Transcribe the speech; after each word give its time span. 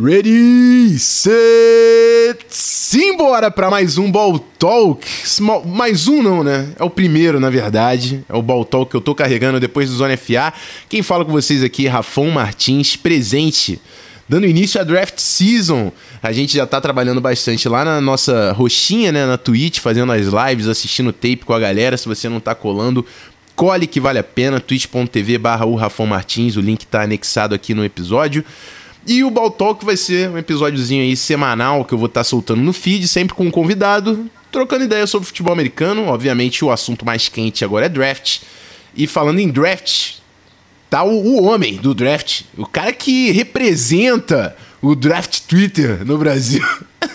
Ready, 0.00 0.96
set, 0.96 2.46
simbora 2.48 3.50
para 3.50 3.68
mais 3.68 3.98
um 3.98 4.12
Ball 4.12 4.38
Talk. 4.38 5.04
Mais 5.66 6.06
um 6.06 6.22
não, 6.22 6.44
né? 6.44 6.68
É 6.78 6.84
o 6.84 6.90
primeiro, 6.90 7.40
na 7.40 7.50
verdade. 7.50 8.24
É 8.28 8.36
o 8.36 8.40
Ball 8.40 8.64
Talk 8.64 8.88
que 8.88 8.96
eu 8.96 9.00
tô 9.00 9.12
carregando 9.12 9.58
depois 9.58 9.90
do 9.90 9.96
Zona 9.96 10.16
FA. 10.16 10.54
Quem 10.88 11.02
fala 11.02 11.24
com 11.24 11.32
vocês 11.32 11.64
aqui 11.64 11.88
é 11.88 11.92
Martins, 12.32 12.94
presente. 12.94 13.80
Dando 14.28 14.46
início 14.46 14.80
à 14.80 14.84
draft 14.84 15.18
season. 15.18 15.90
A 16.22 16.30
gente 16.30 16.54
já 16.54 16.64
tá 16.64 16.80
trabalhando 16.80 17.20
bastante 17.20 17.68
lá 17.68 17.84
na 17.84 18.00
nossa 18.00 18.52
roxinha, 18.52 19.10
né, 19.10 19.26
na 19.26 19.36
Twitch, 19.36 19.80
fazendo 19.80 20.12
as 20.12 20.26
lives, 20.26 20.68
assistindo 20.68 21.12
tape 21.12 21.38
com 21.38 21.54
a 21.54 21.58
galera. 21.58 21.96
Se 21.96 22.06
você 22.06 22.28
não 22.28 22.38
tá 22.38 22.54
colando, 22.54 23.04
cole 23.56 23.88
que 23.88 23.98
vale 23.98 24.20
a 24.20 24.24
pena, 24.24 24.60
twitch.tv 24.60 25.38
barra 25.38 25.66
o 25.66 25.74
Rafão 25.74 26.06
Martins, 26.06 26.54
o 26.54 26.60
link 26.60 26.86
tá 26.86 27.02
anexado 27.02 27.52
aqui 27.52 27.74
no 27.74 27.84
episódio. 27.84 28.44
E 29.08 29.24
o 29.24 29.30
Talk 29.50 29.86
vai 29.86 29.96
ser 29.96 30.28
um 30.28 30.36
episódiozinho 30.36 31.02
aí 31.02 31.16
semanal 31.16 31.82
que 31.82 31.94
eu 31.94 31.98
vou 31.98 32.08
estar 32.08 32.20
tá 32.20 32.24
soltando 32.24 32.60
no 32.60 32.74
feed, 32.74 33.08
sempre 33.08 33.34
com 33.34 33.46
um 33.46 33.50
convidado, 33.50 34.28
trocando 34.52 34.84
ideias 34.84 35.08
sobre 35.08 35.26
futebol 35.26 35.54
americano. 35.54 36.08
Obviamente, 36.08 36.62
o 36.62 36.70
assunto 36.70 37.06
mais 37.06 37.26
quente 37.26 37.64
agora 37.64 37.86
é 37.86 37.88
draft. 37.88 38.40
E 38.94 39.06
falando 39.06 39.38
em 39.38 39.48
draft, 39.48 40.16
tá 40.90 41.04
o, 41.04 41.10
o 41.10 41.44
homem 41.44 41.76
do 41.76 41.94
draft, 41.94 42.42
o 42.54 42.66
cara 42.66 42.92
que 42.92 43.30
representa 43.30 44.54
o 44.82 44.94
draft 44.94 45.40
Twitter 45.48 46.04
no 46.04 46.18
Brasil. 46.18 46.62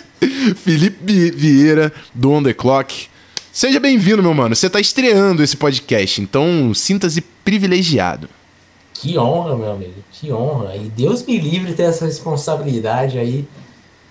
Felipe 0.64 1.30
Vieira, 1.30 1.92
do 2.12 2.32
On 2.32 2.42
The 2.42 2.54
Clock. 2.54 3.06
Seja 3.52 3.78
bem-vindo, 3.78 4.20
meu 4.20 4.34
mano. 4.34 4.56
Você 4.56 4.68
tá 4.68 4.80
estreando 4.80 5.44
esse 5.44 5.56
podcast, 5.56 6.20
então 6.20 6.74
sinta-se 6.74 7.20
privilegiado. 7.44 8.28
Que 9.04 9.18
honra, 9.18 9.54
meu 9.54 9.70
amigo, 9.70 10.02
que 10.10 10.32
honra. 10.32 10.74
E 10.76 10.88
Deus 10.88 11.22
me 11.26 11.38
livre 11.38 11.74
ter 11.74 11.82
essa 11.82 12.06
responsabilidade 12.06 13.18
aí 13.18 13.46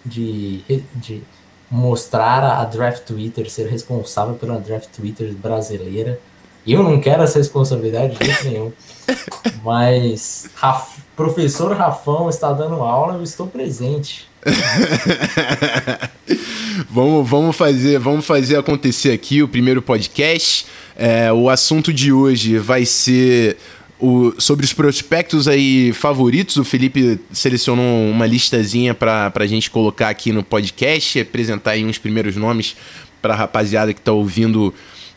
de, 0.05 0.63
de 0.93 1.23
mostrar 1.67 2.43
a 2.43 2.63
Draft 2.63 3.01
Twitter, 3.01 3.49
ser 3.49 3.67
responsável 3.67 4.35
pela 4.35 4.59
Draft 4.59 4.89
Twitter 4.95 5.33
brasileira. 5.33 6.19
Eu 6.65 6.81
não 6.83 7.01
quero 7.01 7.23
essa 7.23 7.39
responsabilidade 7.39 8.15
de 8.15 8.23
jeito 8.23 8.45
nenhum. 8.45 8.71
Mas 9.65 10.47
Raf, 10.53 10.99
professor 11.15 11.75
Rafão 11.75 12.29
está 12.29 12.53
dando 12.53 12.75
aula, 12.75 13.15
eu 13.15 13.23
estou 13.23 13.47
presente. 13.47 14.29
vamos, 16.87 17.27
vamos, 17.27 17.55
fazer, 17.55 17.97
vamos 17.97 18.27
fazer 18.27 18.57
acontecer 18.57 19.11
aqui 19.11 19.41
o 19.41 19.47
primeiro 19.47 19.81
podcast. 19.81 20.67
É, 20.95 21.33
o 21.33 21.49
assunto 21.49 21.91
de 21.91 22.13
hoje 22.13 22.59
vai 22.59 22.85
ser 22.85 23.57
o, 24.03 24.33
sobre 24.37 24.65
os 24.65 24.73
prospectos 24.73 25.47
aí 25.47 25.93
favoritos, 25.93 26.57
o 26.57 26.65
Felipe 26.65 27.17
selecionou 27.31 28.09
uma 28.09 28.25
listazinha 28.25 28.93
para 28.93 29.31
a 29.33 29.47
gente 29.47 29.71
colocar 29.71 30.09
aqui 30.09 30.33
no 30.33 30.43
podcast, 30.43 31.21
apresentar 31.21 31.71
aí 31.71 31.85
uns 31.85 31.97
primeiros 31.97 32.35
nomes 32.35 32.75
para 33.21 33.33
a 33.33 33.37
rapaziada 33.37 33.93
que 33.93 34.01
está 34.01 34.11
ouvindo 34.11 34.73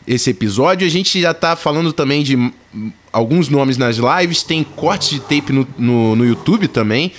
esse 0.07 0.29
episódio. 0.29 0.87
A 0.87 0.89
gente 0.89 1.19
já 1.19 1.31
está 1.31 1.53
falando 1.57 1.91
também 1.91 2.23
de 2.23 2.37
alguns 3.11 3.49
nomes 3.49 3.77
nas 3.77 3.97
lives, 3.97 4.41
tem 4.41 4.63
cortes 4.63 5.09
de 5.09 5.19
tape 5.19 5.51
no, 5.51 5.67
no, 5.77 6.15
no 6.15 6.25
YouTube 6.25 6.69
também. 6.69 7.11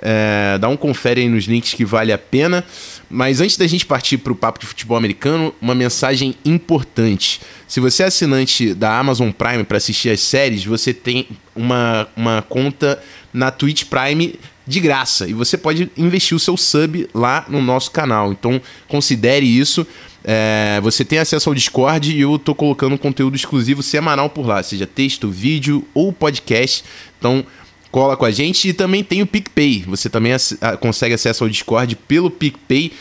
É, 0.00 0.56
dá 0.58 0.68
um 0.68 0.76
confere 0.76 1.20
aí 1.20 1.28
nos 1.28 1.44
links 1.44 1.74
que 1.74 1.84
vale 1.84 2.12
a 2.12 2.18
pena. 2.18 2.64
Mas 3.08 3.40
antes 3.40 3.56
da 3.56 3.66
gente 3.66 3.84
partir 3.84 4.18
para 4.18 4.32
o 4.32 4.36
papo 4.36 4.58
de 4.58 4.66
futebol 4.66 4.96
americano, 4.96 5.54
uma 5.60 5.74
mensagem 5.74 6.34
importante. 6.44 7.40
Se 7.66 7.80
você 7.80 8.02
é 8.02 8.06
assinante 8.06 8.72
da 8.72 8.98
Amazon 8.98 9.30
Prime 9.30 9.64
para 9.64 9.76
assistir 9.76 10.10
as 10.10 10.20
séries, 10.20 10.64
você 10.64 10.94
tem 10.94 11.28
uma, 11.54 12.08
uma 12.16 12.42
conta 12.42 13.02
na 13.32 13.50
Twitch 13.50 13.84
Prime 13.84 14.38
de 14.66 14.78
graça 14.78 15.28
e 15.28 15.32
você 15.32 15.58
pode 15.58 15.90
investir 15.96 16.36
o 16.36 16.38
seu 16.38 16.56
sub 16.56 17.08
lá 17.12 17.44
no 17.48 17.60
nosso 17.60 17.90
canal. 17.90 18.30
Então 18.30 18.60
considere 18.86 19.44
isso. 19.44 19.86
É, 20.22 20.78
você 20.82 21.04
tem 21.04 21.18
acesso 21.18 21.48
ao 21.48 21.54
Discord 21.54 22.14
e 22.14 22.20
eu 22.20 22.38
tô 22.38 22.54
colocando 22.54 22.96
conteúdo 22.96 23.34
exclusivo 23.34 23.82
semanal 23.82 24.30
por 24.30 24.46
lá, 24.46 24.62
seja 24.62 24.86
texto, 24.86 25.28
vídeo 25.28 25.84
ou 25.92 26.12
podcast. 26.12 26.84
Então 27.18 27.44
cola 27.90 28.16
com 28.16 28.24
a 28.24 28.30
gente 28.30 28.68
e 28.68 28.72
também 28.72 29.02
tem 29.02 29.22
o 29.22 29.26
PicPay. 29.26 29.84
Você 29.86 30.08
também 30.08 30.32
consegue 30.80 31.14
acesso 31.14 31.44
ao 31.44 31.50
Discord 31.50 31.96
pelo 31.96 32.30
PicPay. 32.30 32.92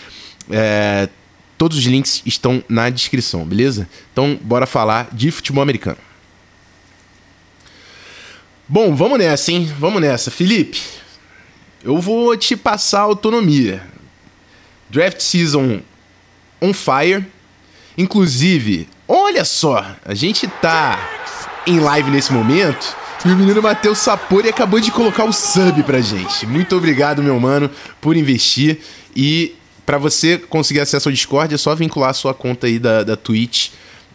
É, 0.50 1.10
todos 1.58 1.78
os 1.78 1.84
links 1.86 2.22
estão 2.26 2.64
na 2.68 2.90
descrição, 2.90 3.46
beleza? 3.46 3.88
Então, 4.12 4.38
bora 4.42 4.66
falar 4.66 5.10
de 5.12 5.30
futebol 5.32 5.62
americano. 5.62 5.98
Bom, 8.68 8.96
vamos 8.96 9.18
nessa, 9.18 9.52
hein? 9.52 9.72
Vamos 9.80 10.02
nessa. 10.02 10.30
Felipe, 10.30 10.82
eu 11.84 11.98
vou 12.00 12.36
te 12.38 12.56
passar 12.56 13.02
autonomia. 13.02 13.84
Draft 14.90 15.22
season 15.22 15.82
on 16.62 16.74
fire. 16.74 17.26
Inclusive, 17.98 18.88
olha 19.08 19.44
só, 19.44 19.96
a 20.06 20.14
gente 20.14 20.48
tá 20.48 21.00
em 21.68 21.80
live 21.80 22.10
nesse 22.12 22.32
momento 22.32 22.96
e 23.26 23.30
o 23.30 23.36
menino 23.36 23.62
Matheus 23.62 23.98
Sapori 23.98 24.48
acabou 24.48 24.80
de 24.80 24.92
colocar 24.92 25.26
o 25.26 25.34
sub 25.34 25.84
pra 25.84 26.00
gente. 26.00 26.46
Muito 26.48 26.76
obrigado, 26.76 27.22
meu 27.22 27.38
mano, 27.38 27.70
por 28.00 28.16
investir. 28.16 28.80
E 29.14 29.56
para 29.86 29.98
você 29.98 30.38
conseguir 30.38 30.80
acesso 30.80 31.10
ao 31.10 31.14
Discord, 31.14 31.54
é 31.54 31.58
só 31.58 31.76
vincular 31.76 32.12
a 32.12 32.14
sua 32.14 32.34
conta 32.34 32.68
aí 32.68 32.80
da, 32.80 33.04
da 33.04 33.18
Twitch 33.18 33.72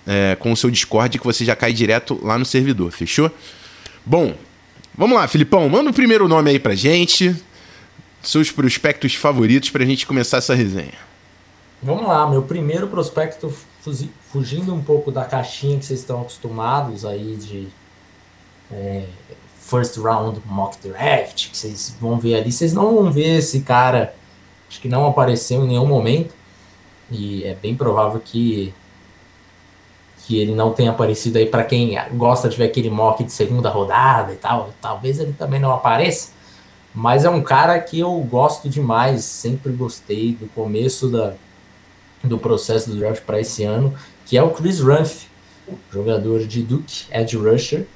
é, 0.06 0.36
com 0.36 0.52
o 0.52 0.56
seu 0.56 0.70
Discord 0.70 1.18
que 1.18 1.24
você 1.24 1.44
já 1.44 1.54
cai 1.54 1.72
direto 1.72 2.18
lá 2.22 2.38
no 2.38 2.46
servidor, 2.46 2.92
fechou? 2.92 3.30
Bom, 4.06 4.34
vamos 4.96 5.16
lá, 5.16 5.28
Filipão, 5.28 5.68
manda 5.68 5.90
o 5.90 5.94
primeiro 5.94 6.26
nome 6.26 6.50
aí 6.50 6.58
pra 6.58 6.74
gente. 6.74 7.36
Seus 8.22 8.50
prospectos 8.50 9.14
favoritos 9.14 9.68
pra 9.68 9.84
gente 9.84 10.06
começar 10.06 10.38
essa 10.38 10.54
resenha. 10.54 10.94
Vamos 11.82 12.08
lá, 12.08 12.26
meu 12.26 12.42
primeiro 12.42 12.88
prospecto, 12.88 13.54
fugindo 14.32 14.74
um 14.74 14.82
pouco 14.82 15.12
da 15.12 15.26
caixinha 15.26 15.78
que 15.78 15.84
vocês 15.84 16.00
estão 16.00 16.22
acostumados 16.22 17.04
aí 17.04 17.36
de 17.36 17.68
é, 18.72 19.04
first 19.60 19.96
round 19.96 20.40
mock 20.46 20.76
draft, 20.86 21.50
que 21.50 21.56
vocês 21.56 21.96
vão 22.00 22.18
ver 22.18 22.36
ali, 22.36 22.52
vocês 22.52 22.72
não 22.72 22.94
vão 22.94 23.10
ver 23.10 23.38
esse 23.38 23.60
cara, 23.60 24.14
acho 24.68 24.80
que 24.80 24.88
não 24.88 25.06
apareceu 25.06 25.64
em 25.64 25.68
nenhum 25.68 25.86
momento, 25.86 26.34
e 27.10 27.44
é 27.44 27.54
bem 27.54 27.74
provável 27.74 28.20
que 28.20 28.72
que 30.26 30.38
ele 30.38 30.54
não 30.54 30.72
tenha 30.72 30.90
aparecido 30.90 31.36
aí 31.36 31.44
para 31.44 31.62
quem 31.64 31.98
gosta 32.14 32.48
de 32.48 32.56
ver 32.56 32.64
aquele 32.64 32.88
mock 32.88 33.22
de 33.22 33.30
segunda 33.30 33.68
rodada 33.68 34.32
e 34.32 34.36
tal, 34.36 34.70
talvez 34.80 35.18
ele 35.18 35.34
também 35.34 35.60
não 35.60 35.70
apareça, 35.70 36.32
mas 36.94 37.24
é 37.24 37.30
um 37.30 37.42
cara 37.42 37.78
que 37.78 38.00
eu 38.00 38.10
gosto 38.20 38.68
demais, 38.68 39.24
sempre 39.24 39.72
gostei 39.72 40.32
do 40.32 40.46
começo 40.54 41.08
da, 41.08 41.34
do 42.22 42.38
processo 42.38 42.88
do 42.88 42.96
draft 42.96 43.22
para 43.24 43.38
esse 43.38 43.64
ano, 43.64 43.94
que 44.24 44.38
é 44.38 44.42
o 44.42 44.50
Chris 44.50 44.80
Rumph, 44.80 45.24
jogador 45.92 46.46
de 46.46 46.62
Duke, 46.62 47.04
edge 47.12 47.36
rusher, 47.36 47.86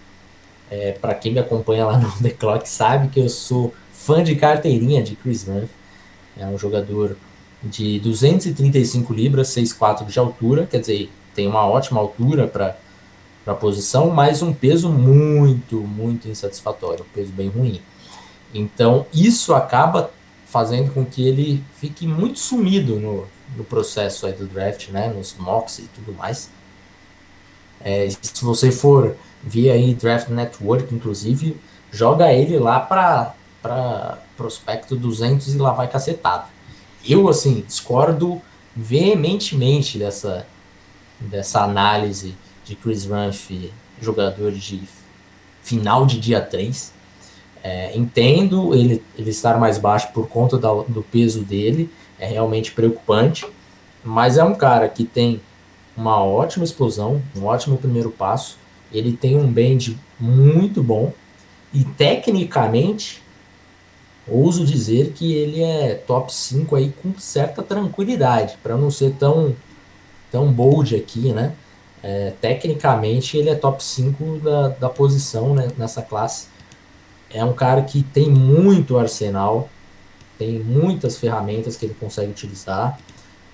é, 0.70 0.92
para 0.92 1.14
quem 1.14 1.32
me 1.32 1.38
acompanha 1.38 1.86
lá 1.86 1.98
no 1.98 2.10
The 2.20 2.30
Clock 2.30 2.68
sabe 2.68 3.08
que 3.08 3.20
eu 3.20 3.28
sou 3.28 3.74
fã 3.92 4.22
de 4.22 4.36
carteirinha 4.36 5.02
de 5.02 5.16
Chris 5.16 5.44
Rumph. 5.44 5.70
É 6.36 6.46
um 6.46 6.58
jogador 6.58 7.16
de 7.62 7.98
235 8.00 9.12
libras, 9.12 9.48
6'4 9.48 10.06
de 10.06 10.18
altura, 10.18 10.66
quer 10.66 10.80
dizer, 10.80 11.10
tem 11.34 11.46
uma 11.46 11.66
ótima 11.66 12.00
altura 12.00 12.46
para 12.46 12.76
a 13.46 13.54
posição, 13.54 14.10
mas 14.10 14.42
um 14.42 14.52
peso 14.52 14.88
muito, 14.88 15.76
muito 15.76 16.28
insatisfatório, 16.28 17.04
um 17.04 17.12
peso 17.14 17.32
bem 17.32 17.48
ruim. 17.48 17.80
Então, 18.54 19.06
isso 19.12 19.54
acaba 19.54 20.10
fazendo 20.46 20.92
com 20.92 21.04
que 21.04 21.26
ele 21.26 21.62
fique 21.74 22.06
muito 22.06 22.38
sumido 22.38 22.98
no, 22.98 23.26
no 23.56 23.64
processo 23.64 24.26
aí 24.26 24.32
do 24.32 24.46
draft, 24.46 24.88
né, 24.88 25.08
nos 25.08 25.34
mocks 25.38 25.78
e 25.80 25.82
tudo 25.94 26.12
mais. 26.14 26.50
É, 27.80 28.08
se 28.10 28.44
você 28.44 28.72
for 28.72 29.14
via 29.43 29.72
aí 29.72 29.94
Draft 29.94 30.28
Network, 30.28 30.94
inclusive, 30.94 31.56
joga 31.91 32.32
ele 32.32 32.59
lá 32.59 32.81
para 32.81 34.19
prospecto 34.37 34.97
200 34.97 35.54
e 35.54 35.59
lá 35.59 35.72
vai 35.72 35.89
cacetado. 35.89 36.48
Eu, 37.07 37.28
assim, 37.28 37.65
discordo 37.66 38.41
veementemente 38.74 39.98
dessa, 39.98 40.47
dessa 41.18 41.62
análise 41.62 42.34
de 42.65 42.77
Chris 42.77 43.07
Rumph, 43.07 43.51
jogador 44.01 44.53
de 44.53 44.83
final 45.62 46.07
de 46.07 46.18
dia 46.18 46.41
3. 46.41 46.92
É, 47.62 47.97
entendo 47.97 48.74
ele, 48.74 49.03
ele 49.16 49.30
estar 49.30 49.59
mais 49.59 49.78
baixo 49.78 50.12
por 50.12 50.28
conta 50.28 50.57
da, 50.57 50.72
do 50.72 51.03
peso 51.03 51.42
dele, 51.42 51.91
é 52.18 52.27
realmente 52.27 52.71
preocupante, 52.72 53.45
mas 54.04 54.39
é 54.39 54.45
um 54.45 54.54
cara 54.54 54.89
que 54.89 55.04
tem 55.04 55.41
uma 55.97 56.22
ótima 56.22 56.65
explosão, 56.65 57.21
um 57.36 57.45
ótimo 57.45 57.77
primeiro 57.77 58.10
passo, 58.10 58.57
ele 58.92 59.16
tem 59.16 59.36
um 59.36 59.50
bend 59.50 59.98
muito 60.18 60.82
bom 60.82 61.12
e 61.72 61.84
tecnicamente 61.84 63.22
ouso 64.26 64.64
dizer 64.64 65.12
que 65.12 65.32
ele 65.32 65.62
é 65.62 65.94
top 65.94 66.32
5 66.32 66.76
aí 66.76 66.92
com 67.02 67.18
certa 67.18 67.62
tranquilidade, 67.62 68.56
para 68.62 68.76
não 68.76 68.90
ser 68.90 69.12
tão 69.12 69.54
tão 70.30 70.52
bold 70.52 70.94
aqui, 70.94 71.32
né? 71.32 71.54
É, 72.02 72.32
tecnicamente 72.40 73.36
ele 73.36 73.48
é 73.50 73.54
top 73.54 73.82
5 73.82 74.38
da, 74.38 74.68
da 74.68 74.88
posição 74.88 75.54
né, 75.54 75.68
nessa 75.76 76.02
classe. 76.02 76.48
É 77.30 77.44
um 77.44 77.52
cara 77.52 77.82
que 77.82 78.02
tem 78.02 78.30
muito 78.30 78.98
arsenal, 78.98 79.68
tem 80.38 80.58
muitas 80.60 81.18
ferramentas 81.18 81.76
que 81.76 81.86
ele 81.86 81.96
consegue 81.98 82.30
utilizar. 82.30 82.98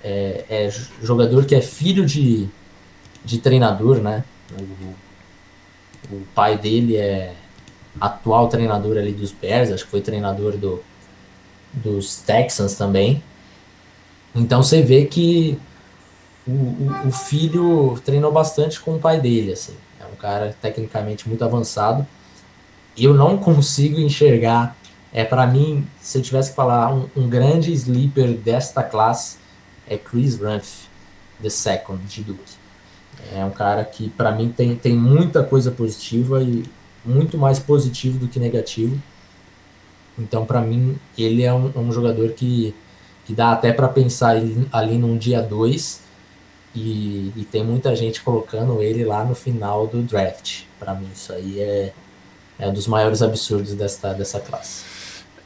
É, 0.03 0.45
é 0.49 0.71
jogador 1.03 1.47
que 1.47 1.55
é 1.55 1.61
filho 1.61 2.05
de, 2.05 2.49
de 3.25 3.39
treinador, 3.39 3.99
né? 3.99 4.25
O, 6.11 6.23
pai 6.35 6.59
dele 6.59 6.97
é 6.97 7.35
atual 8.01 8.49
treinador 8.49 8.97
ali 8.97 9.13
dos 9.13 9.33
Bears, 9.33 9.71
acho 9.71 9.85
que 9.85 9.91
foi 9.91 10.01
treinador 10.01 10.57
do, 10.57 10.83
dos 11.73 12.17
Texans 12.17 12.75
também. 12.75 13.23
Então 14.35 14.63
você 14.63 14.83
vê 14.83 15.05
que 15.07 15.59
o, 16.47 16.51
o, 16.51 17.09
o, 17.09 17.13
filho 17.13 18.01
treinou 18.05 18.33
bastante 18.33 18.81
com 18.81 18.97
o 18.97 18.99
pai 18.99 19.21
dele, 19.21 19.53
assim. 19.53 19.75
É 20.01 20.05
um 20.05 20.17
cara 20.17 20.57
tecnicamente 20.61 21.29
muito 21.29 21.45
avançado. 21.45 22.07
E 22.97 23.05
eu 23.05 23.15
não 23.15 23.39
consigo 23.39 23.99
enxergar. 24.01 24.77
É 25.13 25.25
para 25.25 25.47
mim, 25.47 25.87
se 26.01 26.19
eu 26.19 26.23
tivesse 26.23 26.51
que 26.51 26.57
falar 26.57 26.93
um, 26.93 27.09
um, 27.17 27.29
grande 27.29 27.73
sleeper 27.73 28.37
desta 28.37 28.83
classe 28.83 29.39
é 29.89 29.97
Chris 29.97 30.39
Rumph, 30.39 30.87
the 31.41 31.51
second 31.51 32.05
de 32.07 32.23
Duke. 32.23 32.64
É 33.35 33.45
um 33.45 33.51
cara 33.51 33.85
que 33.85 34.09
para 34.11 34.33
mim 34.33 34.53
tem, 34.55 34.77
tem 34.77 34.97
muita 34.97 35.43
coisa 35.43 35.71
positiva 35.71 36.43
e 36.43 36.65
muito 37.05 37.37
mais 37.37 37.59
positivo 37.59 38.19
do 38.19 38.29
que 38.29 38.39
negativo. 38.39 39.01
Então, 40.19 40.47
para 40.47 40.61
mim, 40.61 40.97
ele 41.19 41.43
é 41.43 41.53
um, 41.53 41.73
um, 41.77 41.93
jogador 41.93 42.31
que, 42.31 42.75
que 43.25 43.35
dá 43.35 43.53
até 43.53 43.73
para 43.73 43.89
pensar 43.89 44.37
ali, 44.73 44.99
num 44.99 45.19
dia 45.19 45.43
2 45.43 46.01
e, 46.75 47.33
e, 47.37 47.47
tem 47.51 47.65
muita 47.65 47.95
gente 47.95 48.23
colocando 48.23 48.83
ele 48.83 49.05
lá 49.05 49.25
no 49.25 49.35
final 49.35 49.87
do 49.87 50.03
draft. 50.03 50.63
Para 50.79 50.95
mim, 50.95 51.09
isso 51.13 51.33
aí 51.33 51.61
é, 51.61 51.93
é 52.59 52.69
um 52.69 52.73
dos 52.73 52.87
maiores 52.87 53.23
absurdos 53.23 53.75
dessa, 53.75 54.13
dessa 54.13 54.41
classe. 54.41 54.94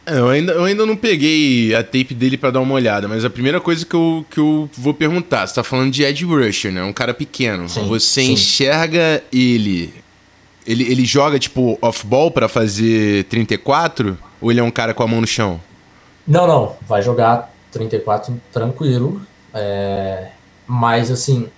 É, 0.09 0.19
eu, 0.19 0.29
ainda, 0.29 0.53
eu 0.53 0.65
ainda 0.65 0.87
não 0.87 0.97
peguei 0.97 1.75
a 1.75 1.83
tape 1.83 2.15
dele 2.15 2.37
para 2.37 2.51
dar 2.51 2.61
uma 2.61 2.75
olhada, 2.75 3.07
mas 3.07 3.25
a 3.25 3.31
primeira 3.31 3.61
coisa 3.61 3.85
que 3.85 3.95
eu, 3.95 4.25
que 4.31 4.39
eu 4.39 4.69
vou 4.77 4.95
perguntar, 4.95 5.47
você 5.47 5.55
tá 5.55 5.63
falando 5.63 5.93
de 5.93 6.03
Ed 6.03 6.25
Rusher, 6.25 6.73
né? 6.73 6.83
Um 6.83 6.93
cara 6.93 7.13
pequeno. 7.13 7.69
Sim, 7.69 7.87
você 7.87 8.23
sim. 8.23 8.33
enxerga 8.33 9.23
ele 9.33 9.93
ele, 10.69 10.85
ele 10.85 11.05
joga, 11.07 11.39
tipo, 11.39 11.79
off-ball 11.81 12.31
para 12.31 12.47
fazer 12.47 13.25
34? 13.25 14.19
Ou 14.39 14.51
ele 14.51 14.61
é 14.61 14.63
um 14.63 14.71
cara 14.71 14.93
com 14.93 15.03
a 15.03 15.07
mão 15.07 15.23
no 15.23 15.27
chão? 15.27 15.59
Não, 16.27 16.47
não. 16.47 16.77
Vai 16.87 17.01
jogar 17.01 17.51
34 17.73 18.39
tranquilo. 18.53 19.23
É... 19.55 20.29
Mas, 20.67 21.11
assim, 21.11 21.49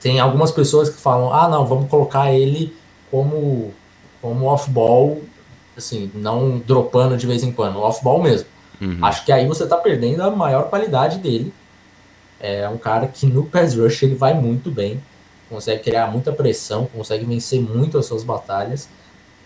tem 0.00 0.18
algumas 0.18 0.50
pessoas 0.50 0.90
que 0.90 1.00
falam: 1.00 1.32
ah, 1.32 1.48
não, 1.48 1.64
vamos 1.64 1.88
colocar 1.88 2.32
ele 2.32 2.74
como, 3.08 3.72
como 4.20 4.46
off-ball, 4.46 5.22
assim, 5.76 6.10
não 6.14 6.58
dropando 6.58 7.16
de 7.16 7.26
vez 7.26 7.42
em 7.42 7.52
quando, 7.52 7.80
off-ball 7.80 8.22
mesmo. 8.22 8.46
Uhum. 8.80 8.98
Acho 9.02 9.24
que 9.24 9.32
aí 9.32 9.46
você 9.46 9.66
tá 9.66 9.76
perdendo 9.76 10.22
a 10.22 10.30
maior 10.30 10.68
qualidade 10.68 11.18
dele. 11.18 11.52
É 12.38 12.68
um 12.68 12.76
cara 12.76 13.06
que 13.06 13.26
no 13.26 13.44
pass 13.44 13.74
rush 13.74 14.02
ele 14.02 14.14
vai 14.14 14.34
muito 14.34 14.70
bem 14.70 15.00
consegue 15.48 15.82
criar 15.82 16.08
muita 16.08 16.32
pressão, 16.32 16.86
consegue 16.86 17.24
vencer 17.24 17.60
muito 17.60 17.98
as 17.98 18.06
suas 18.06 18.24
batalhas. 18.24 18.88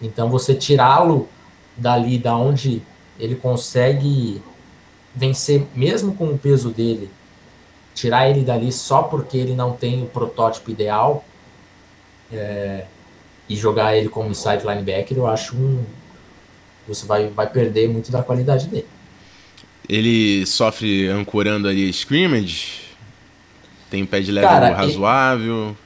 Então 0.01 0.31
você 0.31 0.55
tirá-lo 0.55 1.29
dali 1.77 2.19
da 2.19 2.37
onde 2.37 2.83
ele 3.19 3.35
consegue 3.35 4.43
vencer 5.15 5.67
mesmo 5.75 6.15
com 6.15 6.27
o 6.27 6.39
peso 6.39 6.71
dele, 6.71 7.11
tirar 7.95 8.31
ele 8.31 8.43
dali 8.43 8.73
só 8.73 9.03
porque 9.03 9.37
ele 9.37 9.55
não 9.55 9.73
tem 9.73 10.03
o 10.03 10.07
protótipo 10.07 10.71
ideal 10.71 11.25
é, 12.33 12.87
e 13.49 13.57
jogar 13.57 13.97
ele 13.97 14.09
como 14.09 14.31
inside 14.31 14.65
linebacker, 14.65 15.19
eu 15.19 15.27
acho 15.27 15.57
um 15.57 15.85
você 16.95 17.07
vai, 17.07 17.29
vai 17.29 17.49
perder 17.49 17.89
muito 17.89 18.11
da 18.11 18.23
qualidade 18.23 18.67
dele. 18.67 18.87
Ele 19.89 20.47
sofre 20.47 21.09
ancorando 21.09 21.67
ali 21.67 21.89
scrimmage? 21.91 22.83
Tem 23.91 24.07
pé 24.07 24.21
de 24.21 24.31
level 24.31 24.49
Cara, 24.49 24.75
razoável? 24.75 25.69
Ele 25.69 25.77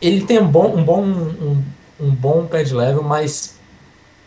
ele 0.00 0.24
tem 0.24 0.40
um 0.40 0.48
bom, 0.48 0.74
um 0.74 0.82
bom, 0.82 1.02
um, 1.02 1.64
um 2.00 2.10
bom 2.10 2.46
pad 2.46 2.74
level, 2.74 3.02
mas 3.02 3.58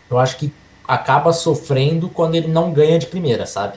eu 0.08 0.18
acho 0.18 0.36
que 0.36 0.52
acaba 0.86 1.32
sofrendo 1.32 2.08
quando 2.08 2.36
ele 2.36 2.48
não 2.48 2.72
ganha 2.72 2.98
de 2.98 3.06
primeira, 3.06 3.44
sabe? 3.44 3.76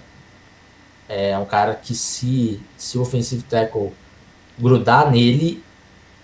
É 1.09 1.37
um 1.37 1.45
cara 1.45 1.73
que 1.73 1.95
se, 1.95 2.61
se 2.77 2.97
o 2.97 3.01
offensive 3.01 3.41
tackle 3.43 3.93
grudar 4.59 5.09
nele, 5.09 5.63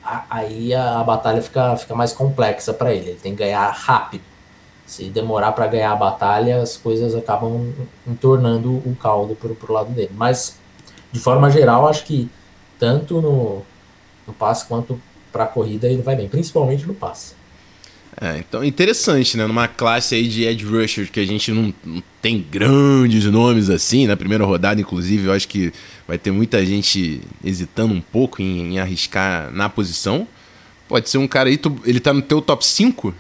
a, 0.04 0.26
aí 0.30 0.74
a, 0.74 1.00
a, 1.00 1.04
batalha 1.04 1.42
fica, 1.42 1.76
fica 1.78 1.96
mais 1.96 2.12
complexa 2.12 2.74
para 2.74 2.94
ele. 2.94 3.12
Ele 3.12 3.20
tem 3.20 3.32
que 3.32 3.40
ganhar 3.40 3.68
rápido. 3.70 4.24
Se 4.94 5.10
demorar 5.10 5.54
para 5.54 5.66
ganhar 5.66 5.92
a 5.92 5.96
batalha, 5.96 6.62
as 6.62 6.78
coisas 6.78 7.16
acabam 7.16 7.74
entornando 8.08 8.74
o 8.74 8.96
caldo 9.02 9.34
pro, 9.34 9.56
pro 9.56 9.74
lado 9.74 9.92
dele. 9.92 10.12
Mas, 10.16 10.60
de 11.12 11.20
forma 11.20 11.50
geral, 11.50 11.88
acho 11.88 12.06
que 12.06 12.30
tanto 12.78 13.20
no, 13.20 13.64
no 14.28 14.34
passe 14.34 14.68
quanto 14.68 15.02
para 15.32 15.46
a 15.46 15.48
corrida 15.48 15.88
ele 15.88 16.04
vai 16.04 16.16
bem, 16.16 16.30
principalmente 16.30 16.86
no 16.86 16.94
passe. 16.94 17.34
É, 18.22 18.38
então 18.38 18.64
interessante, 18.64 19.36
né? 19.36 19.48
Numa 19.48 19.68
classe 19.68 20.14
aí 20.14 20.28
de 20.28 20.44
edge 20.44 20.64
rusher 20.64 21.12
que 21.12 21.20
a 21.20 21.26
gente 21.26 21.52
não, 21.52 21.74
não, 21.84 22.04
tem 22.22 22.40
grandes 22.40 23.26
nomes 23.26 23.72
assim, 23.72 24.06
na 24.06 24.16
primeira 24.16 24.46
rodada, 24.46 24.80
inclusive, 24.80 25.26
eu 25.26 25.34
acho 25.34 25.48
que 25.48 25.74
vai 26.08 26.20
ter 26.20 26.30
muita 26.30 26.64
gente 26.64 27.20
hesitando 27.44 27.96
um 27.96 28.02
pouco 28.02 28.44
em, 28.44 28.76
em 28.76 28.80
arriscar 28.80 29.52
na 29.52 29.68
posição. 29.70 30.28
Pode 30.88 31.10
ser 31.10 31.18
um 31.18 31.28
cara 31.28 31.50
aí, 31.50 31.58
tu, 31.58 31.76
ele 31.84 32.00
tá 32.00 32.14
no 32.14 32.22
teu 32.22 32.40
top 32.44 32.64
5? 32.64 33.16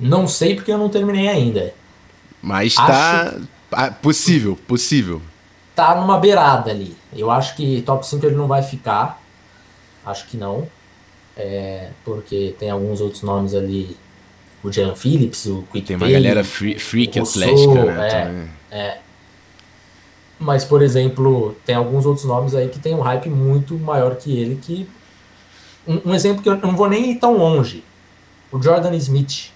Não 0.00 0.26
sei 0.26 0.54
porque 0.54 0.72
eu 0.72 0.78
não 0.78 0.88
terminei 0.88 1.28
ainda. 1.28 1.74
Mas 2.42 2.76
acho... 2.78 2.86
tá 2.86 3.36
ah, 3.72 3.90
possível, 3.90 4.58
possível. 4.66 5.20
Tá 5.76 5.94
numa 5.94 6.18
beirada 6.18 6.70
ali. 6.70 6.96
Eu 7.14 7.30
acho 7.30 7.54
que 7.54 7.82
top 7.82 8.06
5 8.06 8.24
ele 8.26 8.36
não 8.36 8.48
vai 8.48 8.62
ficar. 8.62 9.22
Acho 10.04 10.26
que 10.26 10.36
não. 10.36 10.66
É, 11.36 11.90
porque 12.04 12.54
tem 12.58 12.70
alguns 12.70 13.00
outros 13.00 13.22
nomes 13.22 13.54
ali. 13.54 13.96
O 14.62 14.70
Jalen 14.70 14.94
Phillips, 14.94 15.46
o 15.46 15.64
Quick 15.72 15.86
Tem 15.86 15.96
uma 15.96 16.04
Pay, 16.04 16.12
galera 16.12 16.44
free, 16.44 16.78
freak 16.78 17.18
atlética, 17.18 17.84
né? 17.84 18.50
É, 18.70 18.78
é. 18.78 18.98
Mas, 20.38 20.64
por 20.64 20.82
exemplo, 20.82 21.56
tem 21.64 21.74
alguns 21.74 22.04
outros 22.04 22.26
nomes 22.26 22.54
aí 22.54 22.68
que 22.68 22.78
tem 22.78 22.94
um 22.94 23.00
hype 23.00 23.28
muito 23.30 23.78
maior 23.78 24.16
que 24.16 24.38
ele. 24.38 24.56
que 24.56 24.86
Um, 25.86 26.10
um 26.10 26.14
exemplo 26.14 26.42
que 26.42 26.48
eu 26.48 26.56
não 26.58 26.76
vou 26.76 26.88
nem 26.88 27.12
ir 27.12 27.16
tão 27.16 27.36
longe. 27.36 27.82
O 28.52 28.60
Jordan 28.60 28.94
Smith. 28.96 29.50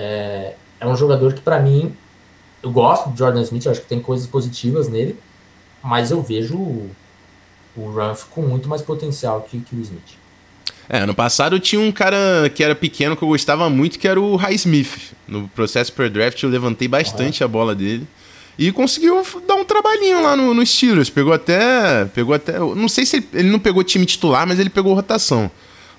É, 0.00 0.54
é 0.80 0.86
um 0.86 0.96
jogador 0.96 1.34
que, 1.34 1.42
para 1.42 1.60
mim, 1.60 1.94
eu 2.62 2.70
gosto 2.70 3.10
do 3.10 3.18
Jordan 3.18 3.42
Smith, 3.42 3.66
acho 3.66 3.82
que 3.82 3.86
tem 3.86 4.00
coisas 4.00 4.26
positivas 4.26 4.88
nele, 4.88 5.14
mas 5.82 6.10
eu 6.10 6.22
vejo 6.22 6.56
o 6.56 6.90
Ruff 7.76 8.24
com 8.30 8.40
muito 8.40 8.66
mais 8.66 8.80
potencial 8.80 9.42
que, 9.42 9.60
que 9.60 9.76
o 9.76 9.80
Smith. 9.80 10.18
É, 10.88 11.00
ano 11.00 11.14
passado 11.14 11.60
tinha 11.60 11.80
um 11.80 11.92
cara 11.92 12.50
que 12.54 12.64
era 12.64 12.74
pequeno 12.74 13.14
que 13.14 13.22
eu 13.22 13.28
gostava 13.28 13.68
muito, 13.68 13.98
que 13.98 14.08
era 14.08 14.20
o 14.20 14.36
High 14.36 14.54
Smith. 14.54 15.12
No 15.28 15.48
processo 15.48 15.92
per 15.92 16.10
draft 16.10 16.42
eu 16.42 16.48
levantei 16.48 16.88
bastante 16.88 17.42
uhum. 17.42 17.44
a 17.44 17.48
bola 17.48 17.74
dele. 17.74 18.08
E 18.58 18.72
conseguiu 18.72 19.22
dar 19.46 19.54
um 19.54 19.64
trabalhinho 19.64 20.22
lá 20.22 20.34
no, 20.34 20.52
no 20.52 20.66
Steelers. 20.66 21.08
Pegou 21.08 21.32
até. 21.32 22.06
Pegou 22.06 22.34
até. 22.34 22.58
Não 22.58 22.88
sei 22.88 23.06
se 23.06 23.16
ele, 23.16 23.28
ele, 23.32 23.50
não 23.50 23.58
pegou 23.58 23.84
time 23.84 24.04
titular, 24.04 24.46
mas 24.46 24.58
ele 24.58 24.68
pegou 24.68 24.92
rotação. 24.92 25.50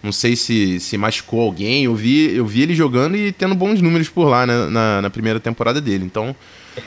Não 0.03 0.11
sei 0.11 0.35
se, 0.35 0.79
se 0.79 0.97
machucou 0.97 1.41
alguém. 1.41 1.83
Eu 1.85 1.95
vi, 1.95 2.35
eu 2.35 2.45
vi 2.45 2.61
ele 2.61 2.73
jogando 2.73 3.15
e 3.15 3.31
tendo 3.31 3.53
bons 3.53 3.81
números 3.81 4.09
por 4.09 4.25
lá 4.25 4.45
né, 4.47 4.65
na, 4.67 5.01
na 5.01 5.09
primeira 5.09 5.39
temporada 5.39 5.79
dele. 5.79 6.03
Então. 6.03 6.35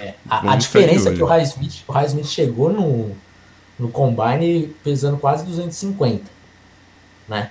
É, 0.00 0.14
a, 0.28 0.52
a 0.52 0.56
diferença 0.56 1.10
é 1.10 1.14
que 1.14 1.22
o 1.22 1.26
High 1.26 1.44
Smith, 1.44 1.82
o 1.86 1.92
High 1.92 2.06
Smith 2.06 2.26
chegou 2.26 2.72
no, 2.72 3.12
no 3.78 3.88
combine 3.88 4.74
pesando 4.82 5.16
quase 5.18 5.44
250, 5.44 6.24
né? 7.28 7.50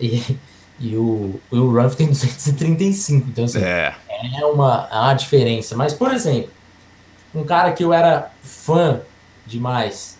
E, 0.00 0.36
e 0.80 0.96
o, 0.96 1.40
o 1.50 1.70
Ruff 1.70 1.96
tem 1.96 2.08
235, 2.08 3.28
então 3.28 3.44
assim, 3.44 3.60
é, 3.60 3.94
é 4.40 4.44
uma, 4.46 4.88
é 4.90 4.96
uma 4.96 5.14
diferença. 5.14 5.76
Mas, 5.76 5.92
por 5.92 6.12
exemplo, 6.12 6.50
um 7.34 7.44
cara 7.44 7.72
que 7.72 7.84
eu 7.84 7.92
era 7.92 8.30
fã 8.42 9.00
demais, 9.46 10.18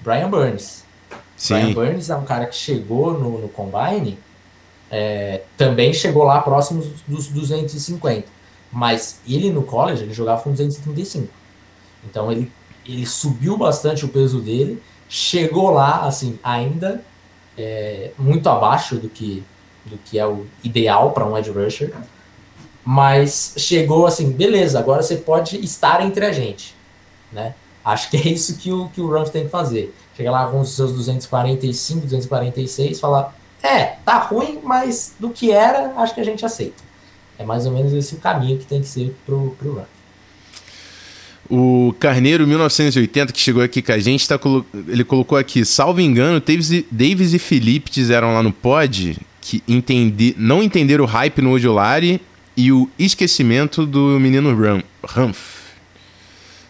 Brian 0.00 0.28
Burns. 0.28 0.84
Sim. 1.36 1.54
Brian 1.54 1.72
Burns 1.72 2.10
é 2.10 2.16
um 2.16 2.24
cara 2.24 2.46
que 2.46 2.56
chegou 2.56 3.18
no, 3.18 3.38
no 3.38 3.48
combine, 3.48 4.18
é, 4.92 5.42
também 5.56 5.92
chegou 5.92 6.22
lá 6.22 6.40
próximo 6.40 6.84
dos 7.08 7.26
250. 7.26 8.28
Mas 8.70 9.20
ele 9.26 9.50
no 9.50 9.64
college, 9.64 10.04
ele 10.04 10.14
jogava 10.14 10.42
com 10.42 10.50
235. 10.50 11.28
Então 12.08 12.30
ele, 12.30 12.52
ele 12.86 13.04
subiu 13.04 13.56
bastante 13.56 14.04
o 14.04 14.08
peso 14.08 14.40
dele 14.40 14.80
chegou 15.12 15.70
lá, 15.70 16.06
assim, 16.06 16.38
ainda 16.42 17.04
é, 17.58 18.12
muito 18.18 18.48
abaixo 18.48 18.96
do 18.96 19.10
que, 19.10 19.44
do 19.84 19.98
que 19.98 20.18
é 20.18 20.26
o 20.26 20.46
ideal 20.64 21.10
para 21.10 21.26
um 21.26 21.36
edge 21.36 21.50
rusher, 21.50 21.92
mas 22.82 23.52
chegou 23.58 24.06
assim, 24.06 24.32
beleza, 24.32 24.78
agora 24.78 25.02
você 25.02 25.16
pode 25.16 25.62
estar 25.62 26.02
entre 26.02 26.24
a 26.24 26.32
gente, 26.32 26.74
né? 27.30 27.54
Acho 27.84 28.08
que 28.08 28.16
é 28.16 28.26
isso 28.26 28.56
que 28.56 28.72
o, 28.72 28.88
que 28.88 29.02
o 29.02 29.06
Rumph 29.06 29.28
tem 29.28 29.44
que 29.44 29.50
fazer. 29.50 29.94
Chegar 30.16 30.30
lá 30.30 30.46
com 30.46 30.60
os 30.60 30.74
seus 30.74 30.92
245, 30.92 32.06
246, 32.06 32.98
falar, 32.98 33.36
é, 33.62 33.96
tá 34.04 34.18
ruim, 34.18 34.58
mas 34.62 35.14
do 35.18 35.30
que 35.30 35.52
era, 35.52 35.92
acho 35.96 36.14
que 36.14 36.20
a 36.20 36.24
gente 36.24 36.44
aceita. 36.44 36.82
É 37.38 37.44
mais 37.44 37.66
ou 37.66 37.72
menos 37.72 37.92
esse 37.92 38.14
o 38.14 38.18
caminho 38.18 38.58
que 38.58 38.66
tem 38.66 38.80
que 38.80 38.88
ser 38.88 39.14
pro, 39.24 39.56
pro 39.58 39.74
Rumph. 39.74 39.86
O 41.50 41.94
Carneiro 41.98 42.46
1980, 42.46 43.32
que 43.32 43.40
chegou 43.40 43.62
aqui 43.62 43.82
com 43.82 43.92
a 43.92 43.98
gente, 43.98 44.26
tá, 44.26 44.38
ele 44.88 45.04
colocou 45.04 45.36
aqui, 45.36 45.64
salvo 45.64 46.00
engano, 46.00 46.40
Davis, 46.40 46.84
Davis 46.90 47.34
e 47.34 47.38
Felipe 47.38 47.90
disseram 47.90 48.32
lá 48.32 48.42
no 48.42 48.52
pod 48.52 49.18
que 49.40 49.62
entendi, 49.66 50.34
não 50.38 50.62
entenderam 50.62 51.04
o 51.04 51.06
hype 51.06 51.42
no 51.42 51.50
Ojolari 51.50 52.22
e 52.56 52.70
o 52.70 52.88
esquecimento 52.98 53.84
do 53.84 54.18
menino 54.20 54.56
Ram, 54.56 54.82
Ramf. 55.04 55.62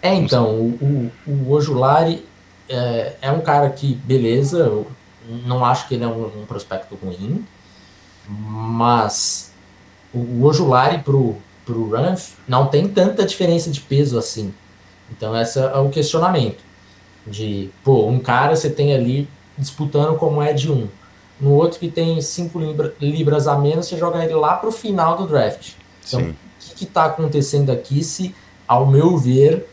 É, 0.00 0.14
então, 0.14 0.50
o, 0.50 1.12
o, 1.26 1.32
o 1.32 1.52
Ojulari 1.52 2.24
é, 2.68 3.12
é, 3.20 3.30
um 3.30 3.40
cara 3.40 3.68
que, 3.70 3.94
beleza, 3.94 4.84
não 5.28 5.64
acho 5.64 5.88
que 5.88 5.94
ele 5.94 6.04
é 6.04 6.08
um, 6.08 6.42
um 6.42 6.46
prospecto 6.46 6.94
ruim, 6.94 7.44
mas 8.28 9.52
o 10.12 10.44
Ojulari 10.44 10.98
pro, 10.98 11.36
pro 11.64 11.90
Ranf 11.90 12.34
não 12.46 12.66
tem 12.66 12.88
tanta 12.88 13.24
diferença 13.24 13.70
de 13.70 13.80
peso 13.80 14.18
assim. 14.18 14.52
Então, 15.10 15.38
esse 15.38 15.58
é 15.58 15.76
o 15.76 15.90
questionamento. 15.90 16.62
De, 17.26 17.70
pô, 17.84 18.06
um 18.08 18.18
cara 18.18 18.56
você 18.56 18.70
tem 18.70 18.94
ali 18.94 19.28
disputando 19.56 20.16
como 20.16 20.42
é 20.42 20.52
de 20.52 20.70
um. 20.70 20.88
No 21.40 21.50
outro 21.50 21.78
que 21.78 21.88
tem 21.88 22.20
5 22.20 22.58
libra, 22.58 22.94
libras 23.00 23.46
a 23.46 23.58
menos, 23.58 23.86
você 23.86 23.96
joga 23.96 24.24
ele 24.24 24.34
lá 24.34 24.54
pro 24.56 24.72
final 24.72 25.16
do 25.16 25.26
draft. 25.26 25.72
Então, 26.06 26.20
Sim. 26.20 26.30
o 26.30 26.74
que 26.74 26.84
está 26.84 27.04
acontecendo 27.06 27.70
aqui 27.70 28.02
se, 28.02 28.34
ao 28.66 28.86
meu 28.86 29.16
ver, 29.16 29.68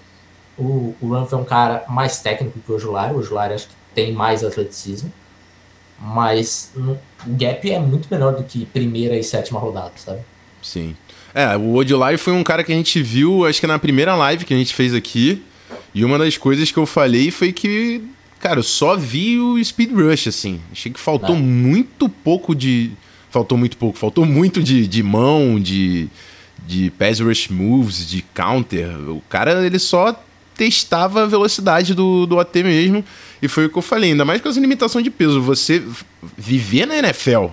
o, 0.57 0.95
o 1.01 1.13
Ranf 1.13 1.31
é 1.31 1.35
um 1.35 1.43
cara 1.43 1.85
mais 1.87 2.19
técnico 2.21 2.59
que 2.59 2.71
o 2.71 2.75
Ojulari. 2.75 3.13
O 3.13 3.17
Ojulari 3.17 3.53
acho 3.53 3.67
que 3.67 3.75
tem 3.95 4.13
mais 4.13 4.43
atleticismo. 4.43 5.11
Mas 6.01 6.71
o 6.75 6.97
gap 7.27 7.69
é 7.69 7.79
muito 7.79 8.07
menor 8.09 8.33
do 8.35 8.43
que 8.43 8.65
primeira 8.65 9.17
e 9.17 9.23
sétima 9.23 9.59
rodada, 9.59 9.91
sabe? 9.97 10.21
Sim. 10.61 10.95
É, 11.33 11.55
o 11.57 11.73
Ojulari 11.73 12.17
foi 12.17 12.33
um 12.33 12.43
cara 12.43 12.63
que 12.63 12.71
a 12.71 12.75
gente 12.75 13.01
viu, 13.01 13.45
acho 13.45 13.59
que 13.59 13.67
na 13.67 13.77
primeira 13.77 14.15
live 14.15 14.45
que 14.45 14.53
a 14.53 14.57
gente 14.57 14.73
fez 14.73 14.93
aqui. 14.93 15.43
E 15.93 16.03
uma 16.03 16.17
das 16.17 16.37
coisas 16.37 16.71
que 16.71 16.77
eu 16.77 16.85
falei 16.85 17.31
foi 17.31 17.51
que, 17.51 18.01
cara, 18.39 18.59
eu 18.59 18.63
só 18.63 18.95
vi 18.95 19.39
o 19.39 19.63
Speed 19.63 19.91
Rush, 19.91 20.27
assim. 20.27 20.59
Achei 20.71 20.91
que 20.91 20.99
faltou 20.99 21.35
Não. 21.35 21.41
muito 21.41 22.07
pouco 22.09 22.55
de. 22.55 22.91
Faltou 23.29 23.57
muito 23.57 23.77
pouco, 23.77 23.97
faltou 23.97 24.25
muito 24.25 24.63
de, 24.63 24.87
de 24.87 25.03
mão, 25.03 25.59
de, 25.59 26.07
de 26.65 26.89
pass 26.91 27.19
rush 27.19 27.49
moves, 27.49 28.07
de 28.07 28.23
counter. 28.33 28.89
O 29.07 29.21
cara, 29.29 29.63
ele 29.63 29.77
só 29.77 30.19
testava 30.55 31.23
a 31.23 31.25
velocidade 31.27 31.93
do, 31.93 32.25
do 32.25 32.39
AT 32.39 32.55
mesmo. 32.63 33.03
E 33.41 33.47
foi 33.47 33.65
o 33.65 33.69
que 33.69 33.77
eu 33.77 33.81
falei, 33.81 34.11
ainda 34.11 34.25
mais 34.25 34.41
com 34.41 34.49
essa 34.49 34.59
limitação 34.59 35.01
de 35.01 35.09
peso. 35.09 35.41
Você 35.41 35.81
viver 36.37 36.85
na 36.85 36.97
NFL 36.97 37.47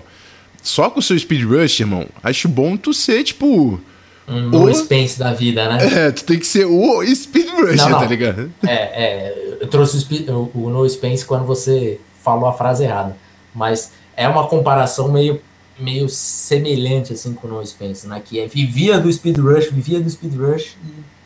só 0.61 0.89
com 0.89 0.99
o 0.99 1.03
seu 1.03 1.17
speed 1.17 1.43
rush, 1.43 1.79
irmão, 1.79 2.07
acho 2.21 2.47
bom 2.49 2.75
tu 2.75 2.93
ser, 2.93 3.23
tipo. 3.23 3.79
Um 4.27 4.41
no 4.49 4.65
o... 4.65 4.73
Spence 4.73 5.17
da 5.17 5.33
vida, 5.33 5.69
né? 5.69 6.07
É, 6.07 6.11
tu 6.11 6.25
tem 6.25 6.37
que 6.37 6.45
ser 6.45 6.65
o 6.65 7.01
Speed 7.05 7.47
Rush, 7.47 7.77
tá 7.77 8.05
ligado? 8.05 8.51
É, 8.61 8.73
é, 8.73 9.57
eu 9.61 9.67
trouxe 9.67 9.95
o, 9.95 9.99
speed, 10.01 10.27
o, 10.27 10.51
o 10.53 10.69
No 10.69 10.89
Spence 10.89 11.25
quando 11.25 11.45
você 11.45 11.97
falou 12.21 12.49
a 12.49 12.51
frase 12.51 12.83
errada. 12.83 13.15
Mas 13.55 13.93
é 14.17 14.27
uma 14.27 14.45
comparação 14.45 15.09
meio, 15.09 15.39
meio 15.79 16.09
semelhante, 16.09 17.13
assim, 17.13 17.33
com 17.33 17.47
o 17.47 17.51
No 17.51 17.65
Spence, 17.65 18.05
né? 18.05 18.21
Que 18.23 18.41
é 18.41 18.47
vivia 18.47 18.99
do 18.99 19.09
Speed 19.09 19.37
Rush, 19.37 19.71
vivia 19.71 20.01
do 20.01 20.09
Speed 20.09 20.35
Rush 20.35 20.75
e 20.83 21.17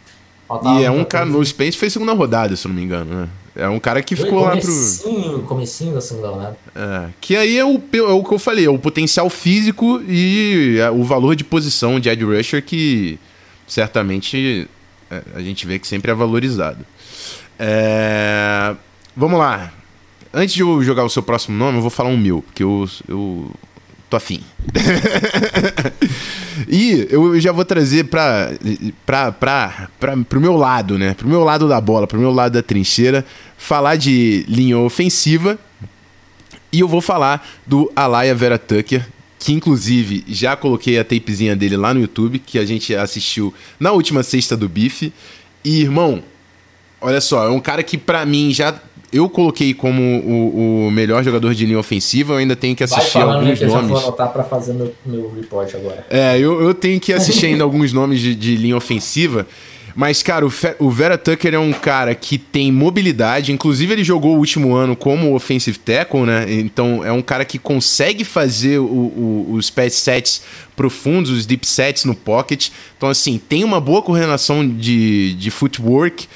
Faltava 0.52 0.82
e 0.82 0.84
é 0.84 0.92
um 0.92 1.06
cara. 1.06 1.26
No 1.26 1.44
Spence 1.46 1.78
fez 1.78 1.94
segunda 1.94 2.12
rodada, 2.12 2.56
se 2.58 2.68
não 2.68 2.76
me 2.76 2.84
engano, 2.84 3.22
né? 3.22 3.30
É 3.56 3.68
um 3.68 3.80
cara 3.80 4.02
que 4.02 4.16
ficou 4.16 4.42
lá 4.42 4.56
pro. 4.56 5.44
Comecinho 5.46 5.94
da 5.94 6.02
segunda 6.02 6.30
rodada. 6.30 6.58
É. 6.74 7.10
Que 7.20 7.36
aí 7.36 7.58
é 7.58 7.66
o, 7.66 7.82
é 7.94 8.02
o 8.02 8.24
que 8.24 8.34
eu 8.34 8.40
falei, 8.40 8.66
é 8.66 8.70
o 8.70 8.80
potencial 8.80 9.30
físico 9.30 10.02
e 10.08 10.78
é 10.80 10.90
o 10.90 11.04
valor 11.04 11.36
de 11.36 11.44
posição 11.44 12.00
de 12.00 12.10
Ed 12.10 12.24
Rusher 12.24 12.64
que 12.64 13.20
certamente 13.68 14.68
é, 15.10 15.22
a 15.36 15.42
gente 15.42 15.66
vê 15.68 15.78
que 15.78 15.88
sempre 15.88 16.12
é 16.12 16.14
valorizado. 16.14 16.86
É... 17.60 18.74
Vamos 19.16 19.38
lá. 19.38 19.72
Antes 20.34 20.56
de 20.56 20.62
eu 20.62 20.82
jogar 20.82 21.04
o 21.04 21.10
seu 21.10 21.22
próximo 21.22 21.58
nome, 21.58 21.78
eu 21.78 21.82
vou 21.82 21.90
falar 21.90 22.10
um 22.10 22.18
meu, 22.18 22.42
porque 22.42 22.64
eu, 22.64 22.90
eu 23.08 23.52
tô 24.12 24.18
afim. 24.18 24.42
e 26.68 27.08
eu 27.10 27.40
já 27.40 27.54
vou 27.54 27.64
trazer 27.64 28.04
para 28.04 28.52
pra, 29.06 29.32
pra, 29.32 29.90
pra, 29.98 30.18
pro 30.18 30.42
meu 30.42 30.58
lado, 30.58 31.00
né? 31.00 31.14
Pro 31.14 31.30
meu 31.30 31.44
lado 31.46 31.68
da 31.68 31.80
bola, 31.80 32.06
pro 32.06 32.20
meu 32.20 32.32
lado 32.32 32.52
da 32.52 32.62
trincheira, 32.62 33.26
falar 33.58 33.96
de 33.96 34.46
linha 34.50 34.78
ofensiva. 34.78 35.58
E 36.74 36.82
eu 36.82 36.88
vou 36.90 37.02
falar 37.02 37.48
do 37.66 37.90
Alaya 37.96 38.36
Vera 38.36 38.60
Tucker, 38.60 39.06
que 39.40 39.54
inclusive 39.54 40.26
já 40.28 40.56
coloquei 40.58 41.00
a 41.00 41.06
tapezinha 41.06 41.56
dele 41.56 41.78
lá 41.78 41.94
no 41.94 42.02
YouTube, 42.02 42.40
que 42.40 42.60
a 42.60 42.66
gente 42.66 42.94
assistiu 42.94 43.54
na 43.80 43.94
última 43.94 44.24
sexta 44.24 44.58
do 44.58 44.68
Bife. 44.68 45.14
E, 45.64 45.82
irmão, 45.82 46.22
olha 47.00 47.22
só, 47.22 47.46
é 47.46 47.50
um 47.50 47.60
cara 47.62 47.82
que 47.82 47.98
para 47.98 48.26
mim 48.26 48.54
já 48.54 48.78
eu 49.12 49.28
coloquei 49.30 49.74
como 49.74 50.02
o, 50.02 50.88
o, 50.88 50.92
melhor 50.92 51.24
jogador 51.24 51.54
de 51.54 51.66
linha 51.66 51.80
ofensiva, 51.80 52.34
eu 52.34 52.38
ainda 52.38 52.56
tenho 52.56 52.76
que 52.76 52.84
assistir 52.84 53.20
Vai 53.20 53.36
alguns 53.36 53.60
que 53.60 53.66
nomes. 53.66 53.84
Eu 53.84 53.96
vou 53.96 53.98
anotar 53.98 54.32
para 54.32 54.44
fazer 54.44 54.74
meu, 54.74 54.94
meu 55.06 55.34
report 55.36 55.74
agora. 55.76 56.06
É, 56.10 56.38
eu, 56.38 56.62
eu 56.62 56.74
tenho 56.74 57.00
que 57.00 57.12
assistir 57.12 57.48
ainda 57.48 57.64
alguns 57.66 57.92
nomes 57.92 58.20
de, 58.22 58.34
de 58.34 58.56
linha 58.56 58.78
ofensiva. 58.78 59.46
Mas, 59.94 60.24
cara, 60.24 60.46
o, 60.46 60.50
Fe 60.50 60.74
o 60.80 60.90
Vera 60.90 61.18
Tucker 61.18 61.54
é 61.54 61.60
um 61.60 61.74
cara 61.74 62.16
que 62.16 62.38
tem 62.38 62.72
mobilidade. 62.72 63.52
Inclusive, 63.52 63.92
ele 63.92 64.04
jogou 64.04 64.36
o 64.36 64.38
último 64.38 64.74
ano 64.74 64.96
como 64.96 65.36
offensive 65.36 65.78
tackle, 65.78 66.22
né? 66.22 66.46
Então, 66.48 67.04
é 67.06 67.12
um 67.12 67.22
cara 67.22 67.44
que 67.44 67.60
consegue 67.60 68.24
fazer 68.24 68.80
o, 68.80 68.86
o, 68.86 69.48
os 69.52 69.70
pass 69.70 69.96
sets 69.96 70.42
profundos, 70.76 71.30
os 71.32 71.46
deep 71.46 71.68
sets 71.68 72.06
no 72.06 72.16
pocket. 72.16 72.70
Então, 72.98 73.10
assim, 73.10 73.38
tem 73.38 73.64
uma 73.66 73.82
boa 73.82 74.02
coordenação 74.02 74.66
de, 74.66 75.34
de 75.34 75.52
footwork 75.52 76.28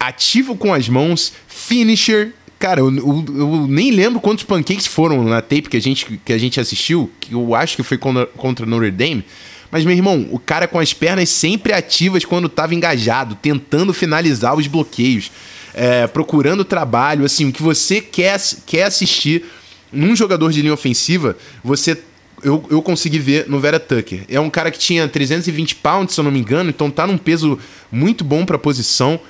ativo 0.00 0.56
com 0.56 0.72
as 0.72 0.88
mãos, 0.88 1.34
finisher. 1.46 2.32
Cara, 2.58 2.80
eu, 2.80 2.94
eu, 2.94 3.24
eu, 3.36 3.66
nem 3.68 3.90
lembro 3.90 4.20
quantos 4.20 4.44
pancakes 4.44 4.86
foram 4.86 5.22
na 5.22 5.42
tape 5.42 5.68
que 5.68 5.76
a 5.76 5.80
gente, 5.80 6.20
que 6.24 6.32
a 6.32 6.38
gente 6.38 6.58
assistiu, 6.58 7.10
que 7.20 7.34
eu 7.34 7.54
acho 7.54 7.76
que 7.76 7.82
foi 7.82 7.98
contra, 7.98 8.26
contra 8.26 8.66
Notre 8.66 8.90
Dame. 8.90 9.24
Mas, 9.70 9.84
meu 9.84 9.94
irmão, 9.94 10.26
o 10.32 10.38
cara 10.38 10.66
com 10.66 10.78
as 10.78 10.92
pernas 10.92 11.28
sempre 11.28 11.72
ativas 11.72 12.24
quando 12.24 12.46
estava 12.46 12.74
engajado, 12.74 13.36
tentando 13.36 13.92
finalizar 13.92 14.56
os 14.56 14.66
bloqueios, 14.66 15.30
é, 15.72 16.06
procurando 16.06 16.64
trabalho. 16.64 17.24
Assim, 17.24 17.48
o 17.48 17.52
que 17.52 17.62
você 17.62 18.00
quer, 18.00 18.40
quer 18.66 18.84
assistir 18.84 19.44
num 19.92 20.16
jogador 20.16 20.50
de 20.50 20.60
linha 20.60 20.74
ofensiva, 20.74 21.36
você 21.62 21.96
eu, 22.42 22.64
eu 22.70 22.80
consegui 22.80 23.18
ver 23.18 23.48
no 23.48 23.60
Vera 23.60 23.78
Tucker. 23.78 24.24
É 24.28 24.40
um 24.40 24.50
cara 24.50 24.70
que 24.70 24.78
tinha 24.78 25.06
320 25.06 25.76
pounds, 25.76 26.14
se 26.14 26.20
eu 26.20 26.24
não 26.24 26.30
me 26.30 26.38
engano, 26.38 26.70
então 26.70 26.90
tá 26.90 27.06
num 27.06 27.18
peso 27.18 27.58
muito 27.92 28.24
bom 28.24 28.46
para 28.46 28.56
a 28.56 28.58
posição. 28.58 29.20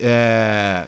É... 0.00 0.86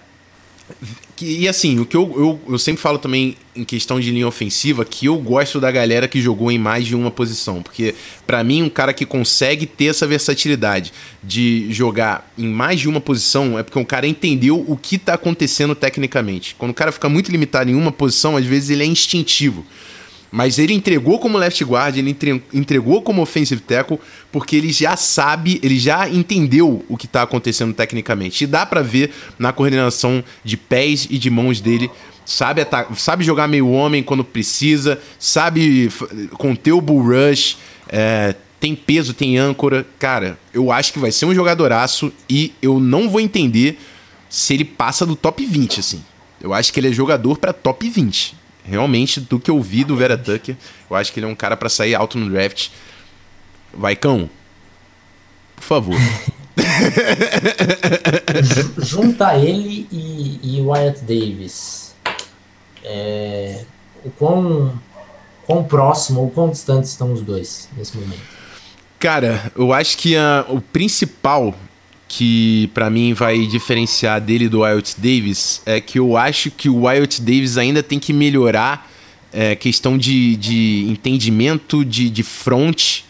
E 1.20 1.46
assim, 1.46 1.78
o 1.78 1.86
que 1.86 1.96
eu, 1.96 2.12
eu, 2.16 2.40
eu, 2.54 2.58
sempre 2.58 2.82
falo 2.82 2.98
também 2.98 3.36
em 3.54 3.62
questão 3.62 4.00
de 4.00 4.10
linha 4.10 4.26
ofensiva, 4.26 4.84
que 4.84 5.06
eu 5.06 5.16
gosto 5.18 5.60
da 5.60 5.70
galera 5.70 6.08
que 6.08 6.20
jogou 6.20 6.50
em 6.50 6.58
mais 6.58 6.84
de 6.84 6.96
uma 6.96 7.12
posição. 7.12 7.62
Porque, 7.62 7.94
para 8.26 8.42
mim, 8.42 8.62
um 8.62 8.68
cara 8.68 8.92
que 8.92 9.06
consegue 9.06 9.64
ter 9.64 9.86
essa 9.86 10.04
versatilidade 10.04 10.92
de 11.22 11.68
jogar 11.70 12.32
em 12.36 12.48
mais 12.48 12.80
de 12.80 12.88
uma 12.88 13.00
posição 13.00 13.56
é 13.56 13.62
porque 13.62 13.78
o 13.78 13.84
cara 13.84 14.06
entendeu 14.06 14.64
o 14.66 14.76
que 14.76 14.98
tá 14.98 15.14
acontecendo 15.14 15.76
tecnicamente. 15.76 16.56
Quando 16.58 16.72
o 16.72 16.74
cara 16.74 16.90
fica 16.90 17.08
muito 17.08 17.30
limitado 17.30 17.70
em 17.70 17.74
uma 17.74 17.92
posição, 17.92 18.36
às 18.36 18.44
vezes 18.44 18.70
ele 18.70 18.82
é 18.82 18.86
instintivo. 18.86 19.64
Mas 20.32 20.58
ele 20.58 20.72
entregou 20.72 21.18
como 21.18 21.36
left 21.36 21.62
guard, 21.62 21.98
ele 21.98 22.16
entregou 22.54 23.02
como 23.02 23.20
offensive 23.20 23.60
tackle, 23.60 24.00
porque 24.32 24.56
ele 24.56 24.72
já 24.72 24.96
sabe, 24.96 25.60
ele 25.62 25.78
já 25.78 26.08
entendeu 26.08 26.82
o 26.88 26.96
que 26.96 27.04
está 27.04 27.20
acontecendo 27.20 27.74
tecnicamente. 27.74 28.42
E 28.42 28.46
dá 28.46 28.64
para 28.64 28.80
ver 28.80 29.12
na 29.38 29.52
coordenação 29.52 30.24
de 30.42 30.56
pés 30.56 31.06
e 31.10 31.18
de 31.18 31.28
mãos 31.28 31.60
dele. 31.60 31.90
Sabe, 32.24 32.66
sabe 32.96 33.24
jogar 33.24 33.46
meio 33.46 33.68
homem 33.68 34.02
quando 34.02 34.24
precisa, 34.24 34.98
sabe 35.18 35.90
conter 36.38 36.72
o 36.72 36.80
bull 36.80 37.02
rush, 37.02 37.58
é, 37.88 38.34
tem 38.58 38.74
peso, 38.74 39.12
tem 39.12 39.36
âncora. 39.36 39.86
Cara, 39.98 40.38
eu 40.54 40.72
acho 40.72 40.94
que 40.94 40.98
vai 40.98 41.12
ser 41.12 41.26
um 41.26 41.34
jogadoraço 41.34 42.10
e 42.26 42.54
eu 42.62 42.80
não 42.80 43.10
vou 43.10 43.20
entender 43.20 43.78
se 44.30 44.54
ele 44.54 44.64
passa 44.64 45.04
do 45.04 45.14
top 45.14 45.44
20, 45.44 45.80
assim. 45.80 46.02
Eu 46.40 46.54
acho 46.54 46.72
que 46.72 46.80
ele 46.80 46.88
é 46.88 46.92
jogador 46.92 47.36
para 47.36 47.52
top 47.52 47.86
20 47.86 48.40
realmente, 48.64 49.20
do 49.20 49.38
que 49.38 49.50
eu 49.50 49.60
vi 49.60 49.84
do 49.84 49.96
Vera 49.96 50.16
Tucker, 50.16 50.56
eu 50.90 50.96
acho 50.96 51.12
que 51.12 51.20
ele 51.20 51.26
é 51.26 51.28
um 51.28 51.34
cara 51.34 51.56
para 51.56 51.68
sair 51.68 51.94
alto 51.94 52.18
no 52.18 52.30
draft. 52.30 52.70
Vai, 53.72 53.96
cão. 53.96 54.28
Por 55.56 55.62
favor. 55.62 55.96
Junta 58.78 59.36
ele 59.36 59.86
e, 59.90 60.40
e 60.42 60.60
Wyatt 60.60 61.00
Davis. 61.00 61.94
É, 62.84 63.64
o 64.04 64.10
quão, 64.10 64.78
quão 65.46 65.64
próximo 65.64 66.20
ou 66.20 66.30
quão 66.30 66.50
distante 66.50 66.84
estão 66.84 67.12
os 67.12 67.22
dois 67.22 67.68
nesse 67.76 67.96
momento? 67.96 68.20
Cara, 68.98 69.52
eu 69.56 69.72
acho 69.72 69.96
que 69.98 70.16
a, 70.16 70.44
o 70.48 70.60
principal 70.60 71.54
que 72.14 72.70
para 72.74 72.90
mim 72.90 73.14
vai 73.14 73.46
diferenciar 73.46 74.20
dele 74.20 74.46
do 74.46 74.60
Wyatt 74.60 74.96
Davis 74.98 75.62
é 75.64 75.80
que 75.80 75.98
eu 75.98 76.14
acho 76.14 76.50
que 76.50 76.68
o 76.68 76.82
Wyatt 76.82 77.22
Davis 77.22 77.56
ainda 77.56 77.82
tem 77.82 77.98
que 77.98 78.12
melhorar 78.12 78.90
é, 79.32 79.56
questão 79.56 79.96
de, 79.96 80.36
de 80.36 80.84
entendimento 80.90 81.82
de, 81.82 82.10
de 82.10 82.22
front 82.22 83.04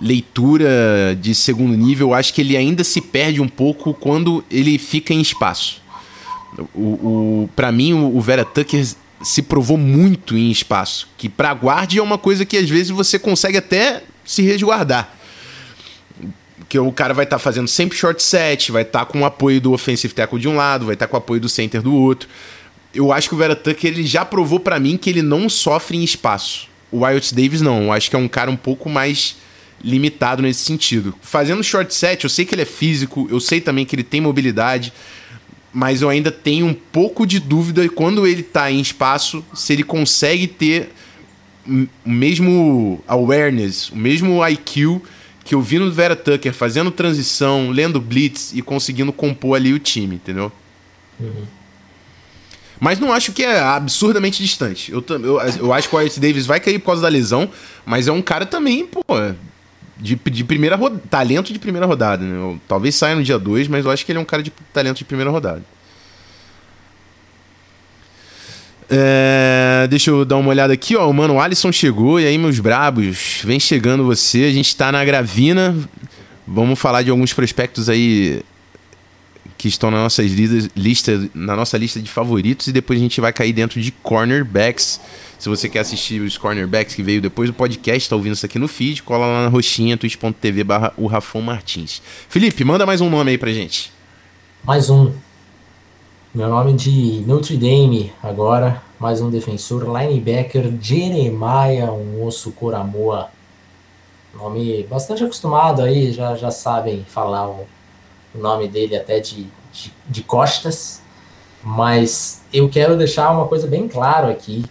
leitura 0.00 1.18
de 1.20 1.34
segundo 1.34 1.76
nível, 1.76 2.08
eu 2.08 2.14
acho 2.14 2.32
que 2.32 2.40
ele 2.40 2.56
ainda 2.56 2.84
se 2.84 3.00
perde 3.00 3.40
um 3.40 3.48
pouco 3.48 3.92
quando 3.92 4.44
ele 4.48 4.78
fica 4.78 5.12
em 5.12 5.20
espaço. 5.20 5.82
O, 6.72 6.80
o 6.80 7.50
para 7.56 7.72
mim, 7.72 7.94
o, 7.94 8.20
Vera 8.20 8.44
Tucker 8.44 8.86
se 9.22 9.42
provou 9.42 9.76
muito 9.76 10.36
em 10.36 10.52
espaço, 10.52 11.08
que 11.18 11.28
para 11.28 11.52
guarde 11.52 11.98
é 11.98 12.02
uma 12.02 12.18
coisa 12.18 12.44
que 12.44 12.56
às 12.56 12.68
vezes 12.68 12.90
você 12.90 13.18
consegue 13.18 13.58
até 13.58 14.04
se 14.24 14.42
resguardar. 14.42 15.15
Que 16.76 16.80
o 16.80 16.92
cara 16.92 17.14
vai 17.14 17.24
estar 17.24 17.36
tá 17.36 17.42
fazendo 17.42 17.66
sempre 17.66 17.96
short 17.96 18.22
set, 18.22 18.70
vai 18.70 18.82
estar 18.82 19.06
tá 19.06 19.06
com 19.06 19.22
o 19.22 19.24
apoio 19.24 19.60
do 19.62 19.72
offensive 19.72 20.12
tackle 20.12 20.38
de 20.38 20.46
um 20.46 20.56
lado, 20.56 20.84
vai 20.84 20.94
estar 20.94 21.06
tá 21.06 21.10
com 21.10 21.16
o 21.16 21.18
apoio 21.18 21.40
do 21.40 21.48
center 21.48 21.80
do 21.80 21.94
outro. 21.94 22.28
Eu 22.92 23.12
acho 23.12 23.30
que 23.30 23.34
o 23.34 23.38
Vera 23.38 23.56
Tucker 23.56 23.90
ele 23.90 24.06
já 24.06 24.26
provou 24.26 24.60
para 24.60 24.78
mim 24.78 24.98
que 24.98 25.08
ele 25.08 25.22
não 25.22 25.48
sofre 25.48 25.96
em 25.96 26.04
espaço. 26.04 26.68
O 26.92 26.98
Wyatt 26.98 27.34
Davis 27.34 27.62
não, 27.62 27.84
eu 27.84 27.92
acho 27.92 28.10
que 28.10 28.16
é 28.16 28.18
um 28.18 28.28
cara 28.28 28.50
um 28.50 28.56
pouco 28.56 28.90
mais 28.90 29.36
limitado 29.82 30.42
nesse 30.42 30.64
sentido. 30.64 31.14
Fazendo 31.22 31.64
short 31.64 31.94
set, 31.94 32.24
eu 32.24 32.30
sei 32.30 32.44
que 32.44 32.54
ele 32.54 32.62
é 32.62 32.66
físico, 32.66 33.26
eu 33.30 33.40
sei 33.40 33.58
também 33.58 33.86
que 33.86 33.96
ele 33.96 34.04
tem 34.04 34.20
mobilidade, 34.20 34.92
mas 35.72 36.02
eu 36.02 36.10
ainda 36.10 36.30
tenho 36.30 36.66
um 36.66 36.74
pouco 36.74 37.26
de 37.26 37.40
dúvida 37.40 37.88
quando 37.88 38.26
ele 38.26 38.42
está 38.42 38.70
em 38.70 38.80
espaço, 38.80 39.42
se 39.54 39.72
ele 39.72 39.82
consegue 39.82 40.46
ter 40.46 40.90
o 41.66 41.88
mesmo 42.10 43.02
awareness, 43.08 43.88
o 43.88 43.96
mesmo 43.96 44.46
IQ 44.46 45.00
que 45.46 45.54
eu 45.54 45.62
vi 45.62 45.78
no 45.78 45.90
Vera 45.92 46.16
Tucker 46.16 46.52
fazendo 46.52 46.90
transição, 46.90 47.70
lendo 47.70 48.00
blitz 48.00 48.52
e 48.52 48.60
conseguindo 48.60 49.12
compor 49.12 49.56
ali 49.56 49.72
o 49.72 49.78
time, 49.78 50.16
entendeu? 50.16 50.50
Uhum. 51.20 51.44
Mas 52.80 52.98
não 52.98 53.12
acho 53.12 53.32
que 53.32 53.44
é 53.44 53.60
absurdamente 53.60 54.42
distante. 54.42 54.90
Eu, 54.90 55.02
eu, 55.08 55.40
eu 55.58 55.72
acho 55.72 55.88
que 55.88 55.94
o 55.94 55.98
Wyatt 55.98 56.18
Davis 56.18 56.46
vai 56.46 56.58
cair 56.58 56.80
por 56.80 56.86
causa 56.86 57.02
da 57.02 57.08
lesão, 57.08 57.48
mas 57.86 58.08
é 58.08 58.12
um 58.12 58.20
cara 58.20 58.44
também, 58.44 58.84
pô, 58.84 59.02
de, 59.96 60.16
de 60.16 60.44
primeira 60.44 60.74
rodada, 60.74 61.02
talento 61.08 61.52
de 61.52 61.58
primeira 61.60 61.86
rodada. 61.86 62.24
Né? 62.24 62.36
Eu, 62.36 62.60
talvez 62.66 62.96
saia 62.96 63.14
no 63.14 63.22
dia 63.22 63.38
2, 63.38 63.68
mas 63.68 63.84
eu 63.84 63.90
acho 63.90 64.04
que 64.04 64.10
ele 64.10 64.18
é 64.18 64.22
um 64.22 64.26
cara 64.26 64.42
de 64.42 64.52
talento 64.72 64.98
de 64.98 65.04
primeira 65.04 65.30
rodada. 65.30 65.62
É, 68.88 69.86
deixa 69.90 70.10
eu 70.10 70.24
dar 70.24 70.36
uma 70.36 70.50
olhada 70.50 70.72
aqui, 70.72 70.96
ó. 70.96 71.08
O 71.08 71.14
mano 71.14 71.40
Alisson 71.40 71.72
chegou. 71.72 72.20
E 72.20 72.26
aí, 72.26 72.38
meus 72.38 72.60
brabos, 72.60 73.40
vem 73.44 73.58
chegando 73.58 74.04
você. 74.04 74.44
A 74.44 74.52
gente 74.52 74.74
tá 74.76 74.92
na 74.92 75.04
Gravina. 75.04 75.76
Vamos 76.46 76.78
falar 76.78 77.02
de 77.02 77.10
alguns 77.10 77.32
prospectos 77.32 77.88
aí 77.88 78.42
que 79.58 79.68
estão 79.68 79.90
na 79.90 80.02
nossa 80.02 80.22
lista, 80.22 81.28
na 81.34 81.56
nossa 81.56 81.76
lista 81.76 82.00
de 82.00 82.10
favoritos. 82.10 82.68
E 82.68 82.72
depois 82.72 82.98
a 82.98 83.02
gente 83.02 83.20
vai 83.20 83.32
cair 83.32 83.52
dentro 83.52 83.80
de 83.80 83.90
cornerbacks. 83.90 85.00
Se 85.38 85.48
você 85.48 85.68
quer 85.68 85.80
assistir 85.80 86.20
os 86.20 86.38
cornerbacks 86.38 86.94
que 86.94 87.02
veio 87.02 87.20
depois 87.20 87.50
do 87.50 87.54
podcast, 87.54 88.08
tá 88.08 88.16
ouvindo 88.16 88.34
isso 88.34 88.46
aqui 88.46 88.58
no 88.58 88.68
feed, 88.68 89.02
cola 89.02 89.26
lá 89.26 89.42
na 89.42 89.48
roxinha, 89.48 89.96
twitch.tv 89.96 90.64
barra 90.64 90.94
o 90.96 91.06
Rafão 91.06 91.42
Martins. 91.42 92.00
Felipe, 92.28 92.64
manda 92.64 92.86
mais 92.86 93.02
um 93.02 93.10
nome 93.10 93.32
aí 93.32 93.38
pra 93.38 93.52
gente. 93.52 93.92
Mais 94.64 94.88
um. 94.88 95.12
Meu 96.36 96.50
nome 96.50 96.74
de 96.74 97.24
Notre 97.26 97.56
Dame, 97.56 98.12
agora, 98.22 98.82
mais 98.98 99.22
um 99.22 99.30
defensor, 99.30 99.84
linebacker, 99.84 100.70
Jeremiah, 100.78 101.90
um 101.90 102.22
osso 102.26 102.52
Coramoa. 102.52 103.30
Nome 104.34 104.82
bastante 104.82 105.24
acostumado 105.24 105.80
aí, 105.80 106.12
já, 106.12 106.36
já 106.36 106.50
sabem 106.50 107.06
falar 107.08 107.48
o, 107.48 107.66
o 108.34 108.38
nome 108.38 108.68
dele 108.68 108.94
até 108.94 109.18
de, 109.18 109.46
de, 109.72 109.90
de 110.06 110.22
costas. 110.22 111.00
Mas 111.64 112.42
eu 112.52 112.68
quero 112.68 112.98
deixar 112.98 113.30
uma 113.30 113.48
coisa 113.48 113.66
bem 113.66 113.88
clara 113.88 114.30
aqui. 114.30 114.62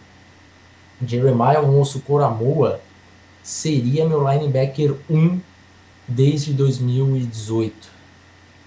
Jeremiah 1.03 1.57
Alonso 1.57 1.99
Coramoa 2.01 2.79
seria 3.41 4.07
meu 4.07 4.23
linebacker 4.29 4.95
1 5.09 5.41
desde 6.07 6.53
2018, 6.53 7.89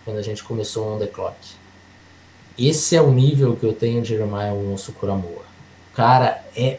quando 0.04 0.16
a 0.16 0.22
gente 0.22 0.42
começou 0.42 0.96
on 0.96 0.98
the 0.98 1.06
clock. 1.06 1.57
Esse 2.58 2.96
é 2.96 3.02
o 3.02 3.10
nível 3.10 3.56
que 3.56 3.64
eu 3.64 3.72
tenho 3.72 4.02
de 4.02 4.08
Jeremiah 4.08 4.50
Alonso 4.50 4.92
Coramoa. 4.92 5.44
O 5.92 5.96
cara 5.96 6.42
é 6.56 6.78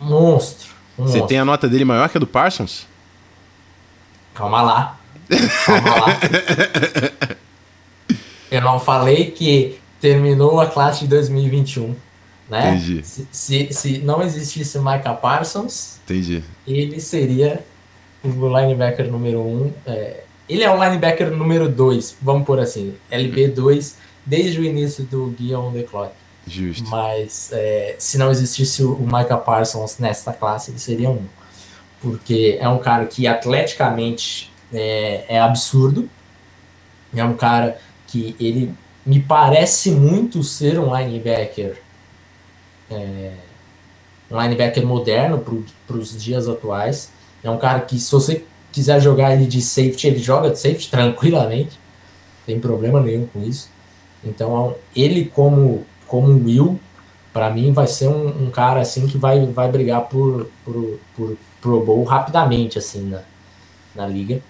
monstro. 0.00 0.68
Um 0.98 1.04
Você 1.04 1.18
monstro. 1.18 1.26
tem 1.26 1.38
a 1.38 1.44
nota 1.44 1.68
dele 1.68 1.84
maior 1.84 2.08
que 2.08 2.18
a 2.18 2.20
do 2.20 2.26
Parsons? 2.26 2.86
Calma 4.34 4.62
lá. 4.62 4.98
Calma 5.64 5.90
lá. 5.90 6.20
eu 8.50 8.60
não 8.60 8.78
falei 8.78 9.30
que 9.30 9.78
terminou 10.00 10.60
a 10.60 10.66
classe 10.66 11.00
de 11.00 11.08
2021 11.08 11.94
né? 12.48 12.74
Entendi. 12.74 13.04
Se, 13.04 13.28
se, 13.30 13.68
se 13.72 13.98
não 13.98 14.22
existisse 14.22 14.78
Micah 14.78 15.14
Parsons, 15.14 16.00
Entendi. 16.04 16.42
ele 16.66 17.00
seria 17.00 17.62
o 18.24 18.28
linebacker 18.28 19.10
número 19.10 19.40
um. 19.40 19.70
É, 19.86 20.22
ele 20.48 20.62
é 20.62 20.70
o 20.70 20.82
linebacker 20.82 21.30
número 21.30 21.68
dois, 21.68 22.16
vamos 22.22 22.46
por 22.46 22.58
assim, 22.58 22.94
LB2, 23.12 23.94
desde 24.28 24.60
o 24.60 24.64
início 24.64 25.04
do 25.04 25.26
Guia 25.28 25.58
on 25.58 25.72
the 25.72 25.82
Clock. 25.82 26.12
Justo. 26.46 26.88
Mas 26.88 27.50
é, 27.52 27.96
se 27.98 28.16
não 28.18 28.30
existisse 28.30 28.82
o 28.82 28.98
Micah 29.00 29.38
Parsons 29.38 29.98
nesta 29.98 30.32
classe, 30.32 30.70
ele 30.70 30.78
seria 30.78 31.10
um. 31.10 31.24
Porque 32.00 32.56
é 32.60 32.68
um 32.68 32.78
cara 32.78 33.06
que 33.06 33.26
atleticamente 33.26 34.52
é, 34.72 35.24
é 35.28 35.40
absurdo. 35.40 36.08
É 37.14 37.24
um 37.24 37.34
cara 37.34 37.78
que 38.06 38.36
ele 38.38 38.72
me 39.04 39.20
parece 39.20 39.90
muito 39.90 40.42
ser 40.42 40.78
um 40.78 40.94
linebacker 40.96 41.78
é, 42.90 43.32
um 44.30 44.40
linebacker 44.40 44.86
moderno 44.86 45.42
para 45.86 45.96
os 45.96 46.22
dias 46.22 46.48
atuais. 46.48 47.10
É 47.42 47.50
um 47.50 47.58
cara 47.58 47.80
que, 47.80 47.98
se 47.98 48.10
você 48.10 48.44
quiser 48.72 49.00
jogar 49.00 49.34
ele 49.34 49.46
de 49.46 49.60
safety, 49.62 50.06
ele 50.06 50.18
joga 50.18 50.50
de 50.50 50.58
safety 50.58 50.90
tranquilamente. 50.90 51.70
Não 51.70 52.46
tem 52.46 52.60
problema 52.60 53.00
nenhum 53.00 53.26
com 53.26 53.42
isso. 53.42 53.70
Então, 54.24 54.74
ele 54.94 55.26
como, 55.26 55.86
como 56.06 56.44
Will, 56.44 56.78
para 57.32 57.50
mim, 57.50 57.72
vai 57.72 57.86
ser 57.86 58.08
um, 58.08 58.46
um, 58.46 58.50
cara 58.50 58.80
assim 58.80 59.06
que 59.06 59.16
vai, 59.16 59.46
vai 59.46 59.70
brigar 59.70 60.02
por, 60.02 60.50
por, 60.64 60.98
por 61.16 61.36
Pro 61.60 61.84
Bowl 61.84 62.04
rapidamente 62.04 62.78
assim 62.78 63.02
na, 63.02 63.22
na 63.94 64.06
liga. 64.06 64.40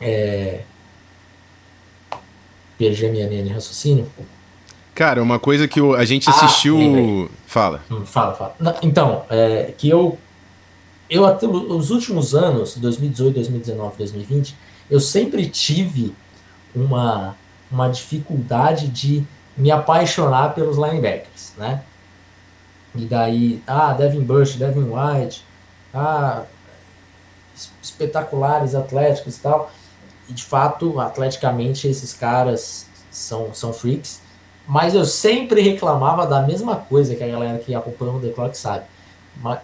É... 0.00 0.60
Perdi 2.78 3.06
a 3.06 3.10
minha 3.10 3.26
linha 3.26 3.42
de 3.44 3.50
raciocínio. 3.50 4.06
Cara, 4.94 5.22
uma 5.22 5.38
coisa 5.38 5.68
que 5.68 5.78
a 5.94 6.04
gente 6.04 6.28
ah, 6.28 6.32
assistiu. 6.32 7.28
Ah, 7.30 7.34
fala. 7.46 7.82
Hum, 7.90 8.04
fala, 8.04 8.34
fala. 8.34 8.56
Então, 8.82 9.24
é, 9.30 9.74
que 9.76 9.88
eu. 9.88 10.18
Eu, 11.08 11.24
até 11.24 11.46
os 11.46 11.90
últimos 11.90 12.34
anos, 12.34 12.76
2018, 12.76 13.34
2019, 13.34 13.96
2020, 13.98 14.56
eu 14.90 14.98
sempre 14.98 15.46
tive 15.46 16.12
uma, 16.74 17.36
uma 17.70 17.88
dificuldade 17.88 18.88
de 18.88 19.24
me 19.56 19.70
apaixonar 19.70 20.54
pelos 20.54 20.76
linebackers, 20.76 21.52
né? 21.56 21.82
E 22.94 23.04
daí, 23.04 23.62
ah, 23.66 23.92
Devin 23.92 24.22
Bush, 24.22 24.56
Devin 24.56 24.90
White, 24.90 25.44
ah, 25.92 26.44
espetaculares 27.82 28.74
atléticos 28.74 29.36
e 29.36 29.40
tal. 29.40 29.70
E 30.28 30.32
de 30.32 30.44
fato, 30.44 30.98
atleticamente, 31.00 31.86
esses 31.86 32.12
caras 32.12 32.86
são, 33.10 33.54
são 33.54 33.72
freaks. 33.72 34.20
Mas 34.66 34.94
eu 34.94 35.04
sempre 35.04 35.60
reclamava 35.60 36.26
da 36.26 36.42
mesma 36.42 36.76
coisa 36.76 37.14
que 37.14 37.22
a 37.22 37.28
galera 37.28 37.58
que 37.58 37.74
acompanha 37.74 38.12
o 38.12 38.20
The 38.20 38.30
Clock 38.30 38.58
sabe. 38.58 38.84
Mas 39.36 39.60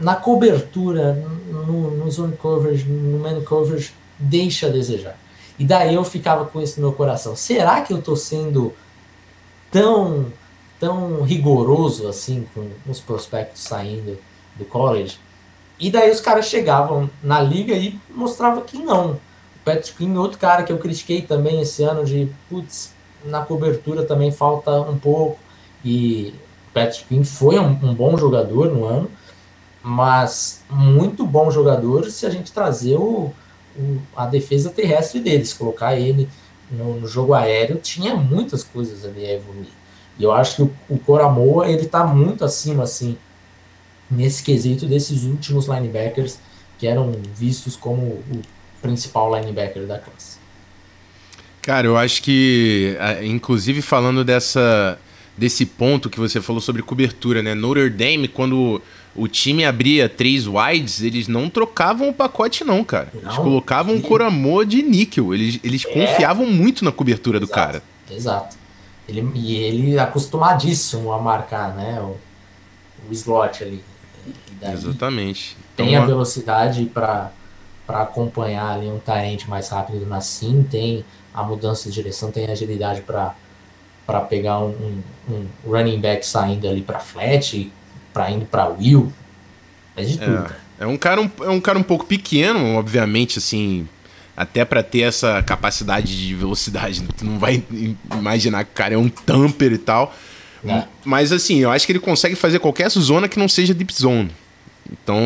na 0.00 0.16
cobertura, 0.16 1.12
no, 1.12 1.90
no 1.90 2.10
zone 2.10 2.36
coverage, 2.36 2.84
no 2.84 3.18
man 3.18 3.40
coverage, 3.42 3.92
deixa 4.18 4.66
a 4.66 4.70
desejar. 4.70 5.16
E 5.60 5.64
daí 5.66 5.94
eu 5.94 6.02
ficava 6.02 6.46
com 6.46 6.58
isso 6.58 6.80
no 6.80 6.88
meu 6.88 6.96
coração. 6.96 7.36
Será 7.36 7.82
que 7.82 7.92
eu 7.92 8.00
tô 8.00 8.16
sendo 8.16 8.72
tão, 9.70 10.32
tão 10.80 11.20
rigoroso 11.20 12.08
assim 12.08 12.46
com 12.54 12.66
os 12.90 12.98
prospectos 12.98 13.64
saindo 13.64 14.18
do 14.56 14.64
college? 14.64 15.18
E 15.78 15.90
daí 15.90 16.10
os 16.10 16.18
caras 16.18 16.46
chegavam 16.46 17.10
na 17.22 17.42
liga 17.42 17.74
e 17.74 18.00
mostravam 18.08 18.62
que 18.62 18.78
não. 18.78 19.12
O 19.12 19.18
Patrick 19.62 19.98
Quinn, 19.98 20.16
outro 20.16 20.38
cara 20.38 20.62
que 20.62 20.72
eu 20.72 20.78
critiquei 20.78 21.20
também 21.20 21.60
esse 21.60 21.82
ano 21.82 22.06
de, 22.06 22.32
putz, 22.48 22.94
na 23.22 23.42
cobertura 23.42 24.02
também 24.06 24.32
falta 24.32 24.80
um 24.80 24.98
pouco. 24.98 25.38
E 25.84 26.32
Patrick 26.72 27.04
Quinn 27.04 27.22
foi 27.22 27.58
um, 27.58 27.78
um, 27.82 27.94
bom 27.94 28.16
jogador 28.16 28.70
no 28.70 28.86
ano, 28.86 29.10
mas 29.82 30.64
muito 30.70 31.26
bom 31.26 31.50
jogador 31.50 32.10
se 32.10 32.24
a 32.24 32.30
gente 32.30 32.50
trazer 32.50 32.96
o, 32.96 33.30
a 34.16 34.26
defesa 34.26 34.70
terrestre 34.70 35.20
deles, 35.20 35.52
colocar 35.52 35.98
ele 35.98 36.28
no, 36.70 37.00
no, 37.00 37.08
jogo 37.08 37.34
aéreo, 37.34 37.76
tinha 37.76 38.14
muitas 38.14 38.62
coisas 38.62 39.04
ali 39.04 39.24
a 39.24 39.34
evoluir. 39.34 39.68
E 40.18 40.22
eu 40.22 40.32
acho 40.32 40.56
que 40.56 40.62
o, 40.62 40.72
o 40.88 40.98
Coramoa 40.98 41.68
ele 41.68 41.82
está 41.82 42.04
muito 42.04 42.44
acima 42.44 42.84
assim 42.84 43.16
nesse 44.10 44.42
quesito 44.42 44.86
desses 44.86 45.24
últimos 45.24 45.66
linebackers 45.66 46.38
que 46.78 46.86
eram 46.86 47.12
vistos 47.34 47.76
como 47.76 48.02
o 48.02 48.42
principal 48.82 49.34
linebacker 49.38 49.86
da 49.86 49.98
classe. 49.98 50.38
Cara, 51.62 51.86
eu 51.86 51.96
acho 51.96 52.22
que, 52.22 52.96
inclusive 53.22 53.82
falando 53.82 54.24
dessa, 54.24 54.98
desse 55.36 55.66
ponto 55.66 56.08
que 56.08 56.18
você 56.18 56.40
falou 56.40 56.60
sobre 56.60 56.82
cobertura, 56.82 57.42
né? 57.42 57.54
Notre 57.54 57.90
Dame, 57.90 58.28
quando 58.28 58.80
o 59.14 59.26
time 59.26 59.64
abria 59.64 60.08
três 60.08 60.46
wides, 60.46 61.02
eles 61.02 61.26
não 61.26 61.48
trocavam 61.50 62.08
o 62.08 62.14
pacote, 62.14 62.64
não, 62.64 62.84
cara. 62.84 63.08
Não, 63.12 63.22
eles 63.22 63.36
colocavam 63.36 63.94
um 63.94 64.00
coramor 64.00 64.64
de 64.64 64.82
níquel. 64.82 65.34
Eles, 65.34 65.58
eles 65.64 65.84
é. 65.84 65.92
confiavam 65.92 66.46
muito 66.46 66.84
na 66.84 66.92
cobertura 66.92 67.38
Exato. 67.38 67.50
do 67.50 67.54
cara. 67.54 67.82
Exato. 68.10 68.56
Ele, 69.08 69.28
e 69.34 69.56
ele 69.56 69.98
acostumadíssimo 69.98 71.12
a 71.12 71.18
marcar, 71.20 71.74
né? 71.74 72.00
O, 72.00 72.16
o 73.08 73.12
slot 73.12 73.64
ali. 73.64 73.82
Exatamente. 74.62 75.56
Tem 75.76 75.90
então, 75.90 76.02
a 76.02 76.06
velocidade 76.06 76.84
para 76.84 77.30
acompanhar 77.88 78.72
ali 78.72 78.86
um 78.86 78.98
tarente 78.98 79.48
mais 79.48 79.68
rápido 79.68 80.06
na 80.06 80.20
sim, 80.20 80.64
tem 80.70 81.04
a 81.34 81.42
mudança 81.42 81.88
de 81.88 81.94
direção, 81.94 82.30
tem 82.30 82.46
agilidade 82.46 83.02
para 83.02 83.34
para 84.06 84.22
pegar 84.22 84.58
um, 84.58 84.70
um, 84.70 85.02
um, 85.32 85.46
running 85.64 86.00
back 86.00 86.26
saindo 86.26 86.68
ali 86.68 86.82
para 86.82 86.98
flat, 86.98 87.70
para 88.12 88.30
indo 88.30 88.44
para 88.44 88.68
will. 88.68 89.12
É 89.96 90.02
de 90.02 90.18
tudo. 90.18 90.46
É, 90.78 90.84
é 90.84 90.86
um 90.86 90.96
cara 90.96 91.20
um, 91.20 91.30
é 91.42 91.50
um 91.50 91.60
cara 91.60 91.78
um 91.78 91.82
pouco 91.82 92.06
pequeno, 92.06 92.76
obviamente, 92.76 93.38
assim, 93.38 93.86
até 94.36 94.64
para 94.64 94.82
ter 94.82 95.00
essa 95.00 95.42
capacidade 95.42 96.26
de 96.26 96.34
velocidade, 96.34 97.02
tu 97.16 97.24
não 97.24 97.38
vai 97.38 97.62
imaginar 98.16 98.64
que 98.64 98.70
o 98.70 98.74
cara 98.74 98.94
é 98.94 98.98
um 98.98 99.08
tamper 99.08 99.72
e 99.72 99.78
tal. 99.78 100.14
É. 100.66 100.84
Mas 101.04 101.32
assim, 101.32 101.58
eu 101.58 101.70
acho 101.70 101.86
que 101.86 101.92
ele 101.92 101.98
consegue 101.98 102.34
fazer 102.34 102.58
qualquer 102.58 102.88
zona 102.90 103.28
que 103.28 103.38
não 103.38 103.48
seja 103.48 103.74
deep 103.74 103.92
zone. 103.94 104.30
Então, 104.90 105.20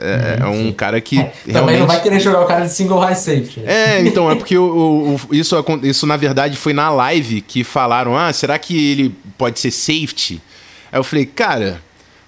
é, 0.00 0.38
é 0.40 0.46
um 0.46 0.72
cara 0.72 1.00
que. 1.00 1.18
É, 1.18 1.20
realmente... 1.20 1.52
Também 1.52 1.78
não 1.78 1.86
vai 1.86 2.00
querer 2.00 2.20
jogar 2.20 2.40
o 2.40 2.46
cara 2.46 2.64
de 2.64 2.72
single 2.72 2.98
high 2.98 3.14
safety. 3.14 3.60
Né? 3.60 3.72
É, 3.72 4.00
então, 4.02 4.30
é 4.30 4.34
porque 4.34 4.56
o, 4.56 5.18
o, 5.30 5.34
isso, 5.34 5.56
isso 5.82 6.06
na 6.06 6.16
verdade 6.16 6.56
foi 6.56 6.72
na 6.72 6.90
live 6.90 7.40
que 7.42 7.62
falaram: 7.62 8.16
ah, 8.16 8.32
será 8.32 8.58
que 8.58 8.92
ele 8.92 9.14
pode 9.36 9.60
ser 9.60 9.70
safety? 9.70 10.40
Aí 10.92 10.98
eu 10.98 11.04
falei, 11.04 11.24
cara, 11.26 11.82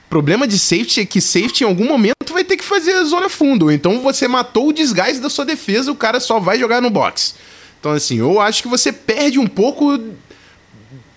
problema 0.08 0.48
de 0.48 0.58
safety 0.58 1.00
é 1.00 1.04
que 1.04 1.20
safety 1.20 1.64
em 1.64 1.66
algum 1.66 1.86
momento 1.86 2.32
vai 2.32 2.42
ter 2.42 2.56
que 2.56 2.64
fazer 2.64 2.94
a 2.94 3.04
zona 3.04 3.28
fundo. 3.28 3.70
Então 3.70 4.00
você 4.00 4.26
matou 4.26 4.68
o 4.68 4.72
desgaste 4.72 5.20
da 5.20 5.28
sua 5.28 5.44
defesa, 5.44 5.92
o 5.92 5.96
cara 5.96 6.18
só 6.18 6.40
vai 6.40 6.58
jogar 6.58 6.80
no 6.80 6.90
box. 6.90 7.34
Então, 7.78 7.92
assim, 7.92 8.18
eu 8.18 8.40
acho 8.40 8.62
que 8.62 8.68
você 8.68 8.90
perde 8.90 9.38
um 9.38 9.46
pouco 9.46 10.00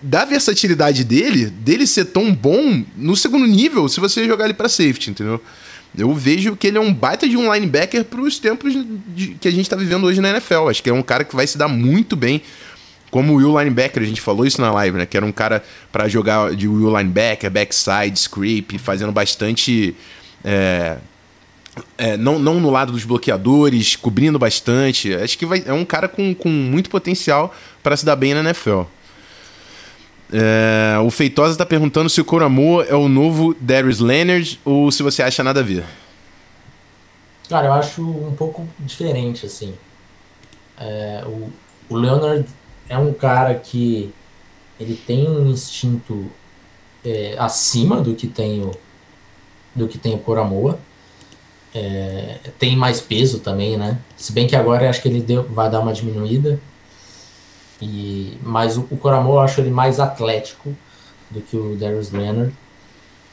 da 0.02 0.24
versatilidade 0.24 1.02
dele, 1.02 1.46
dele 1.46 1.86
ser 1.86 2.04
tão 2.06 2.32
bom 2.32 2.84
no 2.96 3.16
segundo 3.16 3.46
nível, 3.46 3.88
se 3.88 3.98
você 3.98 4.26
jogar 4.26 4.44
ele 4.44 4.54
para 4.54 4.68
safety, 4.68 5.10
entendeu? 5.10 5.40
Eu 5.96 6.14
vejo 6.14 6.54
que 6.54 6.66
ele 6.66 6.76
é 6.76 6.80
um 6.80 6.92
baita 6.92 7.28
de 7.28 7.36
um 7.36 7.52
linebacker 7.52 8.04
para 8.04 8.20
os 8.20 8.38
tempos 8.38 8.74
de, 9.08 9.28
que 9.40 9.48
a 9.48 9.50
gente 9.50 9.62
está 9.62 9.74
vivendo 9.74 10.04
hoje 10.04 10.20
na 10.20 10.30
NFL. 10.30 10.68
Acho 10.68 10.82
que 10.82 10.90
é 10.90 10.92
um 10.92 11.02
cara 11.02 11.24
que 11.24 11.34
vai 11.34 11.46
se 11.46 11.56
dar 11.56 11.68
muito 11.68 12.14
bem 12.14 12.42
como 13.10 13.32
o 13.32 13.36
Will 13.36 13.58
Linebacker, 13.58 14.02
a 14.02 14.06
gente 14.06 14.20
falou 14.20 14.44
isso 14.44 14.60
na 14.60 14.70
live, 14.70 14.98
né? 14.98 15.06
Que 15.06 15.16
era 15.16 15.24
um 15.24 15.32
cara 15.32 15.62
para 15.90 16.08
jogar 16.08 16.54
de 16.54 16.68
Will 16.68 16.96
Linebacker, 16.96 17.50
backside, 17.50 18.18
scrape, 18.18 18.78
fazendo 18.78 19.12
bastante. 19.12 19.96
É, 20.44 20.98
é, 21.96 22.16
não, 22.16 22.38
não 22.38 22.60
no 22.60 22.70
lado 22.70 22.92
dos 22.92 23.04
bloqueadores, 23.04 23.96
cobrindo 23.96 24.38
bastante. 24.38 25.14
Acho 25.14 25.38
que 25.38 25.46
vai, 25.46 25.62
é 25.66 25.72
um 25.72 25.84
cara 25.84 26.08
com, 26.08 26.34
com 26.34 26.48
muito 26.48 26.90
potencial 26.90 27.54
para 27.82 27.96
se 27.96 28.04
dar 28.04 28.16
bem 28.16 28.34
na 28.34 28.40
NFL. 28.40 28.82
É, 30.30 30.98
o 31.02 31.10
Feitosa 31.10 31.52
está 31.52 31.64
perguntando 31.64 32.10
se 32.10 32.20
o 32.20 32.24
Coramor 32.24 32.84
é 32.88 32.94
o 32.94 33.08
novo 33.08 33.56
Darius 33.58 33.98
Leonard 33.98 34.60
ou 34.64 34.90
se 34.90 35.02
você 35.02 35.22
acha 35.22 35.42
nada 35.42 35.60
a 35.60 35.62
ver. 35.62 35.84
Cara, 37.48 37.68
eu 37.68 37.72
acho 37.72 38.02
um 38.02 38.34
pouco 38.36 38.68
diferente, 38.78 39.46
assim. 39.46 39.72
É, 40.78 41.24
o, 41.26 41.50
o 41.88 41.96
Leonard 41.96 42.46
é 42.88 42.98
um 42.98 43.12
cara 43.12 43.54
que 43.54 44.12
ele 44.78 44.94
tem 44.94 45.28
um 45.28 45.48
instinto 45.48 46.30
é, 47.04 47.36
acima 47.38 48.00
do 48.00 48.14
que 48.14 48.26
tem 48.26 48.62
o, 48.62 48.72
do 49.74 49.88
que 49.88 49.98
tem 49.98 50.14
o 50.14 50.18
Coramoa. 50.18 50.78
É, 51.74 52.38
tem 52.58 52.76
mais 52.76 53.00
peso 53.00 53.40
também, 53.40 53.76
né? 53.76 53.98
Se 54.16 54.32
bem 54.32 54.46
que 54.46 54.56
agora 54.56 54.88
acho 54.88 55.02
que 55.02 55.08
ele 55.08 55.20
deu, 55.20 55.44
vai 55.44 55.70
dar 55.70 55.80
uma 55.80 55.92
diminuída. 55.92 56.58
E, 57.80 58.36
mas 58.42 58.76
o, 58.76 58.86
o 58.90 58.96
Coramor 58.96 59.36
eu 59.36 59.40
acho 59.40 59.60
ele 59.60 59.70
mais 59.70 60.00
atlético 60.00 60.74
do 61.30 61.40
que 61.40 61.56
o 61.56 61.76
Darius 61.76 62.10
Leonard. 62.10 62.52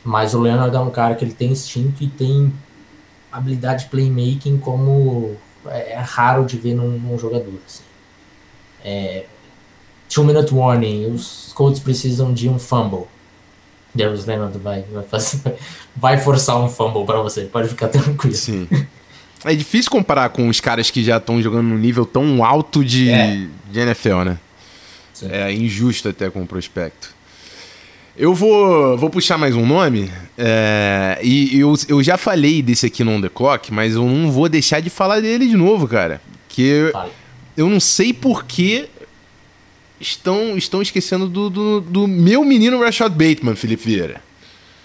Mas 0.03 0.33
o 0.33 0.39
Leonard 0.39 0.75
é 0.75 0.79
um 0.79 0.91
cara 0.91 1.15
que 1.15 1.25
ele 1.25 1.33
tem 1.33 1.51
instinto 1.51 2.03
e 2.03 2.07
tem 2.07 2.53
habilidade 3.31 3.85
de 3.85 3.89
playmaking 3.89 4.57
como 4.59 5.35
é, 5.65 5.93
é 5.93 5.99
raro 5.99 6.45
de 6.45 6.57
ver 6.57 6.75
num, 6.75 6.99
num 6.99 7.17
jogador. 7.17 7.59
Assim. 7.65 7.83
É, 8.83 9.25
two 10.09 10.23
minute 10.23 10.53
warning, 10.53 11.11
os 11.13 11.51
Colts 11.53 11.79
precisam 11.79 12.33
de 12.33 12.49
um 12.49 12.59
fumble. 12.59 13.05
Darius 13.93 14.25
Leonard 14.25 14.57
vai, 14.57 14.83
vai, 14.91 15.03
fazer, 15.03 15.55
vai 15.95 16.17
forçar 16.17 16.57
um 16.57 16.67
fumble 16.67 17.05
para 17.05 17.21
você, 17.21 17.43
pode 17.43 17.69
ficar 17.69 17.87
tranquilo. 17.87 18.35
Sim. 18.35 18.67
É 19.43 19.53
difícil 19.53 19.91
comparar 19.91 20.29
com 20.29 20.49
os 20.49 20.59
caras 20.59 20.89
que 20.89 21.03
já 21.03 21.17
estão 21.17 21.41
jogando 21.41 21.67
num 21.67 21.77
nível 21.77 22.05
tão 22.05 22.43
alto 22.43 22.83
de, 22.83 23.09
é. 23.09 23.47
de 23.71 23.79
NFL, 23.79 24.23
né? 24.23 24.39
Sim. 25.13 25.27
É 25.31 25.51
injusto 25.53 26.09
até 26.09 26.29
com 26.29 26.41
o 26.41 26.47
prospecto. 26.47 27.13
Eu 28.17 28.33
vou, 28.33 28.97
vou 28.97 29.09
puxar 29.09 29.37
mais 29.37 29.55
um 29.55 29.65
nome. 29.65 30.09
É, 30.37 31.19
e 31.21 31.59
eu, 31.59 31.73
eu 31.87 32.01
já 32.01 32.17
falei 32.17 32.61
desse 32.61 32.85
aqui 32.85 33.03
no 33.03 33.11
On 33.11 33.21
The 33.21 33.29
Clock, 33.29 33.73
mas 33.73 33.95
eu 33.95 34.05
não 34.05 34.31
vou 34.31 34.49
deixar 34.49 34.79
de 34.79 34.89
falar 34.89 35.19
dele 35.19 35.47
de 35.47 35.55
novo, 35.55 35.87
cara. 35.87 36.21
Que 36.49 36.61
eu, 36.61 36.93
eu 37.57 37.69
não 37.69 37.79
sei 37.79 38.13
por 38.13 38.45
que 38.45 38.87
estão, 40.05 40.57
estão 40.57 40.81
esquecendo 40.81 41.27
do, 41.27 41.49
do, 41.49 41.81
do 41.81 42.07
meu 42.07 42.43
menino 42.43 42.79
Rashad 42.79 43.11
Bateman, 43.11 43.55
Felipe 43.55 43.83
Vieira. 43.83 44.21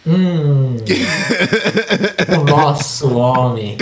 Hum, 0.06 0.76
o 2.40 2.44
nosso 2.44 3.14
homem. 3.16 3.76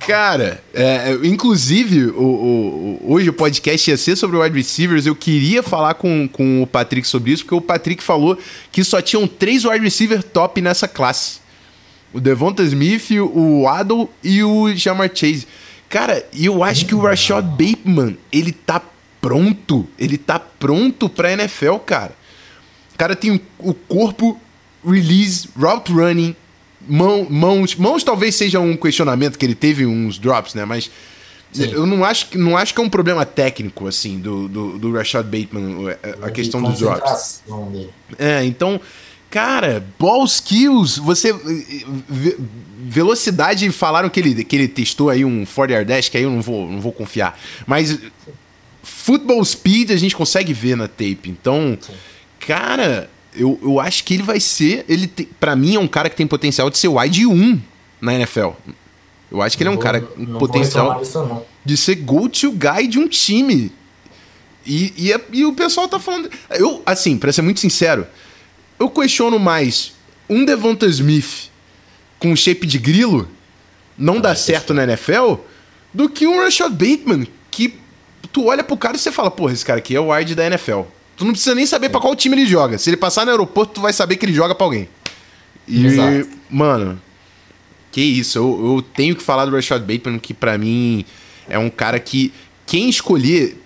Cara, 0.00 0.62
é, 0.74 1.12
inclusive, 1.22 2.06
o, 2.06 2.22
o, 2.22 3.12
hoje 3.12 3.30
o 3.30 3.32
podcast 3.32 3.88
ia 3.88 3.96
ser 3.96 4.16
sobre 4.16 4.36
o 4.36 4.42
wide 4.42 4.56
receivers. 4.56 5.06
Eu 5.06 5.14
queria 5.14 5.62
falar 5.62 5.94
com, 5.94 6.28
com 6.28 6.62
o 6.62 6.66
Patrick 6.66 7.06
sobre 7.06 7.32
isso, 7.32 7.44
porque 7.44 7.54
o 7.54 7.60
Patrick 7.60 8.02
falou 8.02 8.36
que 8.72 8.82
só 8.82 9.00
tinham 9.00 9.28
três 9.28 9.64
wide 9.64 9.82
receivers 9.84 10.24
top 10.24 10.60
nessa 10.60 10.88
classe: 10.88 11.38
o 12.12 12.20
Devonta 12.20 12.62
Smith, 12.64 13.12
o 13.12 13.62
Waddle 13.62 14.10
e 14.22 14.42
o 14.42 14.74
Jamar 14.74 15.10
Chase. 15.14 15.46
Cara, 15.88 16.26
eu 16.36 16.64
acho 16.64 16.84
que 16.84 16.94
o 16.94 17.00
Rashad 17.00 17.44
Bateman, 17.44 18.18
ele 18.32 18.50
tá 18.50 18.82
pronto. 19.24 19.88
Ele 19.98 20.18
tá 20.18 20.38
pronto 20.38 21.08
pra 21.08 21.32
NFL, 21.32 21.76
cara. 21.76 22.12
O 22.94 22.98
cara 22.98 23.16
tem 23.16 23.40
o 23.58 23.72
corpo 23.72 24.38
release, 24.86 25.48
route 25.58 25.90
running, 25.90 26.36
mão, 26.86 27.26
mãos. 27.30 27.74
Mãos 27.74 28.04
talvez 28.04 28.34
seja 28.34 28.60
um 28.60 28.76
questionamento 28.76 29.38
que 29.38 29.46
ele 29.46 29.54
teve 29.54 29.86
uns 29.86 30.18
drops, 30.18 30.52
né? 30.52 30.66
Mas 30.66 30.90
Sim. 31.50 31.70
eu 31.72 31.86
não 31.86 32.04
acho, 32.04 32.36
não 32.38 32.54
acho 32.54 32.74
que 32.74 32.80
é 32.82 32.84
um 32.84 32.88
problema 32.90 33.24
técnico, 33.24 33.86
assim, 33.86 34.18
do, 34.18 34.46
do, 34.46 34.78
do 34.78 34.92
Rashad 34.92 35.24
Bateman, 35.24 35.96
a, 36.22 36.26
a 36.26 36.30
questão 36.30 36.62
dos 36.62 36.80
drops. 36.80 37.42
É, 38.18 38.44
então, 38.44 38.78
cara, 39.30 39.82
ball 39.98 40.22
skills, 40.26 40.98
você. 40.98 41.34
Velocidade, 42.86 43.70
falaram 43.70 44.10
que 44.10 44.20
ele, 44.20 44.44
que 44.44 44.54
ele 44.54 44.68
testou 44.68 45.08
aí 45.08 45.24
um 45.24 45.46
40 45.46 45.72
yard 45.72 45.88
dash, 45.88 46.08
que 46.10 46.18
aí 46.18 46.24
eu 46.24 46.30
não 46.30 46.42
vou, 46.42 46.70
não 46.70 46.82
vou 46.82 46.92
confiar. 46.92 47.40
Mas 47.66 47.98
football 48.84 49.44
speed 49.44 49.90
a 49.90 49.96
gente 49.96 50.14
consegue 50.14 50.52
ver 50.52 50.76
na 50.76 50.86
tape. 50.86 51.28
Então, 51.28 51.76
Sim. 51.80 51.92
cara, 52.38 53.10
eu, 53.34 53.58
eu 53.62 53.80
acho 53.80 54.04
que 54.04 54.14
ele 54.14 54.22
vai 54.22 54.38
ser. 54.38 54.84
Ele 54.88 55.08
para 55.40 55.56
mim 55.56 55.74
é 55.74 55.80
um 55.80 55.88
cara 55.88 56.08
que 56.08 56.16
tem 56.16 56.26
potencial 56.26 56.70
de 56.70 56.78
ser 56.78 56.88
wide 56.88 57.26
1 57.26 57.60
na 58.00 58.14
NFL. 58.14 58.50
Eu 59.30 59.42
acho 59.42 59.56
que 59.56 59.62
ele 59.62 59.70
é 59.70 59.72
um 59.72 59.76
cara 59.76 60.00
com 60.00 60.38
potencial 60.38 61.02
de 61.64 61.76
ser 61.76 61.96
go-to 61.96 62.52
guy 62.52 62.86
de 62.86 62.98
um 62.98 63.08
time. 63.08 63.72
E, 64.66 64.92
e, 64.96 65.12
é, 65.12 65.20
e, 65.32 65.44
o 65.44 65.52
pessoal 65.52 65.88
tá 65.88 65.98
falando. 65.98 66.30
Eu, 66.50 66.82
assim, 66.86 67.18
pra 67.18 67.32
ser 67.32 67.42
muito 67.42 67.60
sincero, 67.60 68.06
eu 68.78 68.88
questiono 68.88 69.38
mais 69.38 69.92
um 70.28 70.44
Devonta 70.44 70.86
Smith 70.86 71.50
com 72.18 72.34
shape 72.34 72.66
de 72.66 72.78
grilo 72.78 73.28
não 73.96 74.16
ah, 74.16 74.20
dá 74.20 74.34
certo 74.34 74.72
na 74.72 74.84
NFL 74.84 75.34
do 75.92 76.08
que 76.08 76.26
um 76.26 76.38
Rashad 76.38 76.72
Bateman 76.72 77.26
que 77.50 77.78
tu 78.28 78.46
olha 78.46 78.64
pro 78.64 78.76
cara 78.76 78.96
e 78.96 78.98
você 78.98 79.12
fala, 79.12 79.30
porra, 79.30 79.52
esse 79.52 79.64
cara 79.64 79.78
aqui 79.78 79.94
é 79.94 80.00
o 80.00 80.12
wide 80.12 80.34
da 80.34 80.46
NFL. 80.46 80.82
Tu 81.16 81.24
não 81.24 81.32
precisa 81.32 81.54
nem 81.54 81.66
saber 81.66 81.88
para 81.88 82.00
qual 82.00 82.14
time 82.16 82.36
ele 82.36 82.46
joga. 82.46 82.78
Se 82.78 82.90
ele 82.90 82.96
passar 82.96 83.24
no 83.24 83.30
aeroporto, 83.30 83.74
tu 83.74 83.80
vai 83.80 83.92
saber 83.92 84.16
que 84.16 84.26
ele 84.26 84.32
joga 84.32 84.54
para 84.54 84.66
alguém. 84.66 84.88
E, 85.66 85.86
Exato. 85.86 86.28
mano, 86.50 87.00
que 87.92 88.00
isso. 88.00 88.38
Eu, 88.38 88.74
eu, 88.76 88.82
tenho 88.82 89.14
que 89.14 89.22
falar 89.22 89.46
do 89.46 89.54
Rashad 89.54 89.80
Bateman, 89.80 90.18
que 90.18 90.34
para 90.34 90.58
mim 90.58 91.04
é 91.48 91.58
um 91.58 91.70
cara 91.70 92.00
que 92.00 92.32
quem 92.66 92.88
escolher 92.88 93.56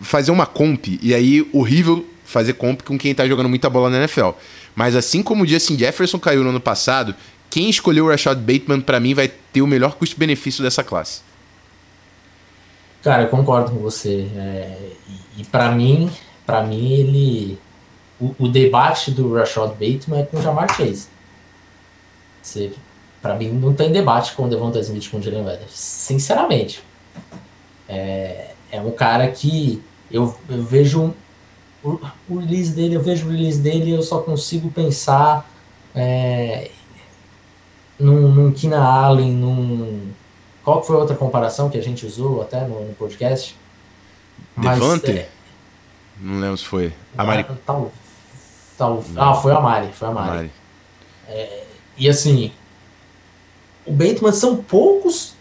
fazer 0.00 0.30
uma 0.30 0.46
comp, 0.46 0.86
e 1.02 1.14
aí 1.14 1.46
horrível 1.52 2.06
fazer 2.24 2.54
comp 2.54 2.82
com 2.82 2.96
quem 2.96 3.14
tá 3.14 3.26
jogando 3.26 3.48
muita 3.48 3.68
bola 3.68 3.90
na 3.90 3.98
NFL. 3.98 4.30
Mas 4.74 4.96
assim 4.96 5.22
como 5.22 5.44
o 5.44 5.46
Justin 5.46 5.76
Jefferson 5.76 6.18
caiu 6.18 6.42
no 6.42 6.50
ano 6.50 6.60
passado, 6.60 7.14
quem 7.50 7.68
escolheu 7.68 8.06
o 8.06 8.08
Rashad 8.08 8.38
Bateman, 8.38 8.80
para 8.80 8.98
mim, 8.98 9.12
vai 9.12 9.28
ter 9.28 9.60
o 9.60 9.66
melhor 9.66 9.96
custo-benefício 9.96 10.62
dessa 10.62 10.82
classe. 10.82 11.20
Cara, 13.02 13.22
eu 13.24 13.28
concordo 13.28 13.72
com 13.72 13.78
você. 13.78 14.28
É, 14.36 14.78
e, 15.36 15.44
para 15.44 15.70
mim, 15.70 16.10
para 16.46 16.62
mim 16.62 16.92
ele 16.92 17.58
o, 18.20 18.34
o, 18.38 18.48
debate 18.48 19.10
do 19.10 19.34
Rashad 19.34 19.70
Bateman 19.72 20.20
é 20.20 20.22
com 20.24 20.38
o 20.38 20.42
Jamar 20.42 20.72
Chase. 20.76 21.08
Você, 22.40 22.72
pra 23.20 23.34
mim, 23.34 23.48
não 23.48 23.74
tem 23.74 23.90
debate 23.90 24.34
com 24.34 24.44
o 24.44 24.48
Devonta 24.48 24.78
Smith 24.80 25.10
com 25.10 25.18
o 25.18 25.22
Jalen 25.22 25.44
Weather. 25.44 25.68
Sinceramente. 25.68 26.82
É, 27.88 28.50
é 28.70 28.80
um 28.80 28.92
cara 28.92 29.28
que 29.28 29.82
eu, 30.10 30.36
eu 30.48 30.62
vejo 30.62 31.14
o, 31.82 32.00
o, 32.28 32.38
release 32.38 32.72
dele, 32.72 32.94
eu 32.94 33.02
vejo 33.02 33.26
o 33.26 33.30
release 33.30 33.58
dele 33.58 33.90
eu 33.90 34.02
só 34.02 34.20
consigo 34.20 34.70
pensar 34.70 35.50
é, 35.94 36.70
num, 37.98 38.28
num 38.28 38.52
Kina 38.52 38.80
Allen, 38.80 39.32
num. 39.32 40.12
Qual 40.64 40.82
foi 40.82 40.96
a 40.96 41.00
outra 41.00 41.16
comparação 41.16 41.68
que 41.68 41.78
a 41.78 41.82
gente 41.82 42.06
usou 42.06 42.40
até 42.42 42.60
no, 42.66 42.86
no 42.86 42.94
podcast? 42.94 43.56
Devante? 44.56 45.10
É, 45.10 45.28
não 46.20 46.40
lembro 46.40 46.56
se 46.56 46.64
foi. 46.64 46.92
A 47.16 47.24
Mari. 47.24 47.44
Tal, 47.66 47.90
tal, 48.78 49.04
ah, 49.16 49.34
foi 49.34 49.52
a 49.52 49.60
Mari. 49.60 49.92
Foi 49.92 50.08
a 50.08 50.10
Mari. 50.12 50.30
Mari. 50.30 50.52
É, 51.28 51.64
e 51.96 52.08
assim, 52.08 52.52
o 53.84 53.92
Bateman 53.92 54.32
são 54.32 54.56
poucos 54.56 55.34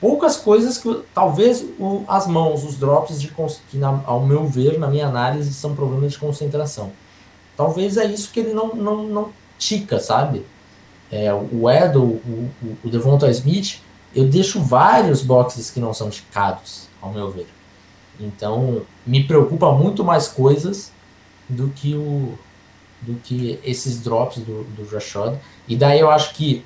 poucas 0.00 0.36
coisas 0.36 0.78
que 0.78 1.02
talvez 1.14 1.64
o, 1.78 2.04
as 2.08 2.26
mãos, 2.26 2.64
os 2.64 2.76
drops 2.76 3.20
de 3.20 3.32
que 3.68 3.76
na, 3.76 4.00
ao 4.04 4.26
meu 4.26 4.44
ver, 4.48 4.76
na 4.76 4.88
minha 4.88 5.06
análise, 5.06 5.54
são 5.54 5.76
problemas 5.76 6.12
de 6.12 6.18
concentração. 6.18 6.90
Talvez 7.56 7.96
é 7.96 8.04
isso 8.06 8.32
que 8.32 8.40
ele 8.40 8.52
não 8.52 8.74
não, 8.74 9.04
não 9.04 9.32
tica, 9.58 10.00
sabe? 10.00 10.44
É, 11.10 11.32
o 11.32 11.70
Edel, 11.70 12.02
o, 12.02 12.50
o, 12.62 12.76
o 12.84 12.90
Devonta 12.90 13.30
Smith, 13.30 13.80
eu 14.14 14.26
deixo 14.26 14.60
vários 14.60 15.22
boxes 15.22 15.70
que 15.70 15.80
não 15.80 15.92
são 15.92 16.10
ticados, 16.10 16.88
ao 17.00 17.12
meu 17.12 17.30
ver. 17.30 17.48
Então, 18.20 18.82
me 19.06 19.24
preocupa 19.24 19.72
muito 19.72 20.04
mais 20.04 20.28
coisas 20.28 20.92
do 21.48 21.68
que 21.68 21.94
o 21.94 22.38
do 23.00 23.14
que 23.14 23.58
esses 23.64 24.00
drops 24.00 24.38
do, 24.38 24.62
do 24.64 24.88
Rashad. 24.88 25.36
E 25.66 25.74
daí 25.74 25.98
eu 25.98 26.08
acho 26.08 26.34
que 26.34 26.64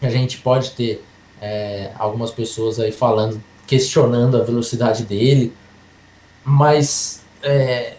a 0.00 0.08
gente 0.08 0.38
pode 0.38 0.70
ter 0.70 1.04
é, 1.40 1.92
algumas 1.98 2.30
pessoas 2.30 2.80
aí 2.80 2.90
falando, 2.90 3.42
questionando 3.66 4.38
a 4.38 4.42
velocidade 4.42 5.04
dele, 5.04 5.52
mas 6.42 7.22
é, 7.42 7.96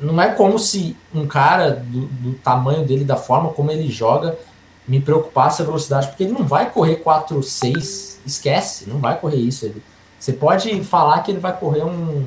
não 0.00 0.20
é 0.20 0.30
como 0.30 0.58
se 0.58 0.96
um 1.14 1.26
cara 1.26 1.70
do, 1.70 2.06
do, 2.06 2.32
tamanho 2.34 2.84
dele, 2.84 3.04
da 3.04 3.16
forma 3.16 3.50
como 3.50 3.70
ele 3.70 3.88
joga, 3.88 4.36
me 4.86 5.00
preocupasse 5.00 5.62
a 5.62 5.64
velocidade, 5.64 6.08
porque 6.08 6.24
ele 6.24 6.32
não 6.32 6.46
vai 6.46 6.70
correr 6.70 6.96
4, 6.96 7.42
6, 7.42 8.20
esquece, 8.26 8.88
não 8.88 8.98
vai 8.98 9.18
correr 9.18 9.38
isso. 9.38 9.64
Ele, 9.64 9.82
você 10.18 10.32
pode 10.32 10.82
falar 10.84 11.20
que 11.20 11.30
ele 11.30 11.40
vai 11.40 11.56
correr 11.56 11.84
um, 11.84 12.26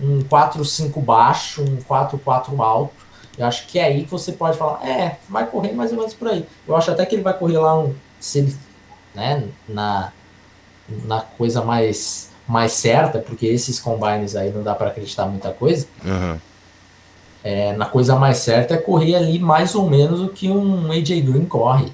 um 0.00 0.22
4, 0.22 0.64
5 0.64 1.00
baixo, 1.00 1.62
um 1.62 1.76
4, 1.82 2.18
4 2.18 2.62
alto. 2.62 2.94
Eu 3.38 3.46
acho 3.46 3.66
que 3.66 3.78
é 3.78 3.84
aí 3.84 4.04
que 4.04 4.10
você 4.10 4.32
pode 4.32 4.56
falar, 4.56 4.86
é, 4.86 5.18
vai 5.28 5.46
correr 5.46 5.72
mais 5.72 5.92
ou 5.92 5.98
menos 5.98 6.14
por 6.14 6.28
aí. 6.28 6.46
Eu 6.66 6.76
acho 6.76 6.90
até 6.90 7.06
que 7.06 7.14
ele 7.14 7.22
vai 7.22 7.36
correr 7.36 7.58
lá 7.58 7.78
um, 7.78 7.94
se 8.18 8.38
ele 8.40 8.56
né, 9.14 9.48
na, 9.68 10.12
na 11.04 11.20
coisa 11.20 11.62
mais, 11.62 12.30
mais 12.46 12.72
certa, 12.72 13.18
porque 13.18 13.46
esses 13.46 13.78
combines 13.78 14.36
aí 14.36 14.50
não 14.50 14.62
dá 14.62 14.74
para 14.74 14.88
acreditar 14.88 15.26
muita 15.26 15.52
coisa. 15.52 15.86
Uhum. 16.04 16.38
É, 17.42 17.72
na 17.72 17.86
coisa 17.86 18.16
mais 18.16 18.36
certa 18.38 18.74
é 18.74 18.76
correr 18.76 19.14
ali 19.14 19.38
mais 19.38 19.74
ou 19.74 19.88
menos 19.88 20.20
o 20.20 20.28
que 20.28 20.50
um 20.50 20.92
AJ 20.92 21.22
Green 21.22 21.46
corre. 21.46 21.90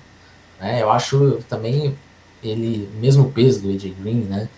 Né? 0.61 0.83
Eu 0.83 0.91
acho 0.91 1.39
também 1.49 1.97
ele, 2.43 2.91
mesmo 3.01 3.31
peso 3.31 3.63
do 3.63 3.71
AJ 3.71 3.95
Green, 4.01 4.23
né? 4.23 4.49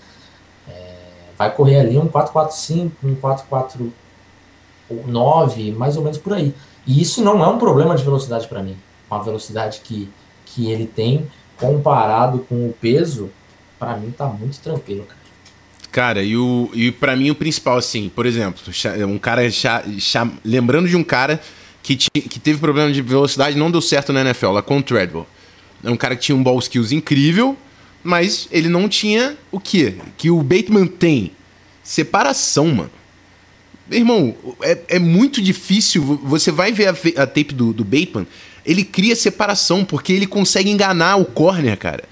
É, 0.68 0.94
vai 1.36 1.54
correr 1.54 1.80
ali 1.80 1.98
um 1.98 2.08
445, 2.08 3.06
um 3.06 3.14
449, 3.14 5.72
mais 5.72 5.94
ou 5.96 6.02
menos 6.02 6.16
por 6.18 6.32
aí. 6.32 6.54
E 6.86 7.02
isso 7.02 7.22
não 7.22 7.44
é 7.44 7.48
um 7.48 7.58
problema 7.58 7.94
de 7.94 8.02
velocidade 8.02 8.48
para 8.48 8.62
mim. 8.62 8.78
Uma 9.10 9.22
velocidade 9.22 9.80
que, 9.80 10.10
que 10.46 10.70
ele 10.70 10.86
tem 10.86 11.30
comparado 11.58 12.38
com 12.40 12.68
o 12.68 12.72
peso, 12.72 13.30
para 13.78 13.96
mim 13.96 14.10
tá 14.10 14.26
muito 14.26 14.58
tranquilo, 14.60 15.04
cara. 15.04 15.17
Cara, 15.90 16.22
e, 16.22 16.36
o, 16.36 16.70
e 16.74 16.90
para 16.90 17.16
mim 17.16 17.30
o 17.30 17.34
principal, 17.34 17.78
assim, 17.78 18.10
por 18.14 18.26
exemplo, 18.26 18.60
um 19.08 19.18
cara. 19.18 19.42
lembrando 20.44 20.88
de 20.88 20.96
um 20.96 21.02
cara 21.02 21.40
que, 21.82 21.96
que 21.96 22.38
teve 22.38 22.58
problema 22.58 22.92
de 22.92 23.00
velocidade 23.00 23.56
não 23.56 23.70
deu 23.70 23.80
certo 23.80 24.12
na 24.12 24.20
NFL, 24.20 24.50
lá 24.50 24.62
com 24.62 24.78
o 24.78 24.82
Treadwell. 24.82 25.26
É 25.82 25.90
um 25.90 25.96
cara 25.96 26.14
que 26.14 26.22
tinha 26.22 26.36
um 26.36 26.42
ball 26.42 26.58
skills 26.58 26.92
incrível, 26.92 27.56
mas 28.02 28.48
ele 28.50 28.68
não 28.68 28.88
tinha 28.88 29.36
o 29.50 29.58
quê? 29.58 29.94
Que 30.16 30.30
o 30.30 30.42
Bateman 30.42 30.86
tem. 30.86 31.32
Separação, 31.82 32.66
mano. 32.66 32.90
Irmão, 33.90 34.34
é, 34.60 34.78
é 34.88 34.98
muito 34.98 35.40
difícil. 35.40 36.02
Você 36.24 36.52
vai 36.52 36.72
ver 36.72 36.88
a, 36.88 37.22
a 37.22 37.26
tape 37.26 37.54
do, 37.54 37.72
do 37.72 37.84
Bateman 37.84 38.26
ele 38.68 38.84
cria 38.84 39.16
separação, 39.16 39.82
porque 39.82 40.12
ele 40.12 40.26
consegue 40.26 40.68
enganar 40.70 41.16
o 41.16 41.24
corner, 41.24 41.74
cara. 41.78 42.04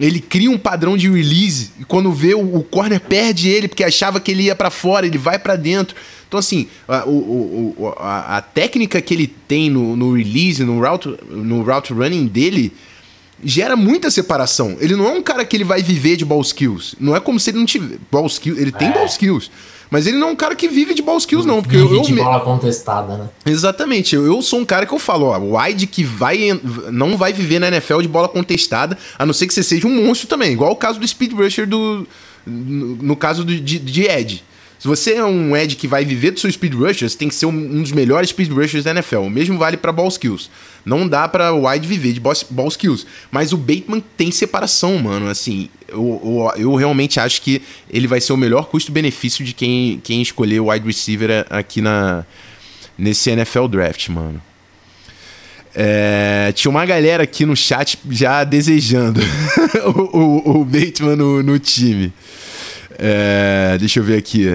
Ele 0.00 0.18
cria 0.18 0.50
um 0.50 0.56
padrão 0.56 0.96
de 0.96 1.10
release 1.10 1.72
e 1.78 1.84
quando 1.84 2.10
vê 2.10 2.34
o, 2.34 2.56
o 2.56 2.62
corner 2.62 2.98
perde 2.98 3.50
ele 3.50 3.68
porque 3.68 3.84
achava 3.84 4.18
que 4.18 4.30
ele 4.30 4.44
ia 4.44 4.56
para 4.56 4.70
fora, 4.70 5.06
ele 5.06 5.18
vai 5.18 5.38
para 5.38 5.56
dentro. 5.56 5.94
Então, 6.26 6.40
assim, 6.40 6.68
a, 6.88 7.04
o, 7.06 7.74
o, 7.76 7.94
a, 7.98 8.38
a, 8.38 8.40
técnica 8.40 9.02
que 9.02 9.12
ele 9.12 9.26
tem 9.26 9.68
no, 9.68 9.96
no 9.96 10.14
release, 10.14 10.64
no 10.64 10.80
route, 10.80 11.14
no 11.28 11.62
route 11.62 11.92
running 11.92 12.26
dele, 12.26 12.72
gera 13.44 13.76
muita 13.76 14.10
separação. 14.10 14.76
Ele 14.80 14.96
não 14.96 15.06
é 15.06 15.12
um 15.12 15.22
cara 15.22 15.44
que 15.44 15.56
ele 15.56 15.64
vai 15.64 15.82
viver 15.82 16.16
de 16.16 16.24
ball 16.24 16.40
skills. 16.40 16.94
Não 16.98 17.16
é 17.16 17.20
como 17.20 17.38
se 17.40 17.50
ele 17.50 17.58
não 17.58 17.66
tivesse 17.66 18.00
ball 18.10 18.26
skills. 18.26 18.58
Ele 18.58 18.72
tem 18.72 18.88
é. 18.88 18.92
ball 18.92 19.06
skills. 19.06 19.50
Mas 19.90 20.06
ele 20.06 20.16
não 20.18 20.28
é 20.28 20.30
um 20.30 20.36
cara 20.36 20.54
que 20.54 20.68
vive 20.68 20.94
de 20.94 21.02
ball 21.02 21.18
skills, 21.18 21.44
não. 21.44 21.60
Porque 21.60 21.76
vive 21.76 21.96
eu, 21.96 22.02
de 22.02 22.14
bola 22.14 22.40
contestada, 22.40 23.16
né? 23.16 23.28
Exatamente. 23.44 24.14
Eu, 24.14 24.24
eu, 24.24 24.40
sou 24.40 24.60
um 24.60 24.64
cara 24.64 24.86
que 24.86 24.94
eu 24.94 24.98
falo, 25.00 25.26
ó, 25.26 25.38
o 25.38 25.58
wide 25.58 25.86
que 25.88 26.04
vai, 26.04 26.60
não 26.92 27.16
vai 27.16 27.32
viver 27.32 27.58
na 27.58 27.68
NFL 27.68 28.00
de 28.02 28.08
bola 28.08 28.28
contestada, 28.28 28.96
a 29.18 29.26
não 29.26 29.32
ser 29.32 29.48
que 29.48 29.54
você 29.54 29.64
seja 29.64 29.88
um 29.88 30.06
monstro 30.06 30.28
também. 30.28 30.52
Igual 30.52 30.70
o 30.70 30.76
caso 30.76 31.00
do 31.00 31.06
Speed 31.06 31.32
Rusher 31.32 31.66
do. 31.66 32.06
No, 32.46 32.96
no 32.96 33.16
caso 33.16 33.44
do, 33.44 33.54
de, 33.54 33.78
de 33.78 34.02
Ed. 34.04 34.44
Se 34.80 34.88
você 34.88 35.12
é 35.12 35.24
um 35.24 35.54
Ed 35.54 35.76
que 35.76 35.86
vai 35.86 36.06
viver 36.06 36.30
do 36.30 36.40
seu 36.40 36.50
speed 36.50 36.72
rusher, 36.72 37.06
você 37.06 37.16
tem 37.16 37.28
que 37.28 37.34
ser 37.34 37.44
um, 37.44 37.82
dos 37.82 37.92
melhores 37.92 38.30
speed 38.30 38.50
rushers 38.50 38.82
da 38.82 38.92
NFL. 38.92 39.18
O 39.18 39.30
mesmo 39.30 39.58
vale 39.58 39.76
para 39.76 39.92
ball 39.92 40.08
skills. 40.08 40.50
Não 40.86 41.06
dá 41.06 41.28
para 41.28 41.52
wide 41.52 41.86
viver 41.86 42.14
de 42.14 42.20
ball, 42.20 42.32
ball 42.48 42.68
skills. 42.68 43.06
Mas 43.30 43.52
o 43.52 43.58
Bateman 43.58 44.02
tem 44.16 44.30
separação, 44.30 44.96
mano. 44.96 45.28
Assim, 45.28 45.68
eu, 45.86 46.50
eu, 46.56 46.62
eu, 46.62 46.74
realmente 46.76 47.20
acho 47.20 47.42
que 47.42 47.60
ele 47.90 48.06
vai 48.06 48.22
ser 48.22 48.32
o 48.32 48.38
melhor 48.38 48.68
custo-benefício 48.68 49.44
de 49.44 49.52
quem, 49.52 50.00
quem 50.02 50.22
escolher 50.22 50.60
o 50.60 50.70
wide 50.70 50.86
receiver 50.86 51.44
aqui 51.50 51.82
na, 51.82 52.24
nesse 52.96 53.28
NFL 53.28 53.66
Draft, 53.66 54.08
mano. 54.08 54.40
É, 55.74 56.52
tinha 56.54 56.70
uma 56.70 56.86
galera 56.86 57.24
aqui 57.24 57.44
no 57.44 57.54
chat 57.54 57.98
já 58.08 58.44
desejando 58.44 59.20
o, 59.94 60.18
o, 60.18 60.60
o 60.62 60.64
Bateman 60.64 61.16
no, 61.16 61.42
no 61.42 61.58
time. 61.58 62.10
É, 63.02 63.78
deixa 63.78 63.98
eu 63.98 64.04
ver 64.04 64.18
aqui. 64.18 64.46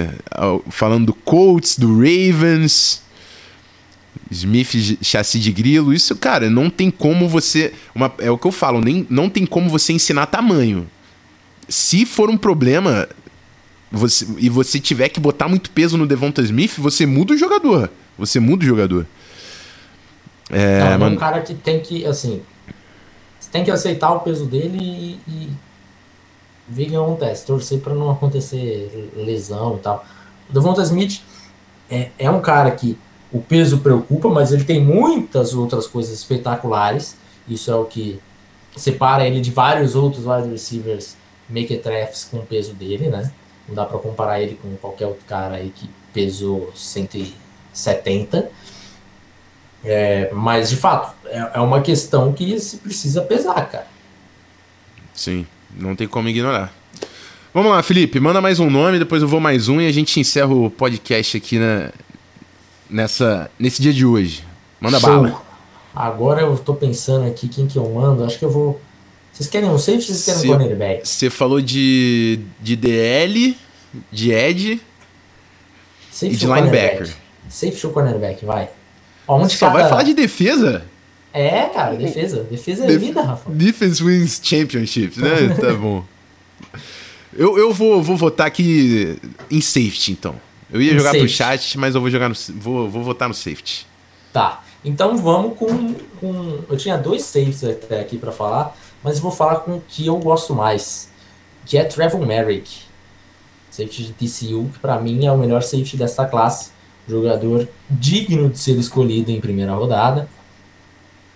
Falando 0.69 1.07
do 1.07 1.13
Colts, 1.13 1.79
do 1.79 1.97
Ravens. 1.97 3.01
Smith 4.29 4.99
chassi 5.01 5.39
de 5.39 5.51
grilo. 5.51 5.91
Isso, 5.91 6.15
cara, 6.15 6.47
não 6.49 6.69
tem 6.69 6.91
como 6.91 7.27
você. 7.27 7.73
Uma, 7.93 8.13
é 8.19 8.29
o 8.29 8.37
que 8.37 8.45
eu 8.45 8.51
falo, 8.51 8.81
nem, 8.81 9.07
não 9.09 9.29
tem 9.29 9.45
como 9.45 9.67
você 9.67 9.93
ensinar 9.93 10.27
tamanho. 10.27 10.87
Se 11.67 12.05
for 12.05 12.29
um 12.29 12.37
problema 12.37 13.09
você, 13.91 14.27
e 14.37 14.47
você 14.47 14.79
tiver 14.79 15.09
que 15.09 15.19
botar 15.19 15.47
muito 15.47 15.71
peso 15.71 15.97
no 15.97 16.05
Devonta 16.05 16.41
Smith, 16.43 16.75
você 16.77 17.05
muda 17.05 17.33
o 17.33 17.37
jogador. 17.37 17.89
Você 18.17 18.39
muda 18.39 18.63
o 18.63 18.67
jogador. 18.67 19.07
É, 20.51 20.79
não, 20.79 20.87
é 20.87 20.97
mano... 20.97 21.15
um 21.15 21.19
cara 21.19 21.41
que 21.41 21.55
tem 21.55 21.79
que, 21.79 22.05
assim. 22.05 22.41
Você 23.39 23.49
tem 23.51 23.63
que 23.63 23.71
aceitar 23.71 24.11
o 24.11 24.19
peso 24.19 24.45
dele 24.45 24.77
e, 24.79 25.19
e 25.27 25.49
ver 26.67 26.87
que 26.87 26.95
acontece, 26.95 27.45
torcer 27.45 27.79
para 27.79 27.93
não 27.93 28.09
acontecer 28.09 29.11
lesão 29.15 29.75
e 29.77 29.79
tal. 29.79 30.05
O 30.49 30.53
Devonta 30.53 30.81
Smith 30.81 31.21
é, 31.89 32.09
é 32.17 32.29
um 32.29 32.41
cara 32.41 32.71
que 32.71 32.97
o 33.31 33.41
peso 33.41 33.79
preocupa, 33.79 34.29
mas 34.29 34.51
ele 34.51 34.63
tem 34.63 34.81
muitas 34.81 35.53
outras 35.53 35.87
coisas 35.87 36.13
espetaculares. 36.13 37.17
Isso 37.47 37.69
é 37.69 37.75
o 37.75 37.85
que 37.85 38.19
separa 38.75 39.25
ele 39.27 39.41
de 39.41 39.51
vários 39.51 39.95
outros 39.95 40.25
wide 40.25 40.49
receivers 40.49 41.15
mequetrefs 41.47 42.25
com 42.25 42.37
o 42.37 42.45
peso 42.45 42.73
dele, 42.73 43.09
né? 43.09 43.31
Não 43.67 43.75
dá 43.75 43.85
para 43.85 43.97
comparar 43.99 44.41
ele 44.41 44.55
com 44.61 44.75
qualquer 44.77 45.07
outro 45.07 45.25
cara 45.25 45.55
aí 45.55 45.71
que 45.73 45.89
pesou 46.13 46.71
170. 46.75 48.49
É, 49.83 50.31
mas, 50.33 50.69
de 50.69 50.75
fato, 50.75 51.13
é, 51.25 51.51
é 51.55 51.59
uma 51.59 51.81
questão 51.81 52.33
que 52.33 52.59
se 52.59 52.77
precisa 52.77 53.21
pesar, 53.21 53.69
cara. 53.69 53.87
Sim. 55.13 55.45
Não 55.77 55.95
tem 55.95 56.07
como 56.07 56.29
ignorar. 56.29 56.73
Vamos 57.53 57.71
lá, 57.71 57.81
Felipe, 57.81 58.19
manda 58.19 58.41
mais 58.41 58.59
um 58.59 58.69
nome, 58.69 58.99
depois 58.99 59.21
eu 59.21 59.27
vou 59.27 59.39
mais 59.39 59.69
um 59.69 59.79
e 59.79 59.87
a 59.87 59.91
gente 59.91 60.19
encerra 60.19 60.53
o 60.53 60.69
podcast 60.69 61.37
aqui 61.37 61.57
na, 61.57 61.89
nessa, 62.89 63.49
nesse 63.57 63.81
dia 63.81 63.93
de 63.93 64.05
hoje. 64.05 64.43
Manda 64.79 64.99
Show. 64.99 65.09
bala. 65.09 65.41
Agora 65.95 66.41
eu 66.41 66.57
tô 66.57 66.73
pensando 66.73 67.25
aqui 67.25 67.47
quem 67.47 67.65
que 67.65 67.77
eu 67.77 67.89
mando. 67.89 68.25
Acho 68.25 68.37
que 68.37 68.43
eu 68.43 68.51
vou. 68.51 68.81
Vocês 69.31 69.49
querem 69.49 69.69
um 69.69 69.77
safety 69.77 70.11
ou 70.11 70.17
vocês 70.17 70.25
querem 70.25 70.41
cê, 70.41 70.47
um 70.47 70.51
cornerback? 70.51 71.07
Você 71.07 71.29
falou 71.29 71.61
de, 71.61 72.39
de 72.61 72.75
DL, 72.75 73.57
de 74.11 74.31
Ed 74.31 74.81
safety 76.11 76.35
e 76.35 76.37
de 76.37 76.45
linebacker. 76.45 77.13
Safety 77.49 77.87
ou 77.87 77.93
cornerback, 77.93 78.45
vai. 78.45 78.69
Onde 79.27 79.53
Só 79.53 79.67
cada... 79.67 79.79
vai 79.79 79.89
falar 79.89 80.03
de 80.03 80.13
defesa? 80.13 80.83
É, 81.37 81.67
cara, 81.67 81.97
defesa. 81.97 82.43
Defesa 82.49 82.85
é 82.85 82.97
vida, 82.97 83.21
Rafa. 83.21 83.51
Defense 83.51 84.01
wins 84.01 84.39
championships, 84.41 85.17
né? 85.17 85.49
tá 85.59 85.73
bom. 85.73 86.01
Eu, 87.33 87.57
eu 87.57 87.73
vou, 87.73 88.01
vou 88.01 88.15
votar 88.15 88.47
aqui 88.47 89.19
em 89.51 89.59
safety, 89.59 90.13
então. 90.13 90.35
Eu 90.71 90.81
ia 90.81 90.97
jogar 90.97 91.11
pro 91.11 91.27
chat, 91.27 91.77
mas 91.77 91.93
eu 91.93 91.99
vou 91.99 92.09
jogar 92.09 92.29
no. 92.29 92.35
Vou, 92.55 92.89
vou 92.89 93.03
votar 93.03 93.27
no 93.27 93.33
safety. 93.33 93.85
Tá. 94.31 94.63
Então 94.83 95.17
vamos 95.17 95.57
com, 95.57 95.93
com. 96.21 96.59
Eu 96.69 96.77
tinha 96.77 96.97
dois 96.97 97.23
safeties 97.23 97.65
até 97.65 97.99
aqui 97.99 98.17
para 98.17 98.31
falar, 98.31 98.73
mas 99.03 99.19
vou 99.19 99.29
falar 99.31 99.57
com 99.57 99.75
o 99.75 99.83
que 99.85 100.05
eu 100.05 100.17
gosto 100.17 100.55
mais, 100.55 101.09
que 101.65 101.77
é 101.77 101.83
Trevor 101.83 102.25
Merrick. 102.25 102.85
Safety 103.69 104.03
de 104.05 104.13
TCU, 104.13 104.69
que 104.71 104.79
para 104.79 104.97
mim 105.01 105.25
é 105.25 105.31
o 105.33 105.37
melhor 105.37 105.61
safety 105.61 105.97
desta 105.97 106.25
classe. 106.25 106.71
Jogador 107.05 107.67
digno 107.89 108.49
de 108.49 108.57
ser 108.57 108.77
escolhido 108.77 109.31
em 109.31 109.41
primeira 109.41 109.73
rodada. 109.73 110.29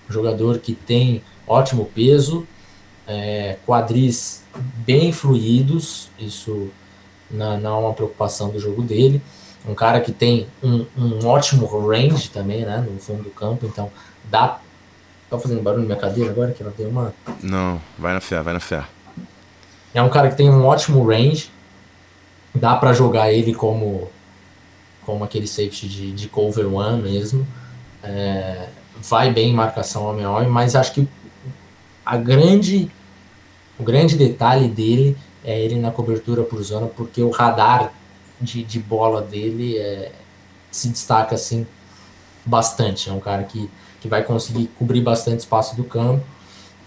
Jogador 0.09 0.57
que 0.59 0.73
tem 0.73 1.21
ótimo 1.47 1.85
peso, 1.85 2.47
é, 3.07 3.57
quadris 3.65 4.43
bem 4.85 5.11
fluidos, 5.11 6.09
isso 6.19 6.69
não, 7.29 7.59
não 7.59 7.77
é 7.77 7.79
uma 7.85 7.93
preocupação 7.93 8.49
do 8.49 8.59
jogo 8.59 8.81
dele. 8.81 9.21
Um 9.67 9.75
cara 9.75 9.99
que 9.99 10.11
tem 10.11 10.47
um, 10.63 10.85
um 10.97 11.27
ótimo 11.27 11.65
range 11.87 12.29
também, 12.29 12.65
né, 12.65 12.85
no 12.89 12.99
fundo 12.99 13.23
do 13.23 13.29
campo, 13.29 13.65
então 13.65 13.91
dá. 14.25 14.59
Tá 15.29 15.37
fazendo 15.37 15.61
barulho 15.61 15.83
na 15.83 15.89
minha 15.89 15.99
cadeira 15.99 16.31
agora 16.31 16.51
que 16.53 16.63
ela 16.63 16.73
tem 16.75 16.87
uma. 16.87 17.13
Não, 17.43 17.79
vai 17.99 18.13
na 18.13 18.19
fé, 18.19 18.41
vai 18.41 18.51
na 18.51 18.59
fé. 18.59 18.83
É 19.93 20.01
um 20.01 20.09
cara 20.09 20.29
que 20.29 20.35
tem 20.35 20.49
um 20.49 20.65
ótimo 20.65 21.07
range, 21.07 21.51
dá 22.53 22.75
para 22.75 22.93
jogar 22.93 23.31
ele 23.31 23.53
como 23.53 24.09
como 25.05 25.23
aquele 25.23 25.47
safety 25.47 25.87
de, 25.87 26.11
de 26.11 26.27
cover 26.27 26.71
one 26.71 27.01
mesmo. 27.01 27.47
É, 28.03 28.69
vai 29.01 29.31
bem 29.31 29.51
em 29.51 29.53
marcação 29.53 30.05
homem 30.05 30.25
a 30.25 30.31
homem, 30.31 30.49
mas 30.49 30.75
acho 30.75 30.93
que 30.93 31.07
a 32.05 32.17
grande 32.17 32.91
o 33.79 33.83
grande 33.83 34.17
detalhe 34.17 34.67
dele 34.67 35.15
é 35.43 35.59
ele 35.59 35.75
na 35.75 35.89
cobertura 35.89 36.43
por 36.43 36.61
zona, 36.61 36.87
porque 36.87 37.21
o 37.21 37.29
radar 37.29 37.93
de, 38.41 38.61
de 38.63 38.77
bola 38.77 39.21
dele 39.21 39.77
é, 39.77 40.11
se 40.69 40.89
destaca 40.89 41.35
assim 41.35 41.65
bastante. 42.45 43.09
É 43.09 43.13
um 43.13 43.21
cara 43.21 43.43
que, 43.43 43.69
que 44.01 44.07
vai 44.07 44.23
conseguir 44.23 44.67
cobrir 44.77 45.01
bastante 45.01 45.39
espaço 45.39 45.77
do 45.77 45.85
campo 45.85 46.25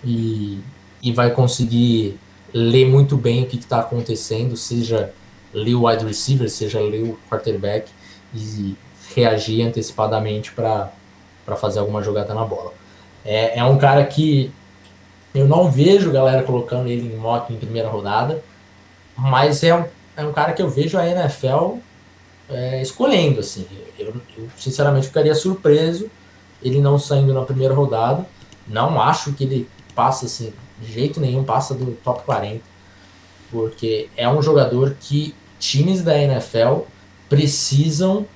e, 0.04 0.60
e 1.02 1.12
vai 1.12 1.30
conseguir 1.30 2.18
ler 2.52 2.86
muito 2.86 3.16
bem 3.16 3.42
o 3.42 3.46
que 3.46 3.56
está 3.56 3.80
acontecendo, 3.80 4.54
seja 4.56 5.12
ler 5.52 5.74
o 5.74 5.86
wide 5.86 6.04
receiver, 6.04 6.50
seja 6.50 6.78
ler 6.78 7.04
o 7.04 7.18
quarterback 7.30 7.90
e 8.34 8.76
reagir 9.14 9.62
antecipadamente 9.62 10.52
para 10.52 10.92
fazer 11.56 11.80
alguma 11.80 12.02
jogada 12.02 12.34
na 12.34 12.44
bola. 12.44 12.72
É, 13.24 13.58
é 13.58 13.64
um 13.64 13.78
cara 13.78 14.04
que 14.04 14.52
eu 15.34 15.46
não 15.46 15.70
vejo 15.70 16.12
galera 16.12 16.42
colocando 16.42 16.88
ele 16.88 17.12
em 17.12 17.16
mock 17.16 17.52
em 17.52 17.56
primeira 17.56 17.88
rodada, 17.88 18.42
mas 19.16 19.62
é 19.62 19.74
um, 19.74 19.84
é 20.16 20.24
um 20.24 20.32
cara 20.32 20.52
que 20.52 20.62
eu 20.62 20.68
vejo 20.68 20.98
a 20.98 21.06
NFL 21.06 21.78
é, 22.48 22.82
escolhendo, 22.82 23.40
assim. 23.40 23.66
Eu, 23.98 24.14
eu, 24.36 24.48
sinceramente 24.56 25.06
ficaria 25.06 25.34
surpreso 25.34 26.10
ele 26.62 26.80
não 26.80 26.98
saindo 26.98 27.34
na 27.34 27.42
primeira 27.42 27.74
rodada. 27.74 28.26
Não 28.66 29.00
acho 29.00 29.32
que 29.32 29.44
ele 29.44 29.68
passa, 29.94 30.26
assim, 30.26 30.52
de 30.80 30.92
jeito 30.92 31.20
nenhum, 31.20 31.44
passa 31.44 31.74
do 31.74 31.92
top 32.04 32.22
40. 32.24 32.60
Porque 33.50 34.08
é 34.16 34.28
um 34.28 34.40
jogador 34.40 34.96
que 35.00 35.34
times 35.58 36.02
da 36.02 36.16
NFL 36.16 36.82
precisam 37.28 38.26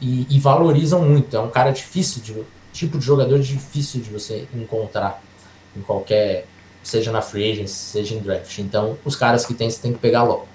e, 0.00 0.26
e 0.28 0.38
valorizam 0.38 1.02
muito. 1.02 1.36
É 1.36 1.40
um 1.40 1.50
cara 1.50 1.70
difícil, 1.70 2.22
de, 2.22 2.44
tipo 2.76 2.98
de 2.98 3.04
jogador 3.04 3.38
difícil 3.38 4.00
de 4.00 4.10
você 4.10 4.46
encontrar 4.54 5.22
em 5.76 5.80
qualquer, 5.80 6.46
seja 6.82 7.10
na 7.10 7.22
free 7.22 7.52
agency, 7.52 7.74
seja 7.74 8.14
em 8.14 8.18
draft. 8.18 8.58
Então, 8.58 8.98
os 9.04 9.16
caras 9.16 9.44
que 9.44 9.54
tem, 9.54 9.70
você 9.70 9.80
tem 9.80 9.92
que 9.92 9.98
pegar 9.98 10.22
logo. 10.22 10.46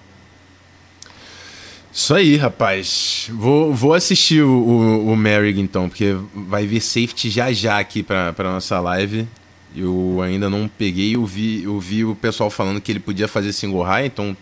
Isso 1.93 2.13
aí, 2.13 2.37
rapaz. 2.37 3.29
Vou, 3.33 3.73
vou 3.73 3.93
assistir 3.93 4.41
o, 4.41 4.49
o, 4.49 5.11
o 5.11 5.15
Merrick 5.15 5.59
então, 5.59 5.89
porque 5.89 6.15
vai 6.33 6.65
vir 6.65 6.79
safety 6.79 7.29
já 7.29 7.51
já 7.51 7.79
aqui 7.79 8.01
para 8.01 8.33
nossa 8.43 8.79
live. 8.79 9.27
Eu 9.75 10.21
ainda 10.21 10.49
não 10.49 10.67
peguei, 10.67 11.15
eu 11.15 11.25
vi, 11.25 11.63
eu 11.63 11.79
vi 11.79 12.03
o 12.03 12.15
pessoal 12.15 12.49
falando 12.49 12.81
que 12.81 12.91
ele 12.91 12.99
podia 12.99 13.27
fazer 13.27 13.53
single 13.53 13.83
high, 13.83 14.05
então 14.05 14.35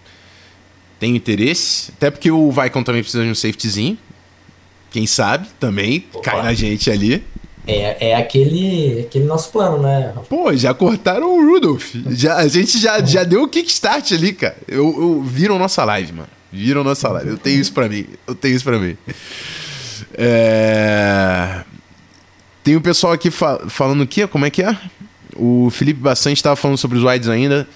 tenho 1.00 1.16
interesse. 1.16 1.92
Até 1.98 2.12
porque 2.12 2.30
o 2.30 2.52
Vicon 2.52 2.84
também 2.84 3.02
precisa 3.02 3.24
de 3.24 3.30
um 3.30 3.36
safetyzinho. 3.36 3.98
Quem 4.92 5.06
sabe 5.08 5.48
também 5.60 6.06
Opa. 6.14 6.32
cai 6.32 6.44
na 6.44 6.54
gente 6.54 6.90
ali. 6.90 7.24
É, 7.68 8.10
é 8.10 8.16
aquele, 8.16 9.02
aquele 9.02 9.26
nosso 9.26 9.52
plano, 9.52 9.82
né? 9.82 10.14
Pô, 10.28 10.56
já 10.56 10.74
cortaram 10.74 11.38
o 11.38 11.52
Rudolph. 11.52 11.94
Já, 12.10 12.38
a 12.38 12.48
gente 12.48 12.80
já, 12.80 13.04
já 13.04 13.24
deu 13.24 13.44
o 13.44 13.48
kickstart 13.48 14.12
ali, 14.12 14.34
cara. 14.34 14.58
Eu, 14.68 14.88
eu, 15.00 15.22
viram 15.22 15.60
nossa 15.60 15.84
live, 15.86 16.14
mano. 16.14 16.30
Viram 16.52 16.84
nossa 16.84 17.10
live. 17.10 17.30
Eu 17.30 17.38
tenho 17.38 17.62
isso 17.62 17.72
pra 17.72 17.88
mim. 17.88 18.08
Eu 18.26 18.34
tenho 18.34 18.56
isso 18.56 18.64
pra 18.64 18.80
mim. 18.80 18.98
É... 20.14 21.64
Tem 22.64 22.76
o 22.76 22.82
pessoal 22.82 23.14
aqui 23.14 23.30
fa 23.30 23.60
falando 23.70 24.02
o 24.02 24.08
quê? 24.08 24.28
Como 24.28 24.46
é 24.46 24.50
que 24.50 24.64
é? 24.64 24.76
O 25.36 25.70
Felipe 25.70 26.00
Bastante 26.00 26.38
estava 26.38 26.56
falando 26.56 26.78
sobre 26.78 26.98
os 26.98 27.04
wides 27.04 27.30
ainda. 27.30 27.68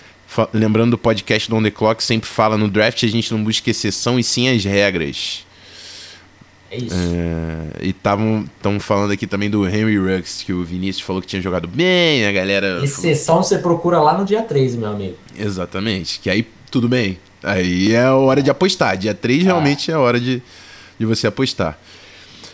Lembrando 0.52 0.91
do 0.91 0.98
podcast 0.98 1.50
do 1.50 1.56
On 1.56 1.62
The 1.62 1.69
Clock, 1.69 2.04
sempre 2.04 2.28
fala 2.28 2.58
no 2.58 2.67
draft, 2.67 3.04
a 3.04 3.08
gente 3.08 3.32
não 3.32 3.43
busca 3.43 3.69
exceção 3.69 4.17
e 4.17 4.24
sim 4.24 4.50
as 4.50 4.63
regras. 4.63 5.46
É 6.73 6.77
isso. 6.77 6.95
É, 6.95 7.86
e 7.86 7.89
estavam 7.89 8.47
falando 8.79 9.12
aqui 9.12 9.27
também 9.27 9.47
do 9.47 9.67
Henry 9.67 9.95
Ruggs, 9.95 10.43
que 10.43 10.51
o 10.51 10.63
Vinícius 10.63 11.05
falou 11.05 11.21
que 11.21 11.27
tinha 11.27 11.41
jogado 11.41 11.67
bem, 11.67 12.25
a 12.25 12.31
galera. 12.31 12.83
Exceção 12.83 13.36
falou... 13.36 13.43
você 13.43 13.59
procura 13.59 14.01
lá 14.01 14.17
no 14.17 14.25
dia 14.25 14.41
3, 14.41 14.75
meu 14.75 14.89
amigo. 14.89 15.15
Exatamente. 15.38 16.19
Que 16.19 16.31
aí 16.31 16.47
tudo 16.71 16.89
bem. 16.89 17.19
Aí 17.43 17.93
é 17.93 18.05
a 18.05 18.15
hora 18.15 18.41
de 18.41 18.49
apostar. 18.49 18.97
Dia 18.97 19.13
3 19.13 19.43
ah. 19.43 19.45
realmente 19.45 19.91
é 19.91 19.93
a 19.93 19.99
hora 19.99 20.19
de, 20.19 20.41
de 20.97 21.05
você 21.05 21.27
apostar. 21.27 21.77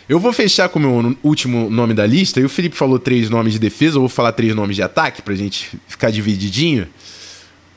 Eu 0.06 0.20
vou 0.20 0.34
fechar 0.34 0.68
com 0.68 0.78
o 0.78 0.82
meu 0.82 1.16
último 1.22 1.70
nome 1.70 1.94
da 1.94 2.04
lista. 2.04 2.40
E 2.40 2.44
o 2.44 2.48
Felipe 2.48 2.76
falou 2.76 2.98
três 2.98 3.30
nomes 3.30 3.54
de 3.54 3.58
defesa, 3.58 3.96
eu 3.96 4.00
vou 4.00 4.08
falar 4.08 4.32
três 4.32 4.54
nomes 4.54 4.76
de 4.76 4.82
ataque 4.82 5.22
pra 5.22 5.34
gente 5.34 5.70
ficar 5.88 6.10
divididinho. 6.10 6.86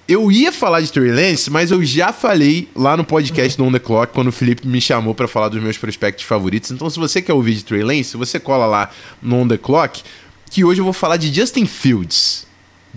Eu 0.06 0.30
ia 0.30 0.52
falar 0.52 0.82
de 0.82 0.92
Trey 0.92 1.12
Lance, 1.12 1.50
mas 1.50 1.72
eu 1.72 1.82
já 1.84 2.12
falei 2.12 2.68
lá 2.76 2.98
no 2.98 3.06
podcast 3.06 3.58
do 3.58 3.64
On 3.64 3.72
The 3.72 3.80
Clock, 3.80 4.14
quando 4.14 4.28
o 4.28 4.32
Felipe 4.34 4.68
me 4.68 4.82
chamou 4.82 5.16
para 5.16 5.30
falar 5.30 5.48
dos 5.48 5.64
meus 5.64 5.78
prospectos 5.78 6.26
favoritos. 6.26 6.72
Então, 6.72 6.90
se 6.90 7.00
você 7.00 7.22
quer 7.22 7.32
ouvir 7.32 7.56
de 7.56 7.64
Trey 7.64 7.84
Lance, 7.84 8.18
você 8.18 8.38
cola 8.38 8.66
lá 8.66 8.92
no 9.22 9.38
On 9.38 9.48
The 9.48 9.58
Clock, 9.58 10.04
que 10.52 10.66
hoje 10.66 10.82
eu 10.82 10.84
vou 10.84 10.94
falar 10.94 11.16
de 11.16 11.34
Justin 11.34 11.66
Fields. 11.66 12.46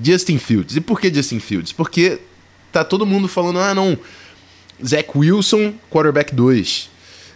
Justin 0.03 0.39
Fields. 0.39 0.75
E 0.75 0.81
por 0.81 1.01
que 1.01 1.15
Justin 1.15 1.39
Fields? 1.39 1.73
Porque 1.73 2.19
tá 2.73 2.83
todo 2.83 3.07
mundo 3.07 3.29
falando, 3.29 3.61
ah, 3.61 3.73
não, 3.73 3.97
Zach 4.85 5.09
Wilson, 5.15 5.75
quarterback 5.89 6.35
2. 6.35 6.91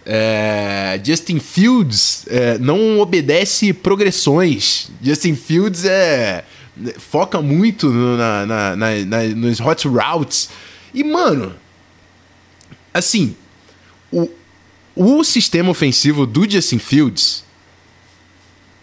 É, 0.05 1.01
Justin 1.05 1.39
Fields 1.39 2.25
é, 2.27 2.59
não 2.59 2.99
obedece 2.99 3.73
progressões. 3.73 4.91
Justin 5.01 5.37
Fields 5.37 5.85
é 5.85 6.45
foca 6.99 7.41
muito 7.41 7.89
no, 7.89 8.17
na, 8.17 8.47
na, 8.47 8.77
na, 8.77 9.23
nos 9.37 9.61
hot 9.61 9.87
routes. 9.89 10.51
E, 10.93 11.05
mano, 11.05 11.55
assim, 12.93 13.37
o, 14.11 14.29
o 14.95 15.25
sistema 15.25 15.71
ofensivo 15.71 16.27
do 16.27 16.49
Justin 16.51 16.79
Fields 16.79 17.45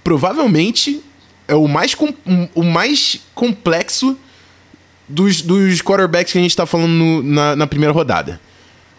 provavelmente 0.03 1.03
é 1.47 1.55
o 1.55 1.67
mais, 1.67 1.93
com, 1.93 2.13
o 2.55 2.63
mais 2.63 3.19
complexo 3.33 4.17
dos, 5.07 5.41
dos 5.41 5.81
quarterbacks 5.81 6.31
que 6.31 6.39
a 6.39 6.41
gente 6.41 6.55
tá 6.55 6.65
falando 6.65 6.91
no, 6.91 7.23
na, 7.23 7.55
na 7.55 7.67
primeira 7.67 7.93
rodada. 7.93 8.39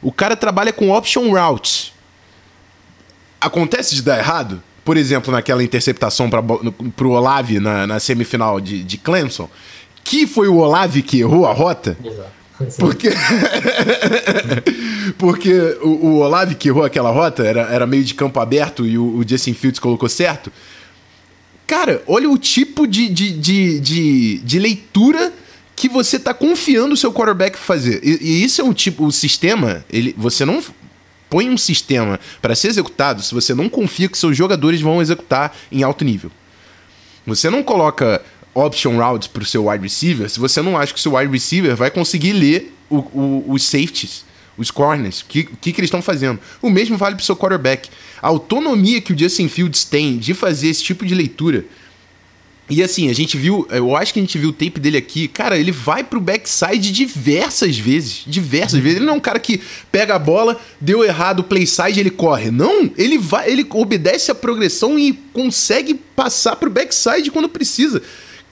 O 0.00 0.12
cara 0.12 0.36
trabalha 0.36 0.72
com 0.72 0.90
option 0.90 1.30
routes. 1.30 1.92
Acontece 3.40 3.94
de 3.94 4.02
dar 4.02 4.18
errado? 4.18 4.62
Por 4.88 4.96
exemplo, 4.96 5.30
naquela 5.30 5.62
interceptação 5.62 6.30
para 6.30 6.40
o 7.06 7.10
Olave 7.10 7.60
na, 7.60 7.86
na 7.86 8.00
semifinal 8.00 8.58
de, 8.58 8.82
de 8.82 8.96
Clemson, 8.96 9.46
que 10.02 10.26
foi 10.26 10.48
o 10.48 10.56
Olave 10.56 11.02
que 11.02 11.20
errou 11.20 11.44
a 11.44 11.52
rota. 11.52 11.94
Exato. 12.02 12.30
Porque, 12.78 13.10
porque 15.18 15.52
o, 15.82 15.88
o 15.88 16.18
Olave 16.20 16.54
que 16.54 16.70
errou 16.70 16.84
aquela 16.84 17.10
rota 17.10 17.42
era, 17.42 17.64
era 17.70 17.86
meio 17.86 18.02
de 18.02 18.14
campo 18.14 18.40
aberto 18.40 18.86
e 18.86 18.96
o, 18.96 19.18
o 19.18 19.28
Justin 19.28 19.52
Fields 19.52 19.78
colocou 19.78 20.08
certo. 20.08 20.50
Cara, 21.66 22.02
olha 22.06 22.30
o 22.30 22.38
tipo 22.38 22.86
de, 22.86 23.10
de, 23.10 23.32
de, 23.32 23.80
de, 23.80 24.38
de 24.38 24.58
leitura 24.58 25.34
que 25.76 25.86
você 25.86 26.18
tá 26.18 26.32
confiando 26.32 26.94
o 26.94 26.96
seu 26.96 27.12
quarterback 27.12 27.58
fazer. 27.58 28.00
E, 28.02 28.18
e 28.22 28.42
isso 28.42 28.62
é 28.62 28.64
um 28.64 28.72
tipo, 28.72 29.04
o 29.04 29.12
sistema, 29.12 29.84
ele, 29.90 30.14
você 30.16 30.46
não 30.46 30.62
põe 31.28 31.48
um 31.48 31.58
sistema 31.58 32.18
para 32.40 32.54
ser 32.54 32.68
executado 32.68 33.22
se 33.22 33.34
você 33.34 33.54
não 33.54 33.68
confia 33.68 34.08
que 34.08 34.18
seus 34.18 34.36
jogadores 34.36 34.80
vão 34.80 35.00
executar 35.00 35.54
em 35.70 35.82
alto 35.82 36.04
nível. 36.04 36.30
Você 37.26 37.50
não 37.50 37.62
coloca 37.62 38.22
option 38.54 38.96
routes 38.96 39.28
para 39.28 39.42
o 39.42 39.46
seu 39.46 39.68
wide 39.68 39.82
receiver 39.82 40.28
se 40.28 40.40
você 40.40 40.62
não 40.62 40.76
acha 40.76 40.92
que 40.92 40.98
o 40.98 41.02
seu 41.02 41.14
wide 41.14 41.30
receiver 41.30 41.76
vai 41.76 41.90
conseguir 41.90 42.32
ler 42.32 42.74
o, 42.88 42.98
o, 42.98 43.44
os 43.48 43.64
safeties 43.64 44.28
os 44.58 44.72
corners, 44.72 45.20
o 45.20 45.26
que, 45.26 45.44
que, 45.44 45.72
que 45.72 45.80
eles 45.80 45.86
estão 45.86 46.02
fazendo. 46.02 46.40
O 46.60 46.68
mesmo 46.68 46.96
vale 46.98 47.14
para 47.14 47.22
o 47.22 47.24
seu 47.24 47.36
quarterback. 47.36 47.88
A 48.20 48.26
autonomia 48.26 49.00
que 49.00 49.12
o 49.12 49.18
Justin 49.18 49.48
Fields 49.48 49.84
tem 49.84 50.18
de 50.18 50.34
fazer 50.34 50.68
esse 50.68 50.82
tipo 50.82 51.06
de 51.06 51.14
leitura. 51.14 51.64
E 52.70 52.82
assim, 52.82 53.08
a 53.08 53.14
gente 53.14 53.36
viu, 53.36 53.66
eu 53.70 53.96
acho 53.96 54.12
que 54.12 54.20
a 54.20 54.22
gente 54.22 54.36
viu 54.36 54.50
o 54.50 54.52
tape 54.52 54.78
dele 54.78 54.98
aqui. 54.98 55.26
Cara, 55.26 55.58
ele 55.58 55.72
vai 55.72 56.04
pro 56.04 56.20
backside 56.20 56.92
diversas 56.92 57.78
vezes. 57.78 58.24
Diversas 58.26 58.78
vezes. 58.80 58.96
Ele 58.96 59.06
não 59.06 59.14
é 59.14 59.16
um 59.16 59.20
cara 59.20 59.38
que 59.38 59.60
pega 59.90 60.14
a 60.14 60.18
bola, 60.18 60.60
deu 60.78 61.02
errado 61.02 61.40
o 61.40 61.44
play 61.44 61.66
side 61.66 61.98
ele 61.98 62.10
corre. 62.10 62.50
Não, 62.50 62.90
ele 62.96 63.16
vai, 63.16 63.50
ele 63.50 63.66
obedece 63.70 64.30
a 64.30 64.34
progressão 64.34 64.98
e 64.98 65.14
consegue 65.32 65.94
passar 65.94 66.56
pro 66.56 66.68
backside 66.68 67.30
quando 67.30 67.48
precisa. 67.48 68.02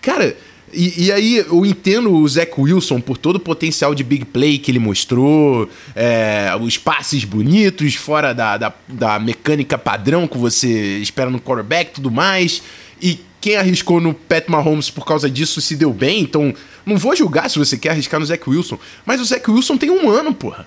Cara, 0.00 0.34
e, 0.72 1.06
e, 1.06 1.12
aí 1.12 1.36
eu 1.36 1.64
entendo 1.64 2.12
o 2.12 2.28
Zach 2.28 2.52
Wilson 2.58 3.00
por 3.00 3.16
todo 3.16 3.36
o 3.36 3.40
potencial 3.40 3.94
de 3.94 4.02
big 4.02 4.24
play 4.24 4.58
que 4.58 4.70
ele 4.70 4.78
mostrou, 4.78 5.68
é, 5.94 6.50
os 6.60 6.76
passes 6.76 7.24
bonitos, 7.24 7.94
fora 7.94 8.32
da, 8.32 8.56
da, 8.56 8.74
da, 8.88 9.18
mecânica 9.18 9.78
padrão 9.78 10.26
que 10.26 10.36
você 10.36 10.98
espera 10.98 11.30
no 11.30 11.40
quarterback 11.40 11.92
tudo 11.92 12.10
mais. 12.10 12.62
E 13.00 13.20
quem 13.46 13.54
arriscou 13.54 14.00
no 14.00 14.12
Pat 14.12 14.48
Mahomes 14.48 14.90
por 14.90 15.06
causa 15.06 15.30
disso 15.30 15.60
se 15.60 15.76
deu 15.76 15.92
bem, 15.92 16.20
então 16.20 16.52
não 16.84 16.96
vou 16.96 17.14
julgar 17.14 17.48
se 17.48 17.60
você 17.60 17.78
quer 17.78 17.90
arriscar 17.90 18.18
no 18.18 18.26
Zach 18.26 18.42
Wilson. 18.44 18.76
Mas 19.04 19.20
o 19.20 19.24
Zach 19.24 19.48
Wilson 19.48 19.76
tem 19.76 19.88
um 19.88 20.10
ano, 20.10 20.34
porra. 20.34 20.66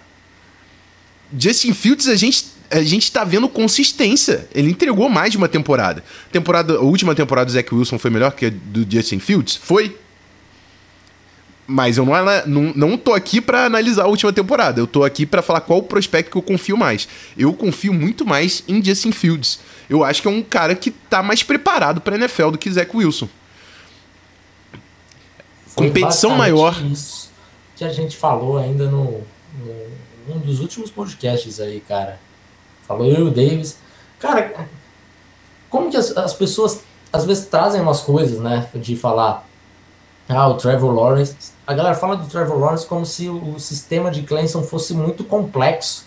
Justin 1.38 1.74
Fields, 1.74 2.08
a 2.08 2.16
gente, 2.16 2.46
a 2.72 2.82
gente 2.82 3.12
tá 3.12 3.26
vendo 3.26 3.50
consistência. 3.50 4.48
Ele 4.56 4.72
entregou 4.72 5.10
mais 5.10 5.30
de 5.30 5.38
uma 5.38 5.50
temporada. 5.50 6.02
Temporada, 6.32 6.76
a 6.76 6.80
última 6.80 7.14
temporada 7.14 7.48
do 7.48 7.52
Zach 7.52 7.76
Wilson 7.76 8.00
foi 8.00 8.12
melhor 8.12 8.32
que 8.32 8.46
a 8.46 8.50
do 8.50 8.90
Justin 8.90 9.20
Fields? 9.20 9.58
Foi. 9.58 9.98
Mas 11.72 11.98
eu 11.98 12.06
não, 12.06 12.16
não, 12.48 12.74
não 12.76 12.98
tô 12.98 13.14
aqui 13.14 13.40
para 13.40 13.66
analisar 13.66 14.06
a 14.06 14.08
última 14.08 14.34
temporada. 14.34 14.82
Eu 14.82 14.88
tô 14.88 15.04
aqui 15.04 15.24
para 15.24 15.44
falar 15.44 15.62
qual 15.62 15.80
o 15.80 15.84
prospecto 15.84 16.32
que 16.32 16.38
eu 16.38 16.42
confio 16.42 16.76
mais. 16.76 17.08
Eu 17.38 17.54
confio 17.54 17.94
muito 17.94 18.26
mais 18.26 18.64
em 18.68 18.84
Justin 18.84 19.12
Fields. 19.12 19.60
Eu 19.88 20.04
acho 20.04 20.22
que 20.22 20.28
é 20.28 20.32
um 20.32 20.42
cara 20.42 20.74
que 20.74 20.90
tá 20.90 21.22
mais 21.22 21.44
preparado 21.44 22.02
pra 22.02 22.16
NFL 22.16 22.50
do 22.52 22.58
que 22.58 22.72
Zach 22.72 22.90
Wilson. 22.96 23.30
Foi 25.68 25.88
Competição 25.88 26.36
maior. 26.36 26.76
Isso 26.84 27.30
que 27.76 27.86
a 27.86 27.94
gente 27.94 28.18
falou 28.18 28.58
ainda 28.58 28.90
no, 28.90 29.22
no 29.58 30.36
um 30.36 30.40
dos 30.40 30.60
últimos 30.60 30.92
podcasts 30.92 31.60
aí, 31.60 31.80
cara. 31.80 32.20
Falou 32.88 33.06
eu 33.06 33.26
e 33.26 33.30
o 33.30 33.32
Davis. 33.32 33.78
Cara, 34.20 34.68
como 35.70 35.90
que 35.90 35.98
as, 35.98 36.16
as 36.18 36.34
pessoas 36.34 36.82
às 37.12 37.26
vezes 37.26 37.46
trazem 37.46 37.82
umas 37.82 38.02
coisas, 38.02 38.40
né? 38.40 38.68
De 38.76 38.96
falar, 38.96 39.49
ah, 40.30 40.48
o 40.48 40.54
Trevor 40.56 40.94
Lawrence. 40.94 41.36
A 41.66 41.74
galera 41.74 41.96
fala 41.96 42.16
do 42.16 42.28
Trevor 42.28 42.60
Lawrence 42.60 42.86
como 42.86 43.04
se 43.06 43.28
o, 43.28 43.60
sistema 43.60 44.12
de 44.12 44.22
Clemson 44.22 44.62
fosse 44.62 44.94
muito 44.94 45.24
complexo. 45.24 46.06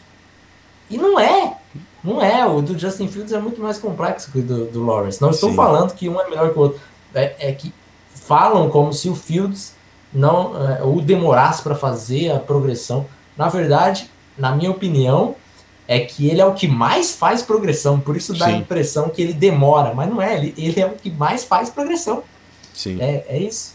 E 0.89 0.97
não 0.97 1.18
é. 1.18 1.57
Não 2.05 2.23
é. 2.23 2.47
O 2.47 2.62
do 2.62 2.79
Justin 2.79 3.09
Fields 3.09 3.33
é 3.33 3.39
muito 3.41 3.61
mais 3.61 3.79
complexo 3.79 4.31
que 4.31 4.39
o 4.39 4.43
do, 4.43 4.66
do 4.66 4.85
Lawrence. 4.85 5.20
Não 5.20 5.31
estou 5.31 5.51
Sim. 5.51 5.57
falando 5.57 5.93
que 5.95 6.09
um 6.09 6.20
é 6.20 6.31
melhor 6.31 6.53
que 6.53 6.59
o 6.59 6.62
outro. 6.62 6.81
É, 7.12 7.49
é 7.49 7.53
que 7.53 7.75
falam 8.14 8.70
como 8.70 8.93
se 8.93 9.09
o 9.09 9.14
Fields 9.14 9.75
não 10.12 10.68
é, 10.68 10.83
o 10.85 11.01
demorasse 11.01 11.61
para 11.61 11.75
fazer 11.75 12.31
a 12.31 12.39
progressão. 12.39 13.07
Na 13.37 13.49
verdade, 13.49 14.09
na 14.39 14.55
minha 14.55 14.70
opinião, 14.70 15.35
é 15.89 15.99
que 15.99 16.29
ele 16.29 16.41
é 16.41 16.47
o 16.47 16.55
que 16.55 16.68
mais 16.68 17.12
faz 17.12 17.43
progressão, 17.43 17.99
por 17.99 18.16
isso 18.16 18.33
dá 18.35 18.47
Sim. 18.47 18.53
a 18.53 18.57
impressão 18.57 19.09
que 19.09 19.20
ele 19.20 19.33
demora, 19.33 19.93
mas 19.95 20.09
não 20.09 20.23
é, 20.23 20.37
ele, 20.37 20.55
ele 20.57 20.81
é 20.81 20.87
o 20.87 20.93
que 20.93 21.11
mais 21.11 21.45
faz 21.45 21.70
progressão. 21.70 22.23
Sim. 22.73 22.99
É, 23.01 23.25
é 23.29 23.39
isso. 23.39 23.75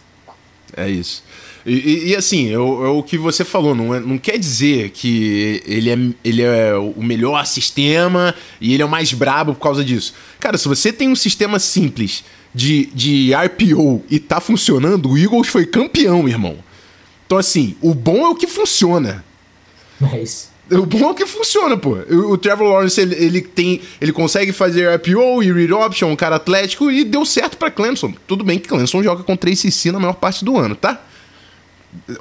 É 0.76 0.89
isso. 0.89 1.24
E, 1.65 1.74
e, 1.74 2.07
e 2.09 2.15
assim, 2.15 2.51
é 2.51 2.57
o, 2.57 2.86
é 2.86 2.89
o, 2.89 3.03
que 3.03 3.18
você 3.18 3.43
falou, 3.43 3.76
não, 3.76 3.93
é, 3.93 3.99
não 3.99 4.18
quer 4.18 4.38
dizer 4.38 4.91
que 4.91 5.61
ele 5.65 5.89
é, 5.89 5.97
ele 6.24 6.41
é 6.41 6.74
o 6.76 7.03
melhor 7.03 7.45
sistema 7.45 8.34
e 8.59 8.74
ele 8.74 8.82
é 8.82 8.86
o 8.86 8.89
mais 8.89 9.11
brabo 9.11 9.53
por 9.53 9.61
causa 9.61 9.84
disso. 9.84 10.13
Cara, 10.39 10.57
se 10.57 10.68
você 10.68 10.93
tem 10.93 11.09
um 11.09 11.15
sistema 11.15 11.59
simples 11.59 12.24
de, 12.53 12.86
de 12.88 13.32
RPO 13.34 14.03
e 14.09 14.20
tá 14.20 14.39
funcionando, 14.39 15.09
o 15.09 15.18
Eagles 15.18 15.47
foi 15.47 15.65
campeão, 15.65 16.28
irmão. 16.28 16.57
Então, 17.26 17.38
assim, 17.38 17.76
o 17.82 17.93
bom 17.93 18.26
é 18.26 18.30
o 18.30 18.36
que 18.36 18.47
funciona. 18.47 19.26
É 20.13 20.22
isso. 20.22 20.49
O 20.72 20.86
bom 20.86 21.11
é 21.11 21.13
que 21.13 21.26
funciona, 21.26 21.78
pô. 21.78 21.91
O, 21.91 22.38
Trevor 22.38 22.68
Lawrence, 22.68 22.99
ele, 22.99 23.15
ele, 23.15 23.41
tem. 23.41 23.82
Ele 24.01 24.11
consegue 24.11 24.51
fazer 24.51 24.93
IPO 24.95 25.43
e 25.43 25.51
read 25.51 25.74
option, 25.74 26.09
um 26.09 26.15
cara 26.15 26.36
atlético, 26.36 26.91
e 26.91 27.03
deu 27.03 27.26
certo 27.26 27.57
pra 27.57 27.72
Clemson. 27.72 28.13
Tudo 28.28 28.43
bem 28.43 28.59
que 28.59 28.68
Clemson 28.68 29.01
joga 29.01 29.24
com 29.24 29.36
3 29.36 29.57
CC 29.57 29.91
na 29.91 29.99
maior 29.99 30.15
parte 30.15 30.43
do 30.43 30.57
ano, 30.57 30.76
tá? 30.76 31.01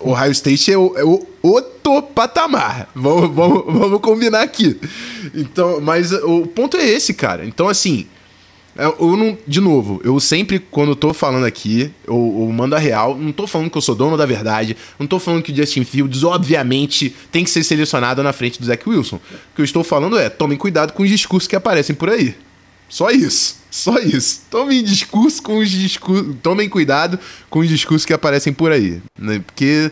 Ohio 0.01 0.32
State 0.32 0.72
é 0.72 0.78
o, 0.78 0.97
é 0.97 1.05
o 1.05 1.26
outro 1.42 2.03
patamar. 2.03 2.88
Vamos, 2.94 3.34
vamos, 3.34 3.64
vamos 3.66 4.01
combinar 4.01 4.42
aqui. 4.42 4.78
Então, 5.34 5.80
mas 5.80 6.12
o 6.12 6.47
ponto 6.47 6.76
é 6.76 6.86
esse, 6.86 7.12
cara. 7.14 7.44
Então, 7.44 7.68
assim, 7.68 8.07
é, 8.07 8.16
eu 8.77 9.16
não, 9.16 9.39
de 9.47 9.61
novo, 9.61 10.01
eu 10.05 10.20
sempre, 10.20 10.59
quando 10.59 10.91
eu 10.91 10.97
tô 10.97 11.14
falando 11.14 11.45
aqui, 11.47 11.91
eu, 12.07 12.51
mando 12.53 12.74
a 12.74 12.79
real. 12.79 13.16
Não 13.16 13.33
tô 13.33 13.47
falando 13.47 13.70
que 13.70 13.79
eu 13.79 13.83
sou 13.83 13.95
dono 13.95 14.16
da 14.16 14.27
verdade. 14.27 14.77
Não 14.99 15.07
tô 15.07 15.18
falando 15.18 15.43
que 15.43 15.53
o 15.53 15.57
Justin 15.57 15.85
Fields, 15.85 16.22
obviamente, 16.22 17.14
tem 17.33 17.43
que 17.43 17.51
ser 17.51 17.64
selecionado 17.64 18.22
na 18.22 18.33
frente 18.33 18.61
do 18.61 18.66
Zach 18.66 18.87
Wilson. 18.89 19.16
O 19.16 19.20
que 19.55 19.62
eu 19.62 19.64
estou 19.64 19.83
falando 19.83 20.18
é: 20.18 20.29
tomem 20.29 20.59
cuidado 20.59 20.93
com 20.93 21.03
os 21.03 21.09
discursos 21.09 21.49
que 21.49 21.57
aparecem 21.57 21.95
por 21.95 22.11
aí. 22.11 22.35
Só 22.89 23.11
isso. 23.11 23.57
Só 23.70 23.99
isso. 23.99 24.43
Tomem 24.51 24.83
discurso 24.83 25.43
com 25.43 25.59
os 25.59 25.70
discursos. 25.70 26.35
Tomem 26.43 26.68
cuidado 26.68 27.18
com 27.49 27.61
os 27.61 27.68
discursos 27.68 28.05
que 28.05 28.12
aparecem 28.12 28.53
por 28.53 28.72
aí. 28.72 29.01
Né? 29.18 29.43
Porque 29.45 29.91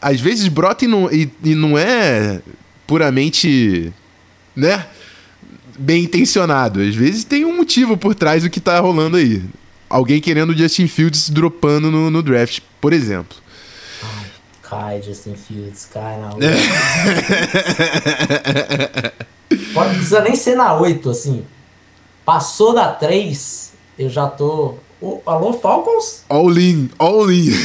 às 0.00 0.20
vezes 0.20 0.48
brota 0.48 0.84
e 0.84 0.88
não, 0.88 1.10
e, 1.12 1.30
e 1.44 1.54
não 1.54 1.78
é 1.78 2.40
puramente. 2.86 3.92
né? 4.56 4.86
Bem 5.80 6.04
intencionado. 6.04 6.80
Às 6.80 6.94
vezes 6.94 7.24
tem 7.24 7.44
um 7.44 7.56
motivo 7.56 7.96
por 7.96 8.14
trás 8.14 8.42
do 8.42 8.50
que 8.50 8.60
tá 8.60 8.78
rolando 8.78 9.16
aí. 9.16 9.42
Alguém 9.88 10.20
querendo 10.20 10.50
o 10.50 10.56
Justin 10.56 10.86
Fields 10.86 11.30
dropando 11.30 11.90
no, 11.90 12.10
no 12.10 12.22
draft, 12.22 12.60
por 12.80 12.92
exemplo. 12.92 13.36
cai, 14.62 15.02
Justin 15.02 15.34
Fields, 15.34 15.88
cai 15.92 16.20
na 16.20 16.34
8. 16.34 16.40
Pode, 19.74 19.94
precisa 19.94 20.20
nem 20.20 20.36
ser 20.36 20.54
na 20.54 20.78
8, 20.78 21.10
assim. 21.10 21.44
Passou 22.24 22.74
da 22.74 22.92
3, 22.92 23.72
eu 23.98 24.08
já 24.08 24.28
tô. 24.28 24.74
Oh, 25.00 25.20
alô, 25.26 25.54
Falcons? 25.54 26.24
All 26.28 26.56
in, 26.56 26.88
all 26.98 27.32
in. 27.32 27.50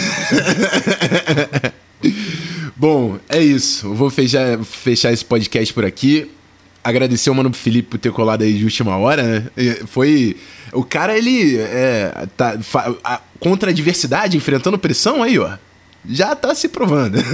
Bom, 2.76 3.20
é 3.30 3.40
isso. 3.40 3.88
Eu 3.88 3.94
vou 3.94 4.10
fechar, 4.10 4.58
fechar 4.64 5.12
esse 5.12 5.24
podcast 5.24 5.72
por 5.74 5.86
aqui 5.86 6.32
agradecer 6.86 7.32
o 7.32 7.36
Mano 7.36 7.52
Felipe 7.52 7.90
por 7.90 7.98
ter 7.98 8.12
colado 8.12 8.44
aí 8.44 8.54
de 8.54 8.64
última 8.64 8.96
hora, 8.96 9.24
né? 9.24 9.50
Foi. 9.88 10.38
O 10.72 10.84
cara, 10.84 11.18
ele. 11.18 11.58
É, 11.58 12.28
tá, 12.38 12.56
a, 13.04 13.20
contra 13.40 13.72
a 13.72 13.74
adversidade, 13.74 14.38
enfrentando 14.38 14.78
pressão 14.78 15.24
aí, 15.24 15.40
ó. 15.40 15.58
Já 16.08 16.36
tá 16.36 16.54
se 16.54 16.70
provando. 16.70 17.18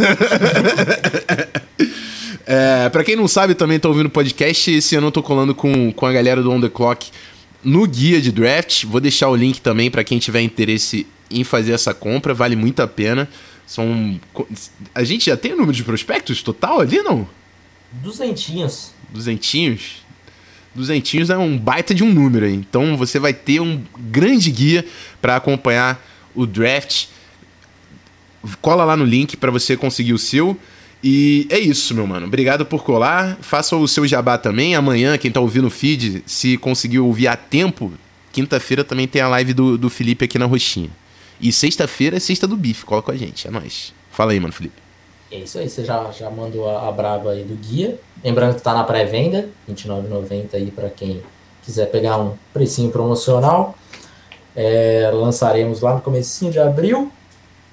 é, 2.47 2.87
pra 2.87 3.03
quem 3.03 3.17
não 3.17 3.27
sabe, 3.27 3.53
também 3.53 3.77
tô 3.77 3.89
ouvindo 3.89 4.09
podcast. 4.09 4.71
Esse 4.71 4.95
ano 4.95 5.07
eu 5.07 5.11
tô 5.11 5.21
colando 5.21 5.53
com, 5.53 5.91
com 5.91 6.05
a 6.05 6.13
galera 6.13 6.41
do 6.41 6.49
On 6.49 6.61
The 6.61 6.69
Clock 6.69 7.11
no 7.61 7.85
guia 7.85 8.21
de 8.21 8.31
draft. 8.31 8.85
Vou 8.85 9.01
deixar 9.01 9.27
o 9.27 9.35
link 9.35 9.59
também 9.59 9.91
para 9.91 10.05
quem 10.05 10.17
tiver 10.17 10.39
interesse 10.39 11.05
em 11.29 11.43
fazer 11.43 11.73
essa 11.73 11.93
compra. 11.93 12.33
Vale 12.33 12.55
muito 12.55 12.81
a 12.81 12.87
pena. 12.87 13.27
São. 13.67 14.17
A 14.95 15.03
gente 15.03 15.25
já 15.25 15.35
tem 15.35 15.51
o 15.51 15.57
número 15.57 15.73
de 15.73 15.83
prospectos 15.83 16.41
total 16.41 16.79
ali, 16.79 17.03
não? 17.03 17.27
Duzentinhos 17.91 18.93
duzentinhos, 19.11 20.03
duzentinhos 20.73 21.29
é 21.29 21.37
um 21.37 21.57
baita 21.57 21.93
de 21.93 22.03
um 22.03 22.11
número 22.13 22.45
aí. 22.45 22.53
Então 22.53 22.97
você 22.97 23.19
vai 23.19 23.33
ter 23.33 23.59
um 23.59 23.81
grande 23.97 24.49
guia 24.51 24.85
para 25.21 25.35
acompanhar 25.35 26.01
o 26.33 26.45
draft. 26.45 27.07
Cola 28.61 28.83
lá 28.83 28.97
no 28.97 29.05
link 29.05 29.37
para 29.37 29.51
você 29.51 29.77
conseguir 29.77 30.13
o 30.13 30.17
seu. 30.17 30.57
E 31.03 31.47
é 31.49 31.59
isso, 31.59 31.95
meu 31.95 32.05
mano. 32.05 32.27
Obrigado 32.27 32.65
por 32.65 32.83
colar. 32.83 33.37
Faça 33.41 33.75
o 33.75 33.87
seu 33.87 34.07
jabá 34.07 34.37
também. 34.37 34.75
Amanhã, 34.75 35.17
quem 35.17 35.31
tá 35.31 35.39
ouvindo 35.39 35.67
o 35.67 35.71
feed, 35.71 36.23
se 36.25 36.57
conseguiu 36.57 37.05
ouvir 37.05 37.27
a 37.27 37.35
tempo, 37.35 37.91
quinta-feira 38.31 38.83
também 38.83 39.07
tem 39.07 39.21
a 39.21 39.27
live 39.27 39.53
do, 39.53 39.77
do 39.77 39.89
Felipe 39.89 40.25
aqui 40.25 40.37
na 40.37 40.45
Roxinha. 40.45 40.89
E 41.39 41.51
sexta-feira 41.51 42.17
é 42.17 42.19
sexta 42.19 42.47
do 42.47 42.55
bife. 42.55 42.85
Cola 42.85 43.01
com 43.01 43.11
a 43.11 43.17
gente. 43.17 43.47
É 43.47 43.51
nóis. 43.51 43.93
Fala 44.11 44.31
aí, 44.31 44.39
mano, 44.39 44.53
Felipe. 44.53 44.80
É 45.31 45.37
isso 45.37 45.57
aí, 45.59 45.69
você 45.69 45.85
já, 45.85 46.11
já 46.11 46.29
mandou 46.29 46.69
a, 46.69 46.89
a 46.89 46.91
braba 46.91 47.31
aí 47.31 47.43
do 47.43 47.55
guia. 47.55 47.97
Lembrando 48.21 48.51
que 48.51 48.59
está 48.59 48.73
na 48.73 48.83
pré-venda, 48.83 49.49
R$ 49.65 49.73
29,90 49.73 50.55
aí 50.55 50.69
para 50.69 50.89
quem 50.89 51.23
quiser 51.63 51.85
pegar 51.85 52.17
um 52.17 52.35
precinho 52.51 52.91
promocional. 52.91 53.75
É, 54.53 55.09
lançaremos 55.13 55.79
lá 55.79 55.95
no 55.95 56.01
comecinho 56.01 56.51
de 56.51 56.59
abril, 56.59 57.09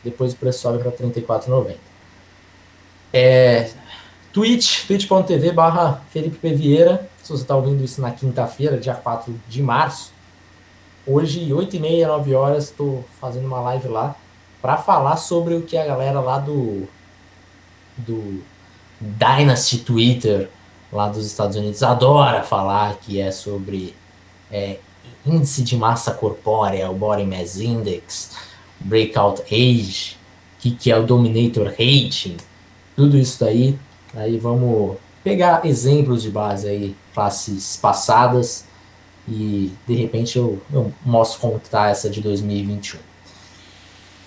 depois 0.05 0.33
o 0.33 0.37
preço 0.37 0.61
sobe 0.61 0.79
para 0.79 0.91
R$ 0.91 0.97
34,90. 0.97 1.75
É, 3.13 3.71
Twitch, 4.33 4.87
twitch.tv 4.87 5.51
barra 5.51 6.01
Felipe 6.11 6.39
P. 6.39 6.55
Vieira. 6.55 7.11
Se 7.21 7.33
você 7.33 7.43
está 7.43 7.57
ouvindo 7.57 7.83
isso 7.83 8.01
na 8.01 8.13
quinta-feira, 8.13 8.79
dia 8.79 8.95
4 8.95 9.35
de 9.49 9.63
março, 9.63 10.13
hoje, 11.05 11.49
8h30, 11.51 12.07
9 12.07 12.35
horas, 12.35 12.65
estou 12.65 13.05
fazendo 13.21 13.47
uma 13.47 13.61
live 13.61 13.89
lá 13.89 14.15
para 14.63 14.77
falar 14.77 15.17
sobre 15.17 15.55
o 15.55 15.63
que 15.63 15.77
a 15.77 15.85
galera 15.85 16.21
lá 16.21 16.39
do 16.39 16.89
do 17.99 18.43
Dynasty 19.01 19.79
Twitter 19.79 20.49
lá 20.93 21.09
dos 21.09 21.27
Estados 21.27 21.57
Unidos 21.57 21.83
adora 21.83 22.43
falar 22.43 22.97
que 22.97 23.21
é 23.21 23.31
sobre 23.31 23.95
é, 24.51 24.79
índice 25.27 25.63
de 25.63 25.77
massa 25.77 26.13
corpórea, 26.13 26.91
o 26.91 26.95
Body 26.95 27.25
Mass 27.25 27.59
Index, 27.59 28.37
Breakout 28.81 29.43
Age, 29.43 30.17
o 30.57 30.61
que, 30.61 30.71
que 30.73 30.91
é 30.91 30.97
o 30.97 31.05
Dominator 31.05 31.67
Rating, 31.67 32.37
tudo 32.97 33.19
isso 33.19 33.41
daí. 33.41 33.79
Aí 34.15 34.39
vamos 34.39 34.97
pegar 35.23 35.65
exemplos 35.67 36.23
de 36.23 36.31
base 36.31 36.69
aí, 36.69 36.97
classes 37.13 37.77
passadas, 37.77 38.65
e 39.29 39.73
de 39.87 39.95
repente 39.95 40.39
eu, 40.39 40.61
eu 40.73 40.93
mostro 41.05 41.41
como 41.41 41.57
está 41.59 41.91
essa 41.91 42.09
de 42.09 42.21
2021. 42.23 42.99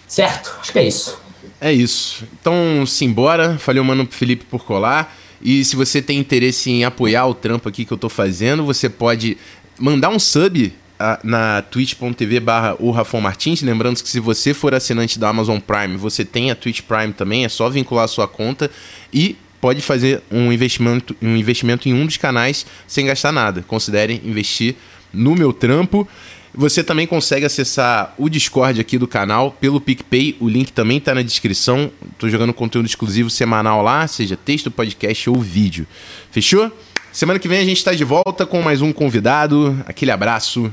Certo? 0.07 0.55
Acho 0.59 0.71
que 0.71 0.79
é 0.79 0.83
isso. 0.83 1.19
É 1.59 1.71
isso. 1.71 2.23
Então, 2.39 2.85
simbora. 2.85 3.57
Falei 3.57 3.81
o 3.81 3.85
mano 3.85 4.07
Felipe 4.09 4.45
por 4.45 4.65
colar. 4.65 5.15
E 5.41 5.65
se 5.65 5.75
você 5.75 6.01
tem 6.01 6.19
interesse 6.19 6.69
em 6.69 6.83
apoiar 6.83 7.25
o 7.25 7.33
trampo 7.33 7.67
aqui 7.67 7.83
que 7.83 7.91
eu 7.91 7.97
tô 7.97 8.09
fazendo, 8.09 8.63
você 8.63 8.87
pode 8.87 9.37
mandar 9.79 10.09
um 10.09 10.19
sub 10.19 10.73
na 11.23 11.63
twitch.tv 11.63 12.39
barra 12.39 12.75
o 12.79 12.91
Rafon 12.91 13.21
Martins. 13.21 13.61
Lembrando 13.61 14.01
que 14.01 14.09
se 14.09 14.19
você 14.19 14.53
for 14.53 14.73
assinante 14.73 15.17
da 15.17 15.29
Amazon 15.29 15.59
Prime, 15.59 15.97
você 15.97 16.23
tem 16.23 16.51
a 16.51 16.55
Twitch 16.55 16.81
Prime 16.81 17.13
também, 17.13 17.45
é 17.45 17.49
só 17.49 17.69
vincular 17.69 18.05
a 18.05 18.07
sua 18.07 18.27
conta 18.27 18.69
e 19.11 19.35
pode 19.59 19.81
fazer 19.81 20.21
um 20.31 20.51
investimento, 20.51 21.15
um 21.21 21.35
investimento 21.35 21.87
em 21.89 21.93
um 21.93 22.05
dos 22.05 22.17
canais 22.17 22.65
sem 22.87 23.05
gastar 23.05 23.31
nada. 23.31 23.63
Considere 23.67 24.21
investir 24.23 24.75
no 25.13 25.35
meu 25.35 25.51
trampo. 25.51 26.07
Você 26.53 26.83
também 26.83 27.07
consegue 27.07 27.45
acessar 27.45 28.13
o 28.17 28.27
Discord 28.27 28.81
aqui 28.81 28.97
do 28.97 29.07
canal 29.07 29.51
pelo 29.51 29.79
PicPay, 29.79 30.35
o 30.39 30.49
link 30.49 30.71
também 30.71 30.97
está 30.97 31.15
na 31.15 31.21
descrição. 31.21 31.89
Estou 32.11 32.29
jogando 32.29 32.53
conteúdo 32.53 32.85
exclusivo 32.85 33.29
semanal 33.29 33.81
lá, 33.81 34.05
seja 34.07 34.35
texto, 34.35 34.69
podcast 34.69 35.29
ou 35.29 35.39
vídeo. 35.39 35.87
Fechou? 36.29 36.71
Semana 37.11 37.39
que 37.39 37.47
vem 37.47 37.59
a 37.59 37.65
gente 37.65 37.77
está 37.77 37.93
de 37.93 38.03
volta 38.03 38.45
com 38.45 38.61
mais 38.61 38.81
um 38.81 38.91
convidado. 38.91 39.77
Aquele 39.85 40.11
abraço 40.11 40.71